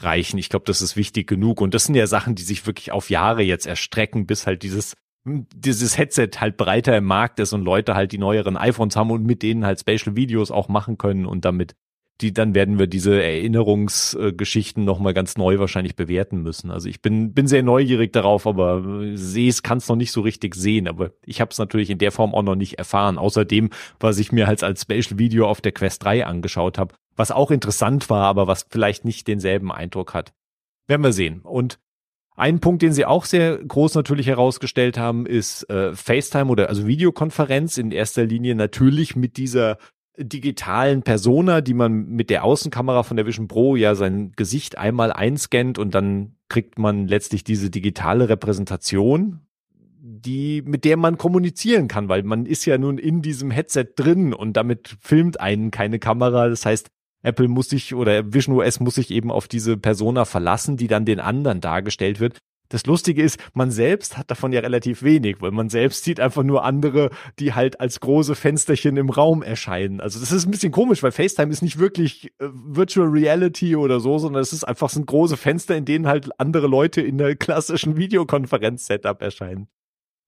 reichen. 0.00 0.36
Ich 0.36 0.50
glaube, 0.50 0.66
das 0.66 0.82
ist 0.82 0.94
wichtig 0.96 1.26
genug. 1.26 1.62
Und 1.62 1.72
das 1.72 1.84
sind 1.84 1.94
ja 1.94 2.06
Sachen, 2.06 2.34
die 2.34 2.42
sich 2.42 2.66
wirklich 2.66 2.92
auf 2.92 3.08
Jahre 3.08 3.42
jetzt 3.42 3.66
erstrecken, 3.66 4.26
bis 4.26 4.46
halt 4.46 4.62
dieses 4.62 4.94
dieses 5.24 5.98
Headset 5.98 6.30
halt 6.38 6.56
breiter 6.56 6.96
im 6.96 7.04
Markt 7.04 7.38
ist 7.38 7.52
und 7.52 7.62
Leute 7.62 7.94
halt 7.94 8.12
die 8.12 8.18
neueren 8.18 8.56
iPhones 8.56 8.96
haben 8.96 9.10
und 9.10 9.24
mit 9.24 9.42
denen 9.42 9.64
halt 9.64 9.78
Spatial 9.78 10.16
Videos 10.16 10.50
auch 10.50 10.68
machen 10.68 10.98
können 10.98 11.26
und 11.26 11.44
damit 11.44 11.74
die, 12.22 12.32
dann 12.32 12.54
werden 12.54 12.78
wir 12.78 12.86
diese 12.86 13.22
Erinnerungsgeschichten 13.22 14.84
nochmal 14.84 15.12
ganz 15.12 15.36
neu 15.36 15.58
wahrscheinlich 15.58 15.96
bewerten 15.96 16.42
müssen. 16.42 16.70
Also 16.70 16.88
ich 16.88 17.02
bin, 17.02 17.34
bin 17.34 17.46
sehr 17.46 17.62
neugierig 17.62 18.12
darauf, 18.12 18.46
aber 18.46 18.82
sehe 19.14 19.48
es, 19.48 19.62
kann 19.62 19.78
es 19.78 19.88
noch 19.88 19.96
nicht 19.96 20.12
so 20.12 20.20
richtig 20.20 20.54
sehen. 20.54 20.88
Aber 20.88 21.10
ich 21.26 21.40
habe 21.40 21.50
es 21.50 21.58
natürlich 21.58 21.90
in 21.90 21.98
der 21.98 22.12
Form 22.12 22.34
auch 22.34 22.42
noch 22.42 22.54
nicht 22.54 22.78
erfahren. 22.78 23.18
Außerdem, 23.18 23.70
was 24.00 24.18
ich 24.18 24.32
mir 24.32 24.46
halt 24.46 24.62
als 24.62 24.82
Spatial 24.82 25.18
Video 25.18 25.48
auf 25.48 25.60
der 25.60 25.72
Quest 25.72 26.04
3 26.04 26.24
angeschaut 26.24 26.78
habe, 26.78 26.94
was 27.16 27.30
auch 27.30 27.50
interessant 27.50 28.08
war, 28.08 28.24
aber 28.26 28.46
was 28.46 28.66
vielleicht 28.70 29.04
nicht 29.04 29.28
denselben 29.28 29.72
Eindruck 29.72 30.14
hat. 30.14 30.32
Werden 30.86 31.02
wir 31.02 31.12
sehen. 31.12 31.40
Und 31.40 31.78
ein 32.34 32.60
Punkt, 32.60 32.82
den 32.82 32.92
sie 32.92 33.04
auch 33.04 33.26
sehr 33.26 33.58
groß 33.58 33.94
natürlich 33.94 34.26
herausgestellt 34.26 34.96
haben, 34.96 35.26
ist 35.26 35.68
äh, 35.68 35.94
FaceTime 35.94 36.50
oder 36.50 36.68
also 36.68 36.86
Videokonferenz 36.86 37.76
in 37.76 37.92
erster 37.92 38.24
Linie 38.24 38.54
natürlich 38.54 39.16
mit 39.16 39.36
dieser 39.36 39.76
digitalen 40.18 41.02
Persona, 41.02 41.60
die 41.60 41.74
man 41.74 42.06
mit 42.06 42.30
der 42.30 42.44
Außenkamera 42.44 43.02
von 43.02 43.16
der 43.16 43.26
Vision 43.26 43.48
Pro 43.48 43.76
ja 43.76 43.94
sein 43.94 44.32
Gesicht 44.36 44.76
einmal 44.76 45.12
einscannt 45.12 45.78
und 45.78 45.94
dann 45.94 46.36
kriegt 46.48 46.78
man 46.78 47.08
letztlich 47.08 47.44
diese 47.44 47.70
digitale 47.70 48.28
Repräsentation, 48.28 49.40
die, 50.02 50.62
mit 50.62 50.84
der 50.84 50.96
man 50.96 51.16
kommunizieren 51.16 51.88
kann, 51.88 52.08
weil 52.08 52.22
man 52.24 52.44
ist 52.44 52.66
ja 52.66 52.76
nun 52.76 52.98
in 52.98 53.22
diesem 53.22 53.50
Headset 53.50 53.86
drin 53.96 54.34
und 54.34 54.54
damit 54.56 54.96
filmt 55.00 55.40
einen 55.40 55.70
keine 55.70 55.98
Kamera. 55.98 56.48
Das 56.48 56.66
heißt, 56.66 56.90
Apple 57.22 57.48
muss 57.48 57.70
sich 57.70 57.94
oder 57.94 58.34
Vision 58.34 58.56
OS 58.56 58.80
muss 58.80 58.96
sich 58.96 59.10
eben 59.10 59.30
auf 59.30 59.48
diese 59.48 59.76
Persona 59.76 60.24
verlassen, 60.24 60.76
die 60.76 60.88
dann 60.88 61.04
den 61.04 61.20
anderen 61.20 61.60
dargestellt 61.60 62.20
wird. 62.20 62.38
Das 62.72 62.86
Lustige 62.86 63.22
ist, 63.22 63.38
man 63.52 63.70
selbst 63.70 64.16
hat 64.16 64.30
davon 64.30 64.50
ja 64.50 64.60
relativ 64.60 65.02
wenig, 65.02 65.36
weil 65.40 65.50
man 65.50 65.68
selbst 65.68 66.04
sieht 66.04 66.20
einfach 66.20 66.42
nur 66.42 66.64
andere, 66.64 67.10
die 67.38 67.52
halt 67.52 67.80
als 67.80 68.00
große 68.00 68.34
Fensterchen 68.34 68.96
im 68.96 69.10
Raum 69.10 69.42
erscheinen. 69.42 70.00
Also 70.00 70.18
das 70.18 70.32
ist 70.32 70.46
ein 70.46 70.50
bisschen 70.50 70.72
komisch, 70.72 71.02
weil 71.02 71.12
FaceTime 71.12 71.52
ist 71.52 71.60
nicht 71.60 71.78
wirklich 71.78 72.32
äh, 72.38 72.48
Virtual 72.50 73.08
Reality 73.08 73.76
oder 73.76 74.00
so, 74.00 74.16
sondern 74.16 74.40
es 74.40 74.54
ist 74.54 74.64
einfach 74.64 74.88
so 74.88 75.00
ein 75.00 75.06
große 75.06 75.36
Fenster, 75.36 75.76
in 75.76 75.84
denen 75.84 76.06
halt 76.06 76.30
andere 76.40 76.66
Leute 76.66 77.02
in 77.02 77.18
der 77.18 77.36
klassischen 77.36 77.98
Videokonferenz-Setup 77.98 79.20
erscheinen. 79.20 79.68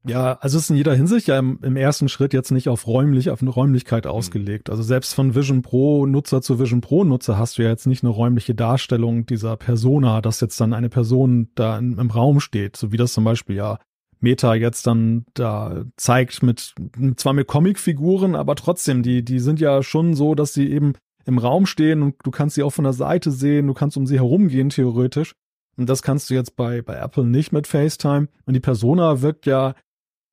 Ja, 0.07 0.35
also 0.41 0.59
es 0.59 0.65
ist 0.65 0.71
in 0.71 0.77
jeder 0.77 0.95
Hinsicht 0.95 1.29
ja 1.29 1.39
im, 1.39 1.59
im, 1.63 1.77
ersten 1.77 2.09
Schritt 2.09 2.35
jetzt 2.35 2.51
nicht 2.51 2.69
auf 2.69 2.87
räumlich, 2.87 3.31
auf 3.31 3.41
eine 3.41 3.51
Räumlichkeit 3.51 4.05
mhm. 4.05 4.11
ausgelegt. 4.11 4.69
Also 4.69 4.83
selbst 4.83 5.15
von 5.15 5.35
Vision 5.35 5.63
Pro 5.63 6.07
Nutzer 6.07 6.43
zu 6.43 6.59
Vision 6.59 6.83
Pro 6.83 7.05
Nutzer 7.05 7.39
hast 7.39 7.57
du 7.57 7.63
ja 7.63 7.71
jetzt 7.71 7.87
nicht 7.87 8.03
eine 8.03 8.11
räumliche 8.11 8.55
Darstellung 8.55 9.25
dieser 9.25 9.57
Persona, 9.57 10.21
dass 10.21 10.41
jetzt 10.41 10.61
dann 10.61 10.75
eine 10.75 10.91
Person 10.91 11.49
da 11.55 11.79
in, 11.79 11.99
im 11.99 12.11
Raum 12.11 12.41
steht, 12.41 12.77
so 12.77 12.93
wie 12.93 12.99
das 12.99 13.15
zum 13.15 13.25
Beispiel 13.25 13.57
ja 13.57 13.79
Meta 14.21 14.55
jetzt 14.55 14.87
dann 14.87 15.25
da 15.35 15.85
zeigt 15.97 16.43
mit, 16.43 16.75
zwar 17.17 17.33
mit 17.33 17.47
Comicfiguren, 17.47 18.35
aber 18.35 18.57
trotzdem, 18.57 19.03
die, 19.03 19.25
die 19.25 19.39
sind 19.39 19.61
ja 19.61 19.83
schon 19.83 20.15
so, 20.15 20.35
dass 20.35 20.53
sie 20.53 20.71
eben 20.71 20.95
im 21.27 21.39
Raum 21.39 21.67
stehen 21.67 22.03
und 22.03 22.17
du 22.23 22.31
kannst 22.31 22.57
sie 22.57 22.63
auch 22.63 22.71
von 22.71 22.85
der 22.85 22.93
Seite 22.93 23.31
sehen, 23.31 23.67
du 23.67 23.75
kannst 23.75 23.97
um 23.97 24.07
sie 24.07 24.17
herumgehen 24.17 24.69
theoretisch. 24.69 25.35
Und 25.77 25.89
das 25.89 26.03
kannst 26.03 26.31
du 26.31 26.35
jetzt 26.35 26.57
bei, 26.57 26.83
bei 26.83 26.95
Apple 26.95 27.25
nicht 27.25 27.53
mit 27.53 27.67
FaceTime. 27.67 28.29
Und 28.47 28.55
die 28.55 28.61
Persona 28.61 29.23
wirkt 29.23 29.47
ja 29.47 29.75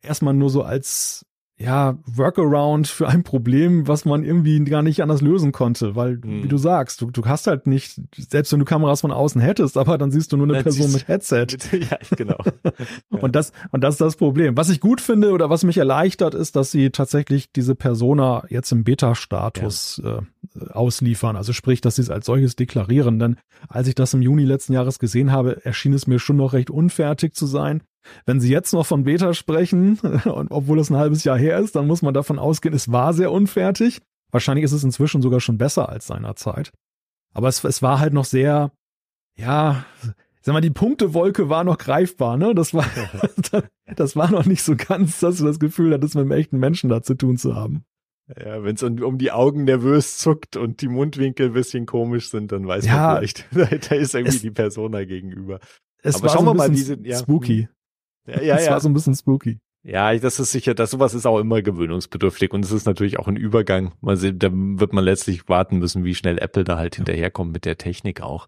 erstmal 0.02 0.34
nur 0.34 0.50
so 0.50 0.64
als 0.64 1.26
ja, 1.62 1.98
Workaround 2.06 2.88
für 2.88 3.08
ein 3.08 3.24
Problem, 3.24 3.88
was 3.88 4.06
man 4.06 4.24
irgendwie 4.24 4.64
gar 4.64 4.82
nicht 4.82 5.02
anders 5.02 5.22
lösen 5.22 5.52
konnte, 5.52 5.96
weil, 5.96 6.20
hm. 6.22 6.44
wie 6.44 6.48
du 6.48 6.58
sagst, 6.58 7.02
du, 7.02 7.12
du 7.12 7.26
hast 7.26 7.46
halt 7.48 7.68
nicht, 7.68 8.02
selbst 8.16 8.52
wenn 8.52 8.60
du 8.60 8.66
Kameras 8.66 9.02
von 9.02 9.12
außen 9.12 9.40
hättest, 9.40 9.78
aber 9.78 9.98
dann 9.98 10.12
siehst 10.12 10.32
du 10.32 10.38
nur 10.38 10.48
eine 10.48 10.54
dann 10.54 10.64
Person 10.64 10.92
mit 10.92 11.08
Headset. 11.08 11.48
ja, 11.72 11.98
genau. 12.16 12.38
und 13.10 13.36
das, 13.36 13.52
und 13.72 13.84
das 13.84 13.96
ist 13.96 14.02
das 14.02 14.16
Problem. 14.16 14.58
Was 14.58 14.70
ich 14.70 14.80
gut 14.80 15.02
finde 15.02 15.32
oder 15.32 15.50
was 15.50 15.64
mich 15.64 15.78
erleichtert, 15.78 16.34
ist, 16.34 16.56
dass 16.56 16.72
sie 16.72 16.90
tatsächlich 16.90 17.52
diese 17.52 17.76
Persona 17.76 18.44
jetzt 18.50 18.72
im 18.72 18.84
Beta-Status 18.84 20.02
ja. 20.04 20.18
äh, 20.20 20.70
ausliefern. 20.72 21.36
Also 21.36 21.54
sprich, 21.54 21.82
dass 21.82 21.98
sie 21.98 22.02
es 22.02 22.10
als 22.10 22.26
solches 22.26 22.56
deklarieren. 22.56 23.20
Denn 23.20 23.38
als 23.68 23.88
ich 23.88 23.96
das 23.96 24.14
im 24.14 24.24
Juni 24.24 24.46
letzten 24.46 24.74
Jahres 24.74 24.98
gesehen 24.98 25.32
habe, 25.32 25.64
erschien 25.64 25.94
es 25.94 26.08
mir 26.08 26.18
schon 26.18 26.38
noch 26.38 26.54
recht 26.54 26.72
unfertig 26.72 27.36
zu 27.36 27.46
sein. 27.46 27.84
Wenn 28.26 28.40
Sie 28.40 28.52
jetzt 28.52 28.74
noch 28.74 28.86
von 28.86 29.04
Beta 29.04 29.34
sprechen, 29.34 30.00
und 30.26 30.52
obwohl 30.52 30.80
es 30.80 30.90
ein 30.90 30.98
halbes 30.98 31.24
Jahr 31.24 31.38
her 31.38 31.60
ist, 31.60 31.76
dann 31.76 31.88
muss 31.88 32.02
man 32.02 32.14
davon 32.14 32.40
ausgehen, 32.40 32.74
es 32.74 32.92
war 32.92 33.14
sehr 33.14 33.32
unfertig. 33.32 34.02
Wahrscheinlich 34.32 34.64
ist 34.64 34.72
es 34.72 34.84
inzwischen 34.84 35.22
sogar 35.22 35.40
schon 35.40 35.58
besser 35.58 35.90
als 35.90 36.08
seinerzeit. 36.08 36.72
Aber 37.34 37.48
es, 37.48 37.64
es 37.64 37.82
war 37.82 38.00
halt 38.00 38.14
noch 38.14 38.26
sehr, 38.26 38.72
ja, 39.38 39.86
sag 40.42 40.54
mal, 40.54 40.62
die 40.62 40.70
Punktewolke 40.70 41.50
war 41.50 41.64
noch 41.64 41.78
greifbar, 41.78 42.38
ne? 42.38 42.56
Das 42.56 42.74
war, 42.74 42.86
das 43.96 44.16
war 44.16 44.32
noch 44.32 44.46
nicht 44.46 44.64
so 44.64 44.76
ganz, 44.76 45.20
dass 45.20 45.38
du 45.38 45.46
das 45.46 45.60
Gefühl 45.60 45.94
hattest, 45.94 46.16
mit 46.16 46.24
einem 46.24 46.32
echten 46.32 46.60
Menschen 46.60 46.90
da 46.90 47.02
zu 47.02 47.16
tun 47.16 47.38
zu 47.38 47.56
haben. 47.56 47.84
Ja, 48.40 48.64
wenn 48.64 48.76
es 48.76 48.84
um, 48.84 49.02
um, 49.02 49.18
die 49.18 49.32
Augen 49.32 49.66
nervös 49.66 50.18
zuckt 50.18 50.56
und 50.56 50.82
die 50.82 50.88
Mundwinkel 50.88 51.48
ein 51.48 51.54
bisschen 51.54 51.86
komisch 51.86 52.30
sind, 52.30 52.52
dann 52.52 52.66
weiß 52.66 52.86
ja, 52.86 53.14
man 53.14 53.18
vielleicht, 53.18 53.92
da 53.92 53.96
ist 53.96 54.16
irgendwie 54.16 54.36
es, 54.38 54.42
die 54.42 54.52
Persona 54.52 55.04
gegenüber. 55.04 55.60
Es 56.02 56.16
Aber 56.16 56.24
war 56.24 56.30
schauen 56.30 56.46
so 56.46 56.52
wir 56.52 56.56
mal 56.56 56.70
diese 56.70 56.98
ja. 57.04 57.18
spooky. 57.18 57.68
Ja, 58.28 58.42
ja, 58.42 58.56
das 58.56 58.66
ja. 58.66 58.72
war 58.72 58.80
so 58.80 58.90
ein 58.90 58.94
bisschen 58.94 59.16
spooky. 59.16 59.60
Ja, 59.84 60.16
das 60.16 60.40
ist 60.40 60.52
sicher, 60.52 60.76
das 60.76 60.92
sowas 60.92 61.16
ist 61.16 61.26
auch 61.26 61.40
immer 61.40 61.64
gewöhnungsbedürftig 61.64 62.54
und 62.54 62.64
es 62.64 62.72
ist 62.72 62.86
natürlich 62.86 63.18
auch 63.18 63.28
ein 63.28 63.36
Übergang. 63.36 63.94
Man 64.02 64.16
sieht, 64.16 64.44
da 64.44 64.50
wird 64.52 64.94
man 64.94 65.04
letztlich 65.04 65.50
warten 65.50 65.80
müssen, 65.80 66.04
wie 66.04 66.14
schnell 66.14 66.38
Apple 66.38 66.64
da 66.64 66.78
halt 66.78 66.96
hinterherkommt 66.96 67.52
mit 67.52 67.66
der 67.66 67.78
Technik 67.78 68.22
auch. 68.22 68.48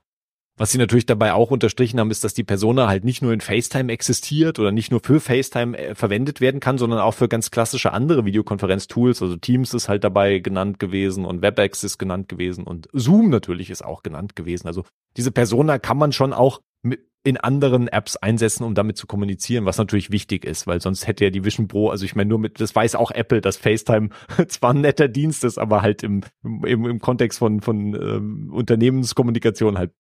Was 0.56 0.72
sie 0.72 0.78
natürlich 0.78 1.08
dabei 1.08 1.34
auch 1.34 1.50
unterstrichen 1.50 2.00
haben, 2.00 2.12
ist, 2.12 2.24
dass 2.24 2.36
die 2.36 2.44
Persona 2.44 2.88
halt 2.88 3.04
nicht 3.04 3.24
nur 3.24 3.34
in 3.34 3.42
FaceTime 3.42 3.92
existiert 3.92 4.60
oder 4.60 4.72
nicht 4.72 4.92
nur 4.92 5.00
für 5.00 5.20
FaceTime 5.20 5.76
äh, 5.76 5.96
verwendet 5.96 6.42
werden 6.42 6.60
kann, 6.60 6.78
sondern 6.78 7.00
auch 7.00 7.16
für 7.16 7.28
ganz 7.28 7.50
klassische 7.50 7.92
andere 7.92 8.26
Videokonferenz-Tools. 8.26 9.24
Also 9.24 9.36
Teams 9.38 9.74
ist 9.74 9.90
halt 9.90 10.04
dabei 10.04 10.38
genannt 10.38 10.78
gewesen 10.78 11.26
und 11.26 11.42
WebEx 11.42 11.84
ist 11.84 11.98
genannt 11.98 12.30
gewesen 12.30 12.66
und 12.66 12.88
Zoom 12.94 13.32
natürlich 13.32 13.72
ist 13.72 13.84
auch 13.84 14.04
genannt 14.04 14.36
gewesen. 14.36 14.68
Also 14.68 14.84
diese 15.18 15.32
Persona 15.32 15.80
kann 15.80 15.98
man 15.98 16.12
schon 16.12 16.34
auch 16.34 16.62
mit, 16.84 17.00
in 17.24 17.38
anderen 17.38 17.88
Apps 17.88 18.18
einsetzen, 18.18 18.64
um 18.64 18.76
damit 18.76 18.98
zu 18.98 19.08
kommunizieren, 19.08 19.66
was 19.66 19.78
natürlich 19.78 20.12
wichtig 20.12 20.44
ist, 20.44 20.68
weil 20.68 20.82
sonst 20.82 21.08
hätte 21.08 21.24
ja 21.24 21.30
die 21.30 21.46
Vision 21.46 21.68
Pro, 21.68 21.90
also 21.90 22.04
ich 22.04 22.16
meine 22.16 22.30
nur 22.30 22.40
mit, 22.40 22.60
das 22.60 22.76
weiß 22.76 22.96
auch 22.96 23.12
Apple, 23.12 23.40
dass 23.40 23.58
FaceTime 23.58 24.10
zwar 24.50 24.74
ein 24.74 24.82
netter 24.82 25.08
Dienst 25.08 25.44
ist, 25.44 25.58
aber 25.58 25.82
halt 25.82 26.04
im, 26.04 26.22
im, 26.44 26.86
im 26.86 27.00
Kontext 27.00 27.40
von, 27.40 27.62
von 27.62 27.96
ähm, 27.96 28.52
Unternehmenskommunikation 28.54 29.78
halt 29.78 29.92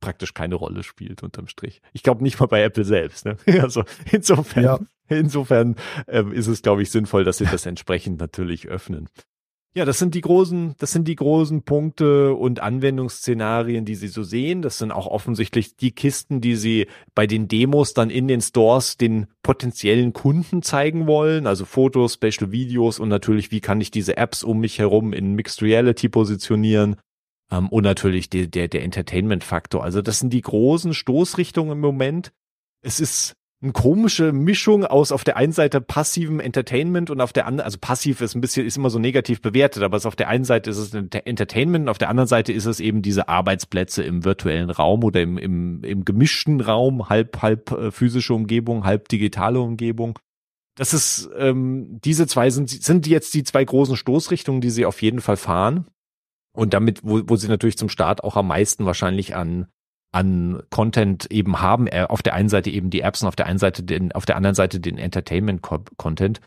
praktisch 0.00 0.32
keine 0.32 0.54
Rolle 0.54 0.82
spielt 0.82 1.22
unterm 1.22 1.46
Strich. 1.46 1.82
Ich 1.92 2.02
glaube 2.02 2.22
nicht 2.22 2.40
mal 2.40 2.46
bei 2.46 2.62
Apple 2.62 2.84
selbst. 2.84 3.26
Ne? 3.26 3.36
Also 3.60 3.84
insofern, 4.10 4.64
ja. 4.64 4.78
insofern 5.08 5.76
ähm, 6.08 6.32
ist 6.32 6.46
es, 6.46 6.62
glaube 6.62 6.82
ich, 6.82 6.90
sinnvoll, 6.90 7.24
dass 7.24 7.38
sie 7.38 7.44
das 7.44 7.66
entsprechend 7.66 8.18
natürlich 8.18 8.68
öffnen. 8.68 9.08
Ja, 9.72 9.84
das 9.84 10.00
sind 10.00 10.16
die 10.16 10.20
großen, 10.20 10.74
das 10.78 10.90
sind 10.90 11.06
die 11.06 11.14
großen 11.14 11.62
Punkte 11.62 12.34
und 12.34 12.58
Anwendungsszenarien, 12.58 13.84
die 13.84 13.94
Sie 13.94 14.08
so 14.08 14.24
sehen. 14.24 14.62
Das 14.62 14.78
sind 14.78 14.90
auch 14.90 15.06
offensichtlich 15.06 15.76
die 15.76 15.92
Kisten, 15.92 16.40
die 16.40 16.56
Sie 16.56 16.88
bei 17.14 17.28
den 17.28 17.46
Demos 17.46 17.94
dann 17.94 18.10
in 18.10 18.26
den 18.26 18.40
Stores 18.40 18.96
den 18.96 19.28
potenziellen 19.44 20.12
Kunden 20.12 20.62
zeigen 20.62 21.06
wollen. 21.06 21.46
Also 21.46 21.64
Fotos, 21.66 22.14
Special 22.14 22.50
Videos 22.50 22.98
und 22.98 23.08
natürlich, 23.08 23.52
wie 23.52 23.60
kann 23.60 23.80
ich 23.80 23.92
diese 23.92 24.16
Apps 24.16 24.42
um 24.42 24.58
mich 24.58 24.80
herum 24.80 25.12
in 25.12 25.34
Mixed 25.34 25.62
Reality 25.62 26.08
positionieren. 26.08 26.96
Ähm, 27.52 27.68
und 27.68 27.84
natürlich 27.84 28.28
der, 28.28 28.48
der, 28.48 28.66
der 28.66 28.82
Entertainment-Faktor. 28.82 29.84
Also 29.84 30.02
das 30.02 30.18
sind 30.18 30.32
die 30.32 30.42
großen 30.42 30.94
Stoßrichtungen 30.94 31.74
im 31.74 31.80
Moment. 31.80 32.32
Es 32.82 32.98
ist 32.98 33.36
eine 33.62 33.72
komische 33.72 34.32
Mischung 34.32 34.86
aus 34.86 35.12
auf 35.12 35.22
der 35.22 35.36
einen 35.36 35.52
Seite 35.52 35.82
passivem 35.82 36.40
Entertainment 36.40 37.10
und 37.10 37.20
auf 37.20 37.34
der 37.34 37.46
anderen, 37.46 37.66
also 37.66 37.76
passiv 37.78 38.22
ist 38.22 38.34
ein 38.34 38.40
bisschen, 38.40 38.66
ist 38.66 38.78
immer 38.78 38.88
so 38.88 38.98
negativ 38.98 39.42
bewertet, 39.42 39.82
aber 39.82 39.98
es 39.98 40.06
auf 40.06 40.16
der 40.16 40.28
einen 40.28 40.44
Seite 40.44 40.70
ist 40.70 40.78
es 40.78 40.94
Entertainment 40.94 41.84
und 41.84 41.88
auf 41.90 41.98
der 41.98 42.08
anderen 42.08 42.26
Seite 42.26 42.54
ist 42.54 42.64
es 42.64 42.80
eben 42.80 43.02
diese 43.02 43.28
Arbeitsplätze 43.28 44.02
im 44.02 44.24
virtuellen 44.24 44.70
Raum 44.70 45.04
oder 45.04 45.20
im, 45.20 45.36
im, 45.36 45.84
im 45.84 46.06
gemischten 46.06 46.62
Raum, 46.62 47.10
halb, 47.10 47.42
halb 47.42 47.70
äh, 47.72 47.90
physische 47.90 48.32
Umgebung, 48.32 48.84
halb 48.84 49.08
digitale 49.08 49.60
Umgebung. 49.60 50.18
Das 50.76 50.94
ist, 50.94 51.28
ähm, 51.36 52.00
diese 52.02 52.26
zwei 52.26 52.48
sind, 52.48 52.70
sind 52.70 53.06
jetzt 53.06 53.34
die 53.34 53.44
zwei 53.44 53.62
großen 53.62 53.96
Stoßrichtungen, 53.96 54.62
die 54.62 54.70
sie 54.70 54.86
auf 54.86 55.02
jeden 55.02 55.20
Fall 55.20 55.36
fahren. 55.36 55.86
Und 56.56 56.72
damit, 56.72 57.00
wo, 57.04 57.20
wo 57.26 57.36
sie 57.36 57.48
natürlich 57.48 57.76
zum 57.76 57.90
Start 57.90 58.24
auch 58.24 58.36
am 58.36 58.48
meisten 58.48 58.86
wahrscheinlich 58.86 59.36
an 59.36 59.66
an 60.12 60.62
Content 60.70 61.30
eben 61.30 61.60
haben. 61.60 61.88
Auf 61.88 62.22
der 62.22 62.34
einen 62.34 62.48
Seite 62.48 62.70
eben 62.70 62.90
die 62.90 63.00
Apps 63.00 63.22
und 63.22 63.28
auf 63.28 63.36
der 63.36 63.46
einen 63.46 63.58
Seite 63.58 63.82
den, 63.82 64.12
auf 64.12 64.26
der 64.26 64.36
anderen 64.36 64.54
Seite 64.54 64.80
den 64.80 64.98
Entertainment-Content. 64.98 66.40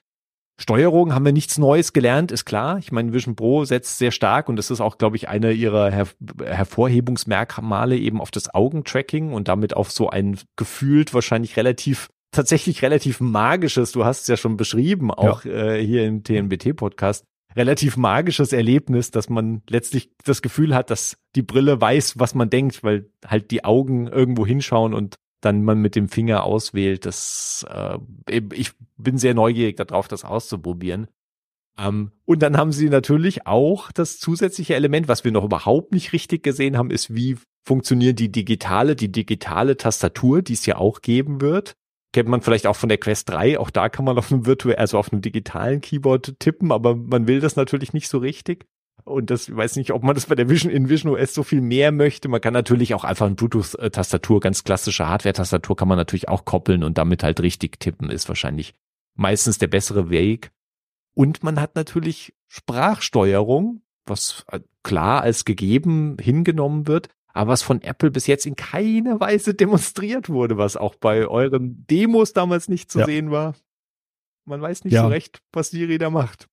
Steuerung 0.62 1.16
haben 1.16 1.26
wir 1.26 1.34
nichts 1.34 1.58
Neues 1.58 1.94
gelernt, 1.94 2.32
ist 2.32 2.46
klar. 2.46 2.78
Ich 2.78 2.92
meine, 2.92 3.12
Vision 3.12 3.36
Pro 3.36 3.66
setzt 3.66 3.98
sehr 3.98 4.12
stark 4.12 4.50
und 4.50 4.56
das 4.56 4.70
ist 4.70 4.82
auch, 4.82 5.00
glaube 5.00 5.16
ich, 5.16 5.28
einer 5.28 5.50
ihrer 5.50 5.90
Her 5.90 6.08
Hervorhebungsmerkmale 6.46 7.98
eben 7.98 8.22
auf 8.22 8.30
das 8.30 8.54
Augentracking 8.54 9.34
und 9.34 9.48
damit 9.48 9.76
auf 9.76 9.92
so 9.92 10.10
ein 10.10 10.40
gefühlt 10.56 11.14
wahrscheinlich 11.14 11.58
relativ 11.58 12.10
tatsächlich 12.32 12.82
relativ 12.82 13.20
magisches, 13.20 13.92
du 13.94 14.06
hast 14.06 14.22
es 14.22 14.28
ja 14.28 14.38
schon 14.38 14.58
beschrieben, 14.58 15.12
auch 15.12 15.46
ja. 15.46 15.74
äh, 15.74 15.86
hier 15.86 16.06
im 16.06 16.24
TNBT-Podcast, 16.24 17.26
relativ 17.56 17.98
magisches 17.98 18.54
Erlebnis, 18.54 19.12
dass 19.12 19.30
man 19.30 19.62
letztlich 19.70 20.12
das 20.24 20.42
Gefühl 20.42 20.76
hat, 20.76 20.90
dass 20.90 21.18
die 21.36 21.42
Brille 21.42 21.80
weiß, 21.80 22.20
was 22.20 22.36
man 22.36 22.50
denkt, 22.50 22.84
weil 22.84 23.10
halt 23.26 23.52
die 23.52 23.64
Augen 23.64 24.08
irgendwo 24.08 24.46
hinschauen 24.46 24.94
und 24.94 25.16
dann 25.42 25.64
man 25.64 25.80
mit 25.80 25.96
dem 25.96 26.10
Finger 26.10 26.44
auswählt. 26.44 27.06
Das, 27.06 27.66
äh, 27.70 28.00
ich 28.54 28.72
bin 28.98 29.18
sehr 29.18 29.34
neugierig 29.34 29.78
darauf, 29.78 30.08
das 30.08 30.24
auszuprobieren. 30.24 31.08
Ähm, 31.78 32.12
und 32.26 32.42
dann 32.42 32.58
haben 32.58 32.72
sie 32.72 32.90
natürlich 32.90 33.48
auch 33.48 33.92
das 33.92 34.20
zusätzliche 34.20 34.76
Element, 34.76 35.08
was 35.08 35.24
wir 35.24 35.32
noch 35.32 35.44
überhaupt 35.44 35.92
nicht 35.92 36.14
richtig 36.14 36.44
gesehen 36.44 36.78
haben, 36.78 36.92
ist, 36.92 37.14
wie 37.14 37.38
funktioniert 37.66 38.20
die 38.20 38.32
digitale, 38.32 38.96
die 38.96 39.12
digitale 39.12 39.78
Tastatur, 39.78 40.42
die 40.42 40.54
es 40.54 40.66
ja 40.66 40.78
auch 40.78 41.02
geben 41.02 41.42
wird. 41.42 41.76
Kennt 42.14 42.30
man 42.30 42.42
vielleicht 42.42 42.68
auch 42.68 42.76
von 42.76 42.90
der 42.90 43.00
Quest 43.00 43.30
3, 43.30 43.60
auch 43.60 43.72
da 43.72 43.90
kann 43.90 44.06
man 44.06 44.18
auf 44.18 44.32
einem 44.32 44.46
virtuellen, 44.46 44.80
also 44.80 44.98
auf 44.98 45.12
einem 45.12 45.22
digitalen 45.22 45.82
Keyboard 45.82 46.40
tippen, 46.40 46.72
aber 46.72 46.96
man 46.96 47.28
will 47.28 47.40
das 47.40 47.56
natürlich 47.56 47.92
nicht 47.92 48.08
so 48.08 48.20
richtig. 48.20 48.68
Und 49.04 49.32
das 49.32 49.50
ich 49.50 49.56
weiß 49.56 49.76
nicht, 49.76 49.92
ob 49.92 50.04
man 50.04 50.16
das 50.16 50.28
bei 50.28 50.36
der 50.36 50.48
Vision 50.48 50.72
in 50.72 50.88
Vision 50.90 51.14
OS 51.14 51.34
so 51.34 51.44
viel 51.44 51.60
mehr 51.60 51.92
möchte. 51.92 52.30
Man 52.30 52.40
kann 52.40 52.54
natürlich 52.54 52.94
auch 52.94 53.04
einfach 53.04 53.26
eine 53.26 53.36
Bluetooth-Tastatur, 53.36 54.40
ganz 54.40 54.64
klassische 54.64 55.08
Hardware-Tastatur 55.08 55.76
kann 55.76 55.88
man 55.88 55.98
natürlich 55.98 56.30
auch 56.30 56.46
koppeln 56.46 56.84
und 56.84 56.98
damit 56.98 57.24
halt 57.24 57.42
richtig 57.42 57.80
tippen, 57.80 58.10
ist 58.10 58.30
wahrscheinlich 58.30 58.76
meistens 59.16 59.58
der 59.58 59.68
bessere 59.68 60.10
Weg. 60.10 60.52
Und 61.16 61.44
man 61.44 61.60
hat 61.60 61.76
natürlich 61.76 62.34
Sprachsteuerung, 62.48 63.82
was 64.06 64.46
äh, 64.52 64.60
klar 64.84 65.22
als 65.22 65.46
gegeben 65.46 66.18
hingenommen 66.20 66.88
wird, 66.88 67.10
aber 67.34 67.52
was 67.52 67.64
von 67.64 67.82
Apple 67.82 68.12
bis 68.12 68.28
jetzt 68.28 68.46
in 68.46 68.56
keiner 68.56 69.20
Weise 69.20 69.54
demonstriert 69.54 70.30
wurde, 70.30 70.58
was 70.58 70.78
auch 70.78 70.96
bei 70.96 71.28
euren 71.28 71.86
Demos 71.88 72.34
damals 72.34 72.70
nicht 72.70 72.92
zu 72.92 73.00
ja. 73.00 73.06
sehen 73.06 73.32
war. 73.32 73.56
Man 74.46 74.62
weiß 74.62 74.84
nicht 74.86 74.94
ja. 74.94 75.04
so 75.04 75.08
recht, 75.08 75.42
was 75.52 75.72
Siri 75.72 75.98
da 75.98 76.10
macht. 76.10 76.48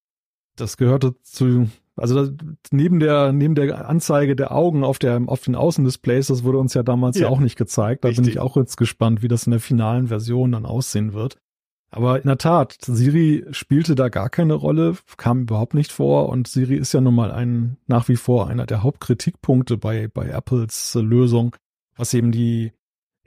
Das 0.57 0.77
gehörte 0.77 1.15
zu, 1.23 1.69
also 1.97 2.15
das, 2.15 2.33
neben 2.71 2.99
der 2.99 3.33
neben 3.33 3.55
der 3.55 3.89
Anzeige 3.89 4.37
der 4.37 4.53
Augen 4.53 4.85
auf 4.85 4.99
der 4.99 5.21
auf 5.27 5.43
den 5.43 5.55
Außendisplays, 5.55 6.29
das 6.29 6.45
wurde 6.45 6.59
uns 6.59 6.75
ja 6.75 6.83
damals 6.83 7.17
ja, 7.17 7.23
ja 7.23 7.29
auch 7.29 7.41
nicht 7.41 7.57
gezeigt. 7.57 8.05
Da 8.05 8.09
Richtig. 8.09 8.25
bin 8.25 8.33
ich 8.33 8.39
auch 8.41 8.57
jetzt 8.57 8.77
gespannt, 8.77 9.23
wie 9.23 9.29
das 9.29 9.47
in 9.47 9.51
der 9.51 9.61
finalen 9.61 10.09
Version 10.09 10.53
dann 10.53 10.67
aussehen 10.67 11.13
wird. 11.13 11.39
Aber 11.91 12.19
in 12.19 12.29
der 12.29 12.39
Tat, 12.39 12.77
Siri 12.81 13.45
spielte 13.51 13.97
da 13.97 14.09
gar 14.09 14.31
keine 14.31 14.55
Rolle, 14.55 14.97
kam 15.17 15.43
überhaupt 15.43 15.75
nicht 15.75 15.91
vor 15.91 16.29
und 16.29 16.47
Siri 16.47 16.77
ist 16.77 16.95
ja 16.95 17.01
nun 17.01 17.15
mal 17.15 17.33
ein, 17.33 17.79
nach 17.89 18.09
wie 18.09 18.17
vor 18.17 18.49
einer 18.49 18.67
der 18.67 18.85
Hauptkritikpunkte 18.85 19.77
bei, 19.77 20.07
bei 20.07 20.29
Apples 20.29 20.95
Lösung, 20.95 21.57
was 21.97 22.15
eben 22.15 22.31
die, 22.31 22.73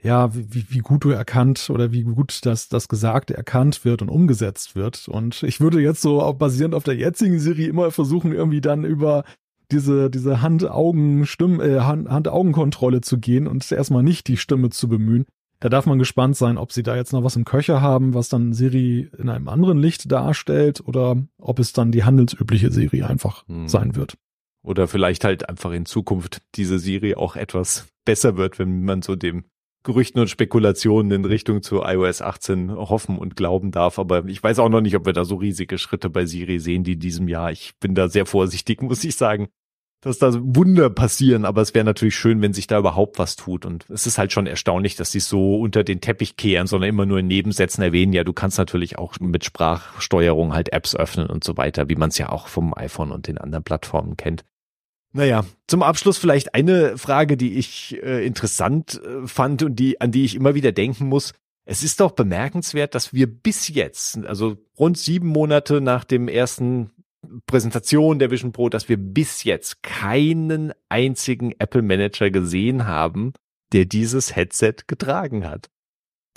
ja, 0.02 0.34
wie, 0.34 0.66
wie 0.70 0.78
gut 0.78 1.04
du 1.04 1.10
erkannt 1.10 1.68
oder 1.68 1.92
wie 1.92 2.04
gut 2.04 2.40
das, 2.46 2.68
das 2.68 2.88
Gesagte 2.88 3.36
erkannt 3.36 3.84
wird 3.84 4.00
und 4.00 4.08
umgesetzt 4.08 4.74
wird. 4.74 5.08
Und 5.08 5.42
ich 5.42 5.60
würde 5.60 5.80
jetzt 5.80 6.00
so 6.00 6.22
auch 6.22 6.34
basierend 6.34 6.74
auf 6.74 6.84
der 6.84 6.96
jetzigen 6.96 7.38
Siri 7.38 7.66
immer 7.66 7.90
versuchen, 7.90 8.32
irgendwie 8.32 8.62
dann 8.62 8.84
über 8.84 9.24
diese, 9.70 10.08
diese 10.08 10.40
Hand-Augen-Stimm, 10.40 11.60
äh, 11.60 11.80
Hand-Augen-Kontrolle 11.80 13.02
zu 13.02 13.18
gehen 13.18 13.46
und 13.46 13.70
erstmal 13.70 14.02
nicht 14.02 14.28
die 14.28 14.36
Stimme 14.36 14.70
zu 14.70 14.88
bemühen. 14.88 15.26
Da 15.64 15.70
darf 15.70 15.86
man 15.86 15.98
gespannt 15.98 16.36
sein, 16.36 16.58
ob 16.58 16.72
sie 16.72 16.82
da 16.82 16.94
jetzt 16.94 17.14
noch 17.14 17.24
was 17.24 17.36
im 17.36 17.46
Köcher 17.46 17.80
haben, 17.80 18.12
was 18.12 18.28
dann 18.28 18.52
Siri 18.52 19.08
in 19.16 19.30
einem 19.30 19.48
anderen 19.48 19.78
Licht 19.78 20.12
darstellt 20.12 20.86
oder 20.86 21.16
ob 21.38 21.58
es 21.58 21.72
dann 21.72 21.90
die 21.90 22.04
handelsübliche 22.04 22.70
Siri 22.70 23.02
einfach 23.02 23.48
hm. 23.48 23.66
sein 23.66 23.96
wird. 23.96 24.18
Oder 24.62 24.88
vielleicht 24.88 25.24
halt 25.24 25.48
einfach 25.48 25.72
in 25.72 25.86
Zukunft 25.86 26.42
diese 26.56 26.78
Siri 26.78 27.14
auch 27.14 27.34
etwas 27.34 27.88
besser 28.04 28.36
wird, 28.36 28.58
wenn 28.58 28.84
man 28.84 29.00
so 29.00 29.16
dem 29.16 29.46
Gerüchten 29.84 30.20
und 30.20 30.28
Spekulationen 30.28 31.12
in 31.12 31.24
Richtung 31.24 31.62
zu 31.62 31.80
iOS 31.82 32.20
18 32.20 32.70
hoffen 32.70 33.16
und 33.16 33.34
glauben 33.34 33.70
darf. 33.70 33.98
Aber 33.98 34.26
ich 34.26 34.42
weiß 34.42 34.58
auch 34.58 34.68
noch 34.68 34.82
nicht, 34.82 34.96
ob 34.96 35.06
wir 35.06 35.14
da 35.14 35.24
so 35.24 35.36
riesige 35.36 35.78
Schritte 35.78 36.10
bei 36.10 36.26
Siri 36.26 36.58
sehen, 36.58 36.84
die 36.84 36.92
in 36.92 37.00
diesem 37.00 37.26
Jahr. 37.26 37.50
Ich 37.50 37.72
bin 37.80 37.94
da 37.94 38.10
sehr 38.10 38.26
vorsichtig, 38.26 38.82
muss 38.82 39.02
ich 39.02 39.16
sagen 39.16 39.48
dass 40.04 40.18
da 40.18 40.32
Wunder 40.34 40.90
passieren, 40.90 41.44
aber 41.44 41.62
es 41.62 41.74
wäre 41.74 41.84
natürlich 41.84 42.14
schön, 42.14 42.42
wenn 42.42 42.52
sich 42.52 42.66
da 42.66 42.78
überhaupt 42.78 43.18
was 43.18 43.36
tut. 43.36 43.64
Und 43.66 43.86
es 43.88 44.06
ist 44.06 44.18
halt 44.18 44.32
schon 44.32 44.46
erstaunlich, 44.46 44.96
dass 44.96 45.12
sie 45.12 45.20
so 45.20 45.56
unter 45.60 45.84
den 45.84 46.00
Teppich 46.00 46.36
kehren, 46.36 46.66
sondern 46.66 46.90
immer 46.90 47.06
nur 47.06 47.18
in 47.18 47.26
Nebensätzen 47.26 47.82
erwähnen, 47.82 48.12
ja, 48.12 48.24
du 48.24 48.32
kannst 48.32 48.58
natürlich 48.58 48.98
auch 48.98 49.18
mit 49.20 49.44
Sprachsteuerung 49.44 50.54
halt 50.54 50.72
Apps 50.72 50.94
öffnen 50.94 51.26
und 51.26 51.44
so 51.44 51.56
weiter, 51.56 51.88
wie 51.88 51.96
man 51.96 52.10
es 52.10 52.18
ja 52.18 52.28
auch 52.28 52.48
vom 52.48 52.74
iPhone 52.76 53.12
und 53.12 53.26
den 53.26 53.38
anderen 53.38 53.64
Plattformen 53.64 54.16
kennt. 54.16 54.44
Naja, 55.12 55.44
zum 55.68 55.82
Abschluss 55.84 56.18
vielleicht 56.18 56.54
eine 56.54 56.98
Frage, 56.98 57.36
die 57.36 57.54
ich 57.54 58.02
äh, 58.02 58.26
interessant 58.26 59.00
äh, 59.04 59.26
fand 59.28 59.62
und 59.62 59.76
die, 59.76 60.00
an 60.00 60.10
die 60.10 60.24
ich 60.24 60.34
immer 60.34 60.56
wieder 60.56 60.72
denken 60.72 61.06
muss. 61.06 61.32
Es 61.64 61.82
ist 61.82 62.00
doch 62.00 62.12
bemerkenswert, 62.12 62.94
dass 62.94 63.14
wir 63.14 63.26
bis 63.26 63.68
jetzt, 63.68 64.18
also 64.26 64.56
rund 64.78 64.98
sieben 64.98 65.28
Monate 65.28 65.80
nach 65.80 66.04
dem 66.04 66.28
ersten 66.28 66.90
Präsentation 67.46 68.18
der 68.18 68.30
Vision 68.30 68.52
Pro, 68.52 68.68
dass 68.68 68.88
wir 68.88 68.96
bis 68.96 69.44
jetzt 69.44 69.82
keinen 69.82 70.72
einzigen 70.88 71.52
Apple 71.58 71.82
Manager 71.82 72.30
gesehen 72.30 72.86
haben, 72.86 73.32
der 73.72 73.84
dieses 73.84 74.36
Headset 74.36 74.74
getragen 74.86 75.48
hat. 75.48 75.68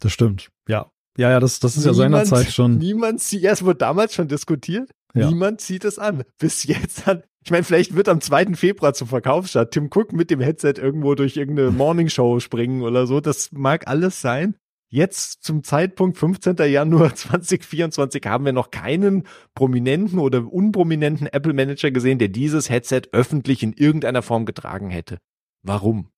Das 0.02 0.12
stimmt, 0.12 0.50
ja. 0.68 0.92
Ja, 1.18 1.32
ja, 1.32 1.40
das, 1.40 1.60
das 1.60 1.76
ist 1.76 1.86
niemand, 1.86 1.98
ja 1.98 2.26
seinerzeit 2.26 2.54
schon. 2.54 2.78
Niemand 2.78 3.22
sieht, 3.22 3.42
ja, 3.42 3.52
es 3.52 3.64
wurde 3.64 3.80
damals 3.80 4.14
schon 4.14 4.28
diskutiert. 4.28 4.92
Ja. 5.16 5.28
Niemand 5.30 5.62
zieht 5.62 5.84
es 5.84 5.98
an. 5.98 6.24
Bis 6.38 6.64
jetzt 6.64 7.08
hat, 7.08 7.26
ich 7.44 7.50
meine, 7.50 7.64
vielleicht 7.64 7.96
wird 7.96 8.08
am 8.08 8.22
2. 8.22 8.54
Februar 8.54 8.94
zum 8.94 9.08
Verkauf 9.08 9.48
statt 9.48 9.72
Tim 9.72 9.90
Cook 9.92 10.14
mit 10.14 10.30
dem 10.30 10.40
Headset 10.40 10.74
irgendwo 10.78 11.16
durch 11.16 11.36
irgendeine 11.38 11.72
Morning 11.72 12.10
Show 12.10 12.40
springen 12.40 12.84
oder 12.84 13.08
so. 13.08 13.20
Das 13.20 13.52
mag 13.52 13.88
alles 13.88 14.22
sein. 14.22 14.56
Jetzt 14.90 15.44
zum 15.44 15.64
Zeitpunkt 15.64 16.18
15. 16.18 16.56
Januar 16.70 17.14
2024 17.16 18.26
haben 18.26 18.46
wir 18.46 18.54
noch 18.54 18.72
keinen 18.72 19.24
prominenten 19.54 20.20
oder 20.20 20.52
unprominenten 20.52 21.28
Apple 21.28 21.54
Manager 21.54 21.92
gesehen, 21.92 22.20
der 22.20 22.30
dieses 22.30 22.70
Headset 22.70 23.02
öffentlich 23.12 23.64
in 23.64 23.74
irgendeiner 23.74 24.22
Form 24.22 24.46
getragen 24.46 24.90
hätte. 24.90 25.18
Warum? 25.64 26.10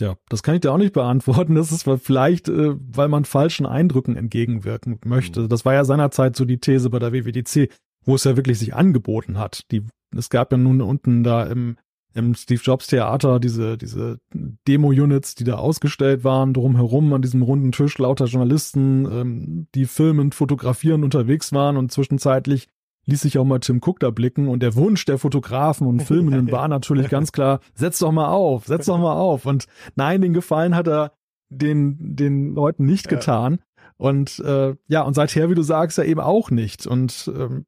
Ja, 0.00 0.16
das 0.28 0.44
kann 0.44 0.54
ich 0.54 0.60
dir 0.60 0.72
auch 0.72 0.78
nicht 0.78 0.92
beantworten. 0.92 1.56
Das 1.56 1.72
ist 1.72 1.88
vielleicht, 2.02 2.48
äh, 2.48 2.76
weil 2.78 3.08
man 3.08 3.24
falschen 3.24 3.66
Eindrücken 3.66 4.16
entgegenwirken 4.16 5.00
möchte. 5.04 5.42
Mhm. 5.42 5.48
Das 5.48 5.64
war 5.64 5.74
ja 5.74 5.84
seinerzeit 5.84 6.36
so 6.36 6.44
die 6.44 6.58
These 6.58 6.90
bei 6.90 7.00
der 7.00 7.12
WWDC, 7.12 7.68
wo 8.04 8.14
es 8.14 8.22
ja 8.22 8.36
wirklich 8.36 8.60
sich 8.60 8.74
angeboten 8.74 9.38
hat. 9.38 9.70
Die, 9.72 9.84
es 10.16 10.30
gab 10.30 10.52
ja 10.52 10.58
nun 10.58 10.80
unten 10.82 11.24
da 11.24 11.44
im 11.44 11.76
im 12.14 12.34
Steve 12.34 12.60
Jobs 12.62 12.86
Theater 12.86 13.38
diese, 13.38 13.76
diese 13.76 14.18
Demo-Units, 14.66 15.34
die 15.34 15.44
da 15.44 15.56
ausgestellt 15.56 16.24
waren, 16.24 16.54
drumherum 16.54 17.12
an 17.12 17.22
diesem 17.22 17.42
runden 17.42 17.72
Tisch 17.72 17.98
lauter 17.98 18.26
Journalisten, 18.26 19.04
ähm, 19.06 19.66
die 19.74 19.86
filmend, 19.86 20.34
fotografieren 20.34 21.04
unterwegs 21.04 21.52
waren 21.52 21.76
und 21.76 21.92
zwischenzeitlich 21.92 22.68
ließ 23.06 23.22
sich 23.22 23.38
auch 23.38 23.44
mal 23.44 23.60
Tim 23.60 23.80
Cook 23.82 24.00
da 24.00 24.10
blicken 24.10 24.48
und 24.48 24.62
der 24.62 24.74
Wunsch 24.74 25.04
der 25.04 25.18
Fotografen 25.18 25.86
und 25.86 26.02
Filmenden 26.04 26.52
war 26.52 26.68
natürlich 26.68 27.08
ganz 27.08 27.32
klar, 27.32 27.60
setz 27.74 27.98
doch 27.98 28.12
mal 28.12 28.28
auf, 28.28 28.66
setz 28.66 28.86
doch 28.86 28.98
mal 28.98 29.14
auf 29.14 29.46
und 29.46 29.66
nein, 29.96 30.20
den 30.20 30.34
Gefallen 30.34 30.74
hat 30.74 30.88
er 30.88 31.12
den, 31.50 32.16
den 32.16 32.54
Leuten 32.54 32.84
nicht 32.84 33.08
getan. 33.08 33.60
Und 33.96 34.38
äh, 34.40 34.76
ja, 34.86 35.02
und 35.02 35.14
seither, 35.14 35.50
wie 35.50 35.54
du 35.54 35.62
sagst, 35.62 35.98
ja 35.98 36.04
eben 36.04 36.20
auch 36.20 36.50
nicht. 36.50 36.86
Und 36.86 37.30
ähm, 37.34 37.66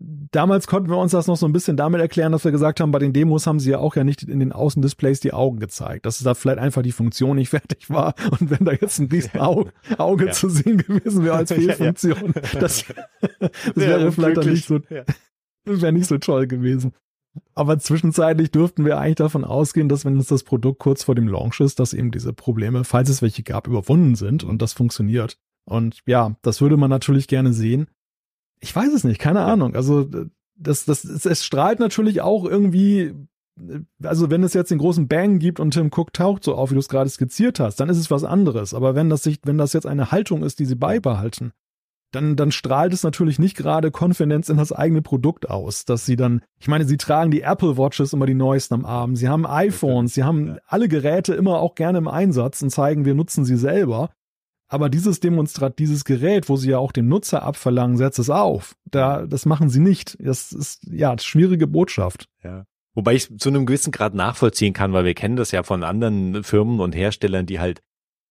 damals 0.00 0.66
konnten 0.66 0.88
wir 0.88 0.96
uns 0.96 1.12
das 1.12 1.26
noch 1.26 1.36
so 1.36 1.46
ein 1.46 1.52
bisschen 1.52 1.76
damit 1.76 2.00
erklären, 2.00 2.32
dass 2.32 2.44
wir 2.44 2.52
gesagt 2.52 2.80
haben, 2.80 2.90
bei 2.90 2.98
den 2.98 3.12
Demos 3.12 3.46
haben 3.46 3.60
sie 3.60 3.70
ja 3.70 3.78
auch 3.78 3.96
ja 3.96 4.04
nicht 4.04 4.22
in 4.22 4.40
den 4.40 4.52
Außendisplays 4.52 5.20
die 5.20 5.32
Augen 5.32 5.60
gezeigt, 5.60 6.06
dass 6.06 6.18
da 6.18 6.34
vielleicht 6.34 6.58
einfach 6.58 6.82
die 6.82 6.92
Funktion 6.92 7.36
nicht 7.36 7.48
fertig 7.50 7.90
war 7.90 8.14
und 8.38 8.50
wenn 8.50 8.64
da 8.64 8.72
jetzt 8.72 8.98
ein 8.98 9.06
riesen 9.06 9.38
Auge, 9.38 9.72
Auge 9.98 10.26
ja. 10.26 10.32
zu 10.32 10.48
sehen 10.48 10.78
gewesen 10.78 11.24
wäre 11.24 11.36
als 11.36 11.52
Fehlfunktion, 11.52 12.32
ja, 12.34 12.42
ja. 12.42 12.50
das, 12.60 12.84
das 13.40 13.50
wäre 13.74 14.10
vielleicht 14.12 14.38
dann 14.38 14.50
nicht 14.50 14.66
so, 14.66 14.80
wäre 15.64 15.92
nicht 15.92 16.06
so 16.06 16.18
toll 16.18 16.46
gewesen. 16.46 16.92
Aber 17.54 17.78
zwischenzeitlich 17.78 18.50
dürften 18.50 18.84
wir 18.84 18.98
eigentlich 18.98 19.16
davon 19.16 19.44
ausgehen, 19.44 19.88
dass 19.88 20.04
wenn 20.04 20.16
uns 20.16 20.26
das 20.26 20.42
Produkt 20.42 20.80
kurz 20.80 21.04
vor 21.04 21.14
dem 21.14 21.28
Launch 21.28 21.60
ist, 21.60 21.78
dass 21.78 21.94
eben 21.94 22.10
diese 22.10 22.32
Probleme, 22.32 22.82
falls 22.82 23.08
es 23.08 23.22
welche 23.22 23.44
gab, 23.44 23.68
überwunden 23.68 24.16
sind 24.16 24.42
und 24.42 24.60
das 24.60 24.72
funktioniert. 24.72 25.38
Und 25.64 26.00
ja, 26.06 26.34
das 26.42 26.60
würde 26.60 26.76
man 26.76 26.90
natürlich 26.90 27.28
gerne 27.28 27.52
sehen. 27.52 27.86
Ich 28.60 28.74
weiß 28.74 28.92
es 28.92 29.04
nicht, 29.04 29.18
keine 29.18 29.40
Ahnung. 29.40 29.74
Also 29.74 30.06
das, 30.56 30.84
das, 30.84 31.04
es 31.04 31.44
strahlt 31.44 31.80
natürlich 31.80 32.20
auch 32.20 32.44
irgendwie, 32.44 33.14
also 34.02 34.30
wenn 34.30 34.42
es 34.42 34.54
jetzt 34.54 34.70
den 34.70 34.78
großen 34.78 35.08
Bang 35.08 35.38
gibt 35.38 35.60
und 35.60 35.72
Tim 35.72 35.90
Cook 35.94 36.12
taucht 36.12 36.44
so 36.44 36.54
auf, 36.54 36.70
wie 36.70 36.74
du 36.74 36.80
es 36.80 36.88
gerade 36.88 37.08
skizziert 37.08 37.60
hast, 37.60 37.76
dann 37.80 37.88
ist 37.88 37.98
es 37.98 38.10
was 38.10 38.24
anderes. 38.24 38.74
Aber 38.74 38.94
wenn 38.94 39.08
das 39.10 39.22
sich, 39.22 39.40
wenn 39.44 39.58
das 39.58 39.72
jetzt 39.72 39.86
eine 39.86 40.10
Haltung 40.10 40.42
ist, 40.42 40.58
die 40.58 40.66
sie 40.66 40.76
beibehalten, 40.76 41.52
dann, 42.12 42.36
dann 42.36 42.50
strahlt 42.50 42.92
es 42.92 43.02
natürlich 43.02 43.38
nicht 43.38 43.56
gerade 43.56 43.90
Konfidenz 43.90 44.48
in 44.48 44.56
das 44.56 44.72
eigene 44.72 45.02
Produkt 45.02 45.48
aus, 45.48 45.84
dass 45.84 46.06
sie 46.06 46.16
dann, 46.16 46.42
ich 46.58 46.68
meine, 46.68 46.84
sie 46.84 46.96
tragen 46.96 47.30
die 47.30 47.42
Apple 47.42 47.76
Watches 47.76 48.12
immer 48.12 48.26
die 48.26 48.34
neuesten 48.34 48.74
am 48.74 48.84
Arm, 48.84 49.16
sie 49.16 49.28
haben 49.28 49.46
iPhones, 49.46 50.14
sie 50.14 50.24
haben 50.24 50.58
alle 50.66 50.88
Geräte 50.88 51.34
immer 51.34 51.60
auch 51.60 51.74
gerne 51.74 51.98
im 51.98 52.08
Einsatz 52.08 52.62
und 52.62 52.70
zeigen, 52.70 53.04
wir 53.04 53.14
nutzen 53.14 53.44
sie 53.44 53.56
selber. 53.56 54.10
Aber 54.72 54.88
dieses 54.88 55.18
Demonstrat, 55.18 55.80
dieses 55.80 56.04
Gerät, 56.04 56.48
wo 56.48 56.54
sie 56.54 56.70
ja 56.70 56.78
auch 56.78 56.92
dem 56.92 57.08
Nutzer 57.08 57.42
abverlangen, 57.42 57.96
setzt 57.96 58.20
es 58.20 58.30
auf. 58.30 58.76
Da, 58.84 59.26
das 59.26 59.44
machen 59.44 59.68
sie 59.68 59.80
nicht. 59.80 60.16
Das 60.20 60.52
ist, 60.52 60.86
ja, 60.88 61.18
schwierige 61.18 61.66
Botschaft. 61.66 62.28
Ja. 62.44 62.66
Wobei 62.94 63.14
ich 63.14 63.36
zu 63.36 63.48
einem 63.48 63.66
gewissen 63.66 63.90
Grad 63.90 64.14
nachvollziehen 64.14 64.72
kann, 64.72 64.92
weil 64.92 65.04
wir 65.04 65.14
kennen 65.14 65.34
das 65.34 65.50
ja 65.50 65.64
von 65.64 65.82
anderen 65.82 66.44
Firmen 66.44 66.78
und 66.78 66.94
Herstellern, 66.94 67.46
die 67.46 67.58
halt 67.58 67.82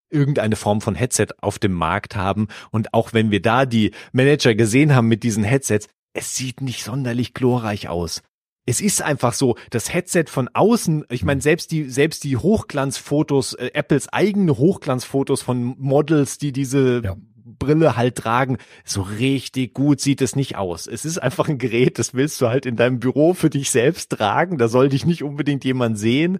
irgendeine 0.08 0.56
Form 0.56 0.80
von 0.80 0.94
Headset 0.94 1.26
auf 1.42 1.58
dem 1.58 1.72
Markt 1.72 2.16
haben. 2.16 2.48
Und 2.70 2.94
auch 2.94 3.12
wenn 3.12 3.30
wir 3.30 3.42
da 3.42 3.66
die 3.66 3.92
Manager 4.12 4.54
gesehen 4.54 4.94
haben 4.94 5.08
mit 5.08 5.22
diesen 5.22 5.44
Headsets, 5.44 5.88
es 6.14 6.34
sieht 6.34 6.62
nicht 6.62 6.82
sonderlich 6.82 7.34
glorreich 7.34 7.88
aus. 7.88 8.22
Es 8.66 8.80
ist 8.80 9.02
einfach 9.02 9.32
so, 9.32 9.56
das 9.70 9.92
Headset 9.92 10.24
von 10.28 10.48
außen, 10.52 11.04
ich 11.10 11.24
meine, 11.24 11.40
selbst 11.40 11.70
die, 11.72 11.88
selbst 11.88 12.24
die 12.24 12.36
Hochglanzfotos, 12.36 13.54
äh, 13.54 13.70
Apples 13.74 14.08
eigene 14.12 14.56
Hochglanzfotos 14.58 15.42
von 15.42 15.74
Models, 15.78 16.38
die 16.38 16.52
diese 16.52 17.02
ja. 17.02 17.16
Brille 17.58 17.96
halt 17.96 18.16
tragen, 18.16 18.58
so 18.84 19.02
richtig 19.02 19.74
gut 19.74 20.00
sieht 20.00 20.22
es 20.22 20.36
nicht 20.36 20.56
aus. 20.56 20.86
Es 20.86 21.04
ist 21.04 21.18
einfach 21.18 21.48
ein 21.48 21.58
Gerät, 21.58 21.98
das 21.98 22.14
willst 22.14 22.40
du 22.40 22.48
halt 22.48 22.66
in 22.66 22.76
deinem 22.76 23.00
Büro 23.00 23.34
für 23.34 23.50
dich 23.50 23.70
selbst 23.70 24.10
tragen. 24.10 24.58
Da 24.58 24.68
soll 24.68 24.88
dich 24.88 25.06
nicht 25.06 25.22
unbedingt 25.22 25.64
jemand 25.64 25.98
sehen. 25.98 26.38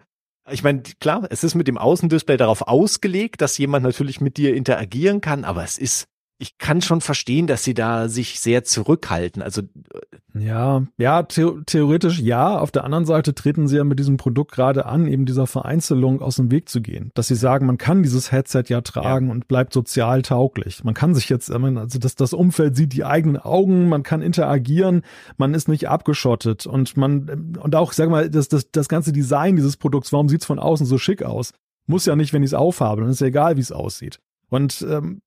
Ich 0.51 0.63
meine, 0.63 0.83
klar, 1.01 1.27
es 1.31 1.45
ist 1.45 1.55
mit 1.55 1.69
dem 1.69 1.79
Außendisplay 1.79 2.37
darauf 2.37 2.63
ausgelegt, 2.63 3.41
dass 3.41 3.59
jemand 3.59 3.85
natürlich 3.85 4.21
mit 4.21 4.37
dir 4.37 4.55
interagieren 4.55 5.21
kann, 5.21 5.45
aber 5.45 5.63
es 5.63 5.79
ist 5.79 6.07
ich 6.41 6.57
kann 6.57 6.81
schon 6.81 7.03
verstehen, 7.03 7.47
dass 7.47 7.65
sie 7.65 7.75
da 7.75 8.09
sich 8.09 8.41
sehr 8.41 8.65
zurückhalten. 8.65 9.43
Also 9.43 9.63
ja, 10.35 10.87
ja, 10.97 11.27
the 11.31 11.51
theoretisch 11.67 12.19
ja. 12.19 12.59
Auf 12.59 12.71
der 12.71 12.85
anderen 12.85 13.05
Seite 13.05 13.35
treten 13.35 13.69
sie 13.69 13.77
ja 13.77 13.85
mit 13.85 13.99
diesem 13.99 14.17
Produkt 14.17 14.53
gerade 14.53 14.87
an, 14.87 15.07
eben 15.07 15.27
dieser 15.27 15.47
Vereinzelung 15.47 16.23
aus 16.23 16.37
dem 16.37 16.51
Weg 16.51 16.71
zu 16.71 16.81
gehen. 16.81 17.11
Dass 17.15 17.29
sie 17.29 17.35
sagen, 17.35 17.67
man 17.67 17.77
kann 17.77 18.03
dieses 18.03 18.33
Headset 18.33 18.65
ja 18.69 18.81
tragen 18.81 19.27
ja. 19.27 19.33
und 19.33 19.49
bleibt 19.49 19.75
sozial 19.75 20.23
tauglich. 20.23 20.83
Man 20.83 20.95
kann 20.95 21.15
sich 21.15 21.29
jetzt, 21.29 21.51
also 21.51 21.99
das, 21.99 22.15
das 22.15 22.33
Umfeld 22.33 22.75
sieht 22.75 22.95
die 22.95 23.05
eigenen 23.05 23.37
Augen, 23.37 23.91
man 23.91 24.03
kann 24.03 24.23
interagieren, 24.23 25.03
man 25.37 25.53
ist 25.53 25.69
nicht 25.69 25.91
abgeschottet 25.91 26.67
und 26.67 26.97
man, 26.97 27.59
und 27.61 27.77
auch, 27.77 27.93
sag 27.93 28.09
mal, 28.09 28.31
das, 28.31 28.49
das, 28.49 28.71
das 28.71 28.89
ganze 28.89 29.13
Design 29.13 29.57
dieses 29.57 29.77
Produkts, 29.77 30.11
warum 30.11 30.31
sieht's 30.31 30.47
von 30.47 30.59
außen 30.59 30.87
so 30.87 30.97
schick 30.97 31.23
aus? 31.23 31.53
Muss 31.87 32.07
ja 32.07 32.17
nicht, 32.17 32.33
wenn 32.33 32.43
ich 32.43 32.51
es 32.51 32.55
aufhabe, 32.55 33.03
dann 33.03 33.11
ist 33.11 33.21
ja 33.21 33.27
egal, 33.27 33.57
wie 33.57 33.61
es 33.63 33.73
aussieht. 33.73 34.21
Und 34.49 34.87
ähm, 34.89 35.21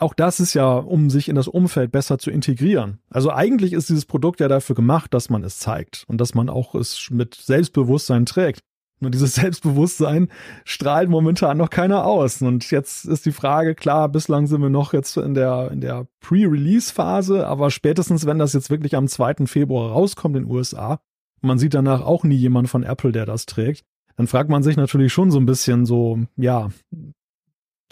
auch 0.00 0.14
das 0.14 0.40
ist 0.40 0.54
ja, 0.54 0.74
um 0.74 1.10
sich 1.10 1.28
in 1.28 1.36
das 1.36 1.48
Umfeld 1.48 1.92
besser 1.92 2.18
zu 2.18 2.30
integrieren. 2.30 2.98
Also 3.10 3.30
eigentlich 3.30 3.72
ist 3.72 3.88
dieses 3.88 4.06
Produkt 4.06 4.40
ja 4.40 4.48
dafür 4.48 4.76
gemacht, 4.76 5.14
dass 5.14 5.30
man 5.30 5.42
es 5.44 5.58
zeigt 5.58 6.04
und 6.08 6.20
dass 6.20 6.34
man 6.34 6.48
auch 6.48 6.74
es 6.74 7.08
mit 7.10 7.34
Selbstbewusstsein 7.34 8.26
trägt. 8.26 8.60
Nur 9.00 9.10
dieses 9.10 9.34
Selbstbewusstsein 9.36 10.28
strahlt 10.64 11.08
momentan 11.08 11.58
noch 11.58 11.70
keiner 11.70 12.04
aus. 12.04 12.40
Und 12.42 12.70
jetzt 12.70 13.04
ist 13.04 13.26
die 13.26 13.32
Frage, 13.32 13.74
klar, 13.74 14.08
bislang 14.08 14.46
sind 14.46 14.62
wir 14.62 14.70
noch 14.70 14.92
jetzt 14.92 15.16
in 15.16 15.34
der, 15.34 15.70
in 15.70 15.80
der 15.80 16.06
Pre-Release-Phase, 16.20 17.46
aber 17.46 17.70
spätestens, 17.70 18.26
wenn 18.26 18.38
das 18.38 18.52
jetzt 18.52 18.70
wirklich 18.70 18.96
am 18.96 19.08
2. 19.08 19.46
Februar 19.46 19.90
rauskommt 19.92 20.36
in 20.36 20.44
den 20.44 20.50
USA, 20.50 21.00
man 21.40 21.58
sieht 21.58 21.74
danach 21.74 22.00
auch 22.00 22.24
nie 22.24 22.36
jemand 22.36 22.68
von 22.68 22.82
Apple, 22.82 23.12
der 23.12 23.26
das 23.26 23.46
trägt, 23.46 23.84
dann 24.16 24.26
fragt 24.26 24.48
man 24.48 24.62
sich 24.62 24.76
natürlich 24.76 25.12
schon 25.12 25.30
so 25.30 25.38
ein 25.38 25.46
bisschen 25.46 25.86
so, 25.86 26.20
ja, 26.36 26.70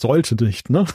sollte 0.00 0.42
nicht, 0.42 0.70
ne? 0.70 0.86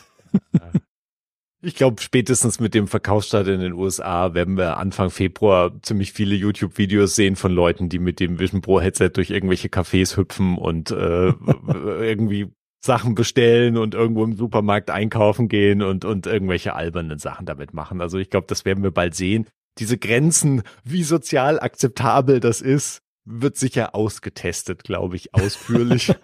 Ich 1.62 1.76
glaube, 1.76 2.01
spätestens 2.01 2.60
mit 2.60 2.76
dem 2.76 2.88
Verkaufsstart 2.88 3.47
in 3.47 3.60
den 3.60 3.74
USA 3.74 4.36
werden 4.36 4.58
wir 4.58 4.78
Anfang 4.78 5.10
Februar 5.10 5.72
ziemlich 5.82 6.14
viele 6.14 6.36
YouTube-Videos 6.36 7.16
sehen 7.16 7.36
von 7.36 7.51
Leuten, 7.51 7.89
die 7.89 7.97
mit 7.97 8.20
dem 8.20 8.39
Vision 8.39 8.62
Pro 8.62 8.80
Headset 8.80 9.10
durch 9.14 9.32
irgendwelche 9.32 9.70
Cafés 9.70 10.18
hüpfen 10.18 10.58
und 10.58 10.91
äh, 10.91 11.30
irgendwie 11.74 12.51
Sachen 12.80 13.16
bestellen 13.16 13.76
und 13.76 13.95
irgendwo 13.95 14.24
im 14.24 14.36
Supermarkt 14.36 14.91
einkaufen 14.91 15.47
gehen 15.47 15.82
und, 15.82 16.05
und 16.05 16.28
irgendwelche 16.28 16.76
albernen 16.76 17.18
Sachen 17.18 17.47
damit 17.47 17.74
machen. 17.74 18.01
Also 18.01 18.20
ich 18.20 18.30
glaube, 18.30 18.45
das 18.47 18.64
werden 18.64 18.84
wir 18.84 18.91
bald 18.91 19.16
sehen. 19.16 19.47
Diese 19.80 19.97
Grenzen, 19.97 20.62
wie 20.84 21.03
sozial 21.03 21.60
akzeptabel 21.60 22.39
das 22.39 22.62
ist, 22.62 23.01
wird 23.28 23.57
sicher 23.57 23.93
ausgetestet, 23.93 24.84
glaube 24.84 25.17
ich, 25.17 25.34
ausführlich. 25.34 26.15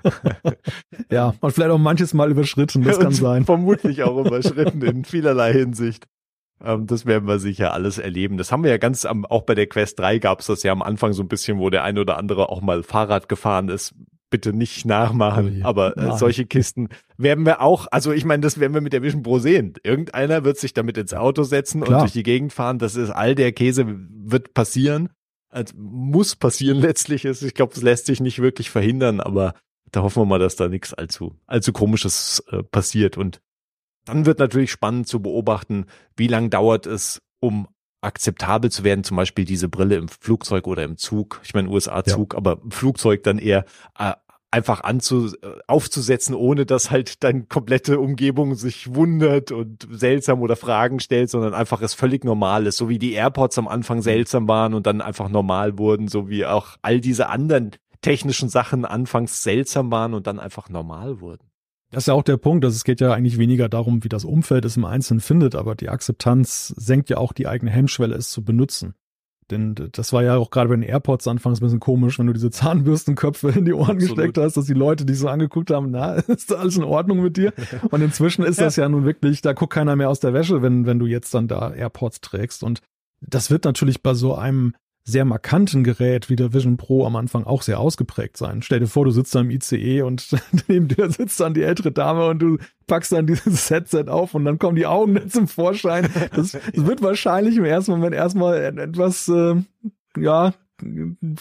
ja, 1.11 1.33
und 1.39 1.51
vielleicht 1.51 1.71
auch 1.71 1.77
manches 1.77 2.13
Mal 2.13 2.31
überschritten, 2.31 2.81
das 2.83 2.99
kann 2.99 3.11
sein. 3.11 3.45
Vermutlich 3.45 4.03
auch 4.03 4.17
überschritten 4.25 4.81
in 4.81 5.03
vielerlei 5.03 5.51
Hinsicht. 5.51 6.05
Ähm, 6.63 6.87
das 6.87 7.05
werden 7.05 7.27
wir 7.27 7.39
sicher 7.39 7.73
alles 7.73 7.97
erleben. 7.97 8.37
Das 8.37 8.51
haben 8.51 8.63
wir 8.63 8.71
ja 8.71 8.77
ganz 8.77 9.05
am, 9.05 9.25
auch 9.25 9.43
bei 9.43 9.53
der 9.53 9.67
Quest 9.67 9.99
3 9.99 10.19
gab 10.19 10.39
es 10.39 10.47
das 10.47 10.63
ja 10.63 10.71
am 10.71 10.81
Anfang 10.81 11.11
so 11.13 11.21
ein 11.21 11.27
bisschen, 11.27 11.59
wo 11.59 11.69
der 11.69 11.83
ein 11.83 11.97
oder 11.97 12.17
andere 12.17 12.49
auch 12.49 12.61
mal 12.61 12.83
Fahrrad 12.83 13.27
gefahren 13.27 13.67
ist. 13.69 13.93
Bitte 14.29 14.51
nicht 14.51 14.85
nachmachen, 14.85 15.61
oh 15.63 15.67
aber 15.67 15.95
äh, 15.95 16.17
solche 16.17 16.47
Kisten 16.47 16.89
werden 17.17 17.45
wir 17.45 17.61
auch, 17.61 17.85
also 17.91 18.11
ich 18.11 18.25
meine, 18.25 18.41
das 18.41 18.59
werden 18.59 18.73
wir 18.73 18.81
mit 18.81 18.91
der 18.91 19.03
Vision 19.03 19.21
Pro 19.21 19.37
sehen. 19.37 19.75
Irgendeiner 19.83 20.43
wird 20.43 20.57
sich 20.57 20.73
damit 20.73 20.97
ins 20.97 21.13
Auto 21.13 21.43
setzen 21.43 21.81
Klar. 21.81 21.99
und 21.99 22.01
durch 22.05 22.13
die 22.13 22.23
Gegend 22.23 22.51
fahren. 22.51 22.79
Das 22.79 22.95
ist 22.95 23.11
all 23.11 23.35
der 23.35 23.51
Käse 23.51 23.85
wird 23.85 24.55
passieren 24.55 25.09
also 25.53 25.73
muss 25.77 26.35
passieren 26.35 26.77
letztlich 26.81 27.25
ist. 27.25 27.41
Ich 27.43 27.53
glaube, 27.53 27.73
es 27.75 27.81
lässt 27.81 28.07
sich 28.07 28.19
nicht 28.19 28.39
wirklich 28.39 28.69
verhindern, 28.69 29.19
aber 29.19 29.53
da 29.91 30.01
hoffen 30.01 30.21
wir 30.21 30.25
mal, 30.25 30.39
dass 30.39 30.55
da 30.55 30.67
nichts 30.67 30.93
allzu, 30.93 31.35
allzu 31.45 31.71
komisches 31.71 32.43
äh, 32.49 32.63
passiert. 32.63 33.17
Und 33.17 33.41
dann 34.05 34.25
wird 34.25 34.39
natürlich 34.39 34.71
spannend 34.71 35.07
zu 35.07 35.21
beobachten, 35.21 35.85
wie 36.17 36.27
lang 36.27 36.49
dauert 36.49 36.87
es, 36.87 37.21
um 37.39 37.67
akzeptabel 38.01 38.69
zu 38.69 38.83
werden, 38.83 39.03
zum 39.03 39.15
Beispiel 39.15 39.45
diese 39.45 39.69
Brille 39.69 39.95
im 39.95 40.09
Flugzeug 40.09 40.67
oder 40.67 40.83
im 40.83 40.97
Zug. 40.97 41.39
Ich 41.43 41.53
meine 41.53 41.69
USA-Zug, 41.69 42.33
ja. 42.33 42.37
aber 42.37 42.59
Flugzeug 42.69 43.23
dann 43.23 43.39
eher 43.39 43.65
äh, 43.97 44.13
einfach 44.53 44.83
anzu, 44.83 45.33
äh, 45.41 45.57
aufzusetzen, 45.67 46.35
ohne 46.35 46.67
dass 46.67 46.91
halt 46.91 47.23
deine 47.23 47.43
komplette 47.43 47.99
Umgebung 47.99 48.53
sich 48.53 48.93
wundert 48.93 49.51
und 49.51 49.87
seltsam 49.91 50.41
oder 50.41 50.55
Fragen 50.55 50.99
stellt, 50.99 51.31
sondern 51.31 51.55
einfach 51.55 51.81
es 51.81 51.95
völlig 51.95 52.23
normal 52.23 52.67
ist, 52.67 52.77
so 52.77 52.87
wie 52.87 52.99
die 52.99 53.13
AirPods 53.13 53.57
am 53.57 53.67
Anfang 53.67 53.97
mhm. 53.97 54.03
seltsam 54.03 54.47
waren 54.47 54.75
und 54.75 54.85
dann 54.85 55.01
einfach 55.01 55.27
normal 55.27 55.79
wurden, 55.79 56.07
so 56.07 56.29
wie 56.29 56.45
auch 56.45 56.77
all 56.83 57.01
diese 57.01 57.29
anderen 57.29 57.71
technischen 58.01 58.47
Sachen 58.47 58.85
anfangs 58.85 59.41
seltsam 59.41 59.91
waren 59.91 60.13
und 60.13 60.27
dann 60.27 60.39
einfach 60.39 60.69
normal 60.69 61.19
wurden. 61.19 61.47
Das 61.89 62.03
ist 62.03 62.07
ja 62.07 62.13
auch 62.13 62.23
der 62.23 62.37
Punkt, 62.37 62.63
dass 62.63 62.75
es 62.75 62.83
geht 62.83 63.01
ja 63.01 63.11
eigentlich 63.11 63.39
weniger 63.39 63.69
darum, 63.69 64.03
wie 64.03 64.09
das 64.09 64.23
Umfeld 64.23 64.65
es 64.65 64.77
im 64.77 64.85
Einzelnen 64.85 65.19
findet, 65.19 65.55
aber 65.55 65.73
die 65.73 65.89
Akzeptanz 65.89 66.67
senkt 66.67 67.09
ja 67.09 67.17
auch 67.17 67.33
die 67.33 67.47
eigene 67.47 67.71
Hemmschwelle, 67.71 68.15
es 68.15 68.29
zu 68.29 68.43
benutzen. 68.43 68.93
Denn 69.53 69.75
das 69.93 70.11
war 70.11 70.23
ja 70.23 70.35
auch 70.35 70.49
gerade 70.49 70.69
bei 70.69 70.75
den 70.75 70.83
AirPods 70.83 71.27
anfangs 71.27 71.61
ein 71.61 71.65
bisschen 71.65 71.79
komisch, 71.79 72.19
wenn 72.19 72.27
du 72.27 72.33
diese 72.33 72.51
Zahnbürstenköpfe 72.51 73.49
in 73.49 73.65
die 73.65 73.73
Ohren 73.73 73.95
Absolut. 73.95 74.17
gesteckt 74.17 74.37
hast, 74.37 74.57
dass 74.57 74.65
die 74.65 74.73
Leute 74.73 75.05
dich 75.05 75.19
so 75.19 75.27
angeguckt 75.27 75.71
haben, 75.71 75.91
na, 75.91 76.13
ist 76.27 76.51
da 76.51 76.55
alles 76.55 76.77
in 76.77 76.83
Ordnung 76.83 77.21
mit 77.21 77.37
dir? 77.37 77.53
Und 77.91 78.01
inzwischen 78.01 78.43
ist 78.43 78.59
das 78.59 78.75
ja 78.75 78.89
nun 78.89 79.05
wirklich, 79.05 79.41
da 79.41 79.53
guckt 79.53 79.73
keiner 79.73 79.95
mehr 79.95 80.09
aus 80.09 80.19
der 80.19 80.33
Wäsche, 80.33 80.61
wenn, 80.61 80.85
wenn 80.85 80.99
du 80.99 81.05
jetzt 81.05 81.33
dann 81.33 81.47
da 81.47 81.71
AirPods 81.73 82.21
trägst. 82.21 82.63
Und 82.63 82.81
das 83.21 83.49
wird 83.51 83.63
natürlich 83.65 84.01
bei 84.01 84.13
so 84.13 84.35
einem 84.35 84.73
sehr 85.05 85.25
markanten 85.25 85.83
Gerät 85.83 86.29
wie 86.29 86.35
der 86.35 86.53
Vision 86.53 86.77
Pro 86.77 87.05
am 87.05 87.15
Anfang 87.15 87.43
auch 87.43 87.61
sehr 87.61 87.79
ausgeprägt 87.79 88.37
sein. 88.37 88.61
Stell 88.61 88.79
dir 88.79 88.87
vor, 88.87 89.03
du 89.03 89.11
sitzt 89.11 89.35
da 89.35 89.41
im 89.41 89.51
ICE 89.51 90.01
und 90.01 90.29
neben 90.67 90.87
dir 90.87 91.09
sitzt 91.09 91.39
dann 91.39 91.53
die 91.53 91.63
ältere 91.63 91.91
Dame 91.91 92.27
und 92.27 92.39
du 92.39 92.57
packst 92.87 93.11
dann 93.11 93.27
dieses 93.27 93.69
Headset 93.69 94.05
auf 94.07 94.33
und 94.33 94.45
dann 94.45 94.59
kommen 94.59 94.75
die 94.75 94.85
Augen 94.85 95.15
dann 95.15 95.29
zum 95.29 95.47
Vorschein. 95.47 96.09
Das, 96.33 96.51
das 96.73 96.85
wird 96.85 97.01
wahrscheinlich 97.01 97.57
im 97.57 97.65
ersten 97.65 97.91
Moment 97.91 98.15
erstmal 98.15 98.63
etwas, 98.79 99.27
äh, 99.27 99.55
ja, 100.17 100.53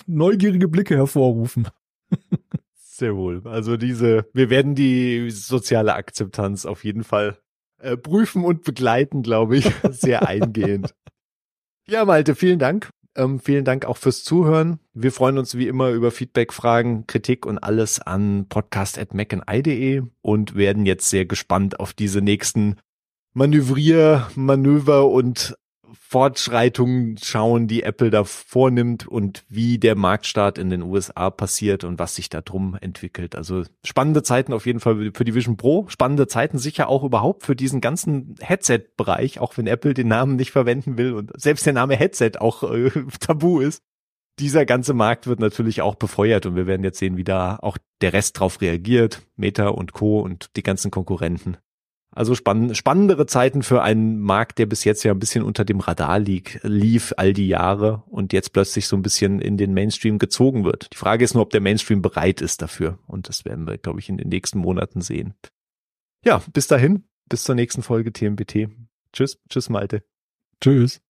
neugierige 0.06 0.68
Blicke 0.68 0.96
hervorrufen. 0.96 1.68
Sehr 2.74 3.16
wohl. 3.16 3.42
Also 3.44 3.76
diese, 3.76 4.26
wir 4.32 4.50
werden 4.50 4.74
die 4.74 5.30
soziale 5.30 5.94
Akzeptanz 5.94 6.66
auf 6.66 6.84
jeden 6.84 7.04
Fall 7.04 7.38
äh, 7.78 7.96
prüfen 7.96 8.44
und 8.44 8.64
begleiten, 8.64 9.22
glaube 9.22 9.56
ich, 9.56 9.68
sehr 9.90 10.28
eingehend. 10.28 10.94
Ja, 11.88 12.04
Malte, 12.04 12.36
vielen 12.36 12.60
Dank 12.60 12.90
ähm, 13.16 13.40
vielen 13.40 13.64
Dank 13.64 13.84
auch 13.84 13.96
fürs 13.96 14.24
Zuhören. 14.24 14.78
Wir 14.94 15.12
freuen 15.12 15.38
uns 15.38 15.56
wie 15.56 15.68
immer 15.68 15.90
über 15.90 16.10
Feedback, 16.10 16.52
Fragen, 16.52 17.06
Kritik 17.06 17.46
und 17.46 17.58
alles 17.58 18.00
an 18.00 18.46
podcast.mcandI.de 18.48 20.02
und 20.20 20.54
werden 20.54 20.86
jetzt 20.86 21.10
sehr 21.10 21.26
gespannt 21.26 21.80
auf 21.80 21.92
diese 21.92 22.20
nächsten 22.20 22.76
Manövrier, 23.34 24.28
Manöver 24.34 25.08
und 25.08 25.56
Fortschreitungen 25.98 27.16
schauen, 27.18 27.68
die 27.68 27.82
Apple 27.82 28.10
da 28.10 28.24
vornimmt 28.24 29.06
und 29.06 29.44
wie 29.48 29.78
der 29.78 29.96
Marktstart 29.96 30.58
in 30.58 30.70
den 30.70 30.82
USA 30.82 31.30
passiert 31.30 31.84
und 31.84 31.98
was 31.98 32.14
sich 32.14 32.28
da 32.28 32.40
drum 32.40 32.76
entwickelt. 32.80 33.36
Also 33.36 33.64
spannende 33.84 34.22
Zeiten 34.22 34.52
auf 34.52 34.66
jeden 34.66 34.80
Fall 34.80 35.12
für 35.14 35.24
die 35.24 35.34
Vision 35.34 35.56
Pro, 35.56 35.86
spannende 35.88 36.26
Zeiten 36.26 36.58
sicher 36.58 36.88
auch 36.88 37.04
überhaupt 37.04 37.44
für 37.44 37.56
diesen 37.56 37.80
ganzen 37.80 38.36
Headset-Bereich, 38.40 39.40
auch 39.40 39.56
wenn 39.56 39.66
Apple 39.66 39.94
den 39.94 40.08
Namen 40.08 40.36
nicht 40.36 40.50
verwenden 40.52 40.96
will 40.98 41.12
und 41.12 41.30
selbst 41.40 41.66
der 41.66 41.72
Name 41.72 41.96
Headset 41.96 42.32
auch 42.38 42.62
äh, 42.62 42.90
tabu 43.20 43.60
ist. 43.60 43.82
Dieser 44.38 44.64
ganze 44.64 44.94
Markt 44.94 45.26
wird 45.26 45.40
natürlich 45.40 45.82
auch 45.82 45.94
befeuert 45.94 46.46
und 46.46 46.56
wir 46.56 46.66
werden 46.66 46.84
jetzt 46.84 46.98
sehen, 46.98 47.16
wie 47.16 47.24
da 47.24 47.58
auch 47.60 47.76
der 48.00 48.14
Rest 48.14 48.40
drauf 48.40 48.60
reagiert, 48.60 49.22
Meta 49.36 49.68
und 49.68 49.92
Co. 49.92 50.20
und 50.20 50.56
die 50.56 50.62
ganzen 50.62 50.90
Konkurrenten. 50.90 51.58
Also 52.14 52.34
spann 52.34 52.74
spannendere 52.74 53.24
Zeiten 53.24 53.62
für 53.62 53.82
einen 53.82 54.20
Markt, 54.20 54.58
der 54.58 54.66
bis 54.66 54.84
jetzt 54.84 55.02
ja 55.02 55.12
ein 55.12 55.18
bisschen 55.18 55.42
unter 55.42 55.64
dem 55.64 55.80
Radar 55.80 56.18
lieg, 56.18 56.60
lief 56.62 57.14
all 57.16 57.32
die 57.32 57.48
Jahre 57.48 58.02
und 58.06 58.34
jetzt 58.34 58.52
plötzlich 58.52 58.86
so 58.86 58.96
ein 58.96 59.02
bisschen 59.02 59.40
in 59.40 59.56
den 59.56 59.72
Mainstream 59.72 60.18
gezogen 60.18 60.64
wird. 60.64 60.92
Die 60.92 60.98
Frage 60.98 61.24
ist 61.24 61.32
nur, 61.32 61.42
ob 61.42 61.50
der 61.50 61.62
Mainstream 61.62 62.02
bereit 62.02 62.42
ist 62.42 62.60
dafür. 62.60 62.98
Und 63.06 63.28
das 63.28 63.46
werden 63.46 63.66
wir, 63.66 63.78
glaube 63.78 64.00
ich, 64.00 64.10
in 64.10 64.18
den 64.18 64.28
nächsten 64.28 64.58
Monaten 64.58 65.00
sehen. 65.00 65.34
Ja, 66.24 66.42
bis 66.52 66.66
dahin, 66.66 67.04
bis 67.30 67.44
zur 67.44 67.54
nächsten 67.54 67.82
Folge 67.82 68.12
TMBT. 68.12 68.68
Tschüss, 69.12 69.38
tschüss 69.48 69.70
Malte. 69.70 70.04
Tschüss. 70.60 71.00